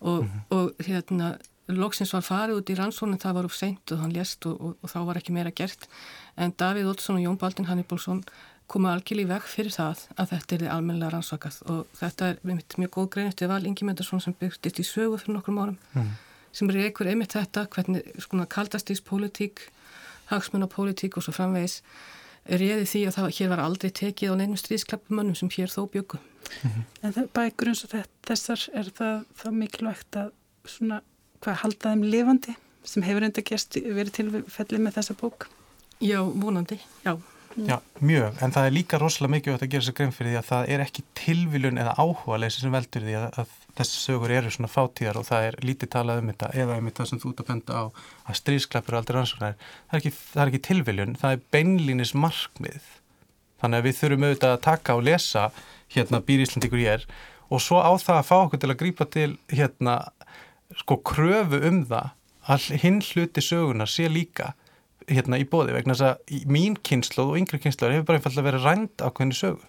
og, 0.00 0.22
mm 0.22 0.28
-hmm. 0.28 0.42
og 0.56 0.86
hérna 0.86 1.38
loksins 1.68 2.12
var 2.16 2.24
farið 2.24 2.60
út 2.60 2.70
í 2.72 2.76
rannsónin 2.78 3.20
það 3.20 3.34
var 3.38 3.48
úr 3.48 3.56
seint 3.56 3.92
og 3.92 4.02
hann 4.02 4.14
lést 4.14 4.46
og, 4.48 4.60
og, 4.60 4.76
og 4.82 4.92
þá 4.92 4.98
var 5.08 5.20
ekki 5.20 5.34
meira 5.36 5.52
gert 5.52 5.88
en 6.36 6.54
Davíð 6.56 6.92
Olsson 6.92 7.18
og 7.18 7.24
Jón 7.26 7.40
Baldin 7.40 7.68
Hannibalsson 7.68 8.22
koma 8.68 8.92
algjörlega 8.92 9.26
í 9.26 9.30
veg 9.32 9.48
fyrir 9.48 9.72
það 9.72 10.04
að 10.16 10.30
þetta 10.32 10.54
er 10.54 10.62
þið 10.62 10.72
almennilega 10.74 11.12
rannsakað 11.14 11.58
og 11.72 11.98
þetta 11.98 12.30
er 12.30 12.40
mjög 12.44 12.92
góð 12.96 13.10
grein 13.14 13.30
eftir 13.30 13.50
Val 13.50 13.64
Ingi 13.64 13.88
Mendarsson 13.88 14.22
sem 14.24 14.36
byrstist 14.40 14.80
í 14.80 14.86
sögu 14.86 15.20
fyrir 15.20 15.38
nokkrum 15.38 15.60
árum 15.62 15.78
mm. 15.94 16.12
sem 16.52 16.70
er 16.72 16.80
einhver 16.86 17.10
einmitt 17.12 17.36
þetta 17.36 17.66
hvernig 17.72 18.12
svona 18.20 18.48
kaldastíkspolítík 18.56 19.68
hagsmunapolítík 20.28 21.16
og 21.16 21.24
svo 21.24 21.36
framvegis 21.36 21.82
reyði 22.48 22.88
því 22.88 23.04
að 23.08 23.16
það 23.18 23.30
hér 23.38 23.52
var 23.52 23.64
aldrei 23.64 23.90
tekið 23.92 24.32
á 24.32 24.38
neinum 24.40 24.60
stríðsklappumönnum 24.60 25.36
sem 25.36 25.52
hér 25.56 25.72
þó 25.72 25.88
bjöku 25.92 26.20
mm 26.20 26.70
-hmm. 26.70 26.84
En 27.02 27.12
það 27.12 27.30
bækur 27.36 27.68
eins 27.68 27.84
og 27.84 27.90
þessar 28.24 28.68
er 28.72 28.90
það, 28.98 29.24
það 29.36 29.52
mikilvægt 29.52 30.16
að 30.16 30.30
svona 30.64 31.02
hvað 31.44 31.60
halda 31.62 31.94
þeim 31.94 32.04
lifandi 32.12 32.56
sem 32.88 33.04
hefur 33.04 33.26
enda 33.26 33.44
gerst 33.44 33.76
verið 33.78 34.14
tilfellið 34.18 34.84
með 34.84 35.00
þessa 35.00 35.18
bók? 35.18 35.48
Já, 35.98 36.22
vonandi, 36.22 36.78
já. 37.04 37.16
Já, 37.58 37.78
mjög, 38.04 38.36
en 38.44 38.52
það 38.54 38.66
er 38.68 38.74
líka 38.74 38.98
rosalega 39.00 39.32
mikið 39.32 39.54
að 39.56 39.70
gera 39.72 39.84
sér 39.86 39.94
grein 39.98 40.12
fyrir 40.14 40.30
því 40.30 40.38
að 40.38 40.46
það 40.46 40.68
er 40.74 40.82
ekki 40.84 41.02
tilviljun 41.18 41.80
eða 41.82 41.94
áhuga 41.98 42.38
leysi 42.38 42.60
sem 42.62 42.74
veldur 42.74 43.02
því 43.02 43.16
að, 43.18 43.24
að 43.42 43.54
þessi 43.78 44.02
sögur 44.02 44.34
eru 44.34 44.52
svona 44.52 44.70
fátíðar 44.70 45.18
og 45.18 45.26
það 45.26 45.46
er 45.48 45.56
lítið 45.64 45.90
talað 45.94 46.20
um 46.22 46.30
þetta 46.30 46.50
eða 46.62 46.76
um 46.78 46.90
þetta 46.90 47.06
sem 47.10 47.22
þú 47.22 47.32
ert 47.32 47.42
að 47.42 47.48
benda 47.48 47.80
á 47.80 47.84
að 47.88 48.38
stríðsklappur 48.40 48.94
og 48.94 49.00
aldrei 49.00 49.18
rannsóknar 49.18 49.56
það 49.58 49.96
er 49.96 50.00
ekki, 50.00 50.14
það 50.20 50.42
er 50.44 50.52
ekki 50.52 50.62
tilviljun, 50.68 51.16
það 51.18 51.34
er 51.34 51.42
beinlínis 51.56 52.14
markmið 52.26 52.92
þannig 53.62 53.80
að 53.80 53.88
við 53.88 53.98
þurfum 54.02 54.28
auðvitað 54.28 54.54
að 54.54 54.64
taka 54.68 54.98
og 54.98 55.04
lesa 55.08 55.48
hérna 55.94 56.22
býr 56.28 56.44
Íslandikur 56.44 56.84
ég 56.84 56.98
er 56.98 57.08
og 57.48 57.64
svo 57.64 57.80
á 57.80 57.90
það 57.96 58.20
að 58.20 58.28
fá 58.28 58.36
okkur 58.38 58.62
til 58.62 58.70
að 58.70 58.80
grípa 58.82 59.08
til 59.08 59.30
hérna 59.50 59.98
sko 60.76 60.98
kröfu 61.06 61.60
um 61.68 61.84
það 61.88 62.14
að 62.48 62.68
hinn 62.82 63.00
hluti 63.04 63.44
sögunar 63.44 63.90
sé 63.90 64.08
líka 64.08 64.52
hérna 65.08 65.40
í 65.40 65.46
bóði 65.48 65.74
vegna 65.76 65.96
þess 65.96 66.06
að 66.08 66.46
mín 66.52 66.76
kynslu 66.84 67.30
og 67.30 67.38
yngri 67.40 67.60
kynslu 67.62 67.90
hefur 67.92 68.08
bara 68.08 68.20
einfallega 68.20 68.48
verið 68.50 68.66
rænd 68.68 69.04
á 69.04 69.08
hvernig 69.08 69.38
sögu 69.38 69.64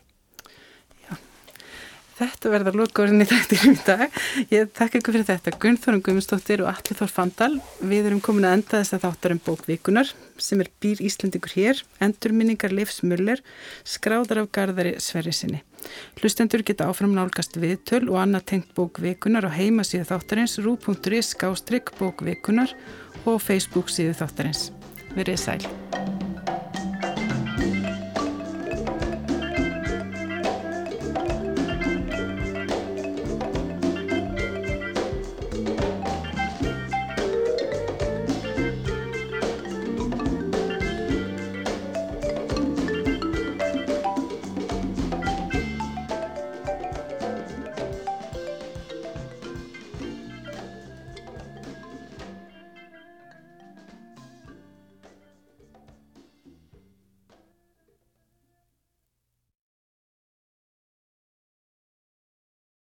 Þetta 2.19 2.49
verður 2.51 2.77
lókgóðinni 2.81 3.25
þættir 3.29 3.61
í 3.69 3.73
dag. 3.87 4.17
Ég 4.51 4.71
þakka 4.75 4.99
ykkur 4.99 5.15
fyrir 5.15 5.27
þetta. 5.29 5.53
Gunnþórum 5.63 6.01
Guðmundsdóttir 6.03 6.63
og 6.65 6.71
Alli 6.73 6.97
Þór 6.99 7.13
Fandal. 7.15 7.53
Við 7.79 8.09
erum 8.09 8.19
komin 8.23 8.47
að 8.49 8.57
enda 8.57 8.81
þess 8.81 8.97
að 8.97 9.05
þáttar 9.05 9.35
um 9.35 9.41
bókvíkunar 9.45 10.11
sem 10.39 10.59
er 10.63 10.71
býr 10.83 10.99
Íslandingur 11.03 11.55
hér, 11.55 11.79
endurminningar 12.03 12.75
Leifs 12.75 13.01
Muller, 13.07 13.39
skráðar 13.87 14.43
af 14.43 14.51
gardari 14.55 14.95
Sverri 15.03 15.33
sinni. 15.35 15.61
Hlustendur 16.19 16.63
geta 16.67 16.89
áfram 16.91 17.15
nálgast 17.15 17.55
viðtöl 17.59 18.05
og 18.09 18.19
annað 18.23 18.47
tengt 18.53 18.73
bókvíkunar 18.75 19.47
á 19.47 19.51
heimasíðu 19.55 20.07
þáttarins 20.11 20.59
rú.is 20.63 21.35
skástrygg 21.35 21.95
bókvíkunar 21.99 22.75
og 23.23 23.39
Facebook 23.43 23.91
síðu 23.91 24.17
þáttarins. 24.19 24.69
Verið 25.15 25.39
sæl. 25.39 26.28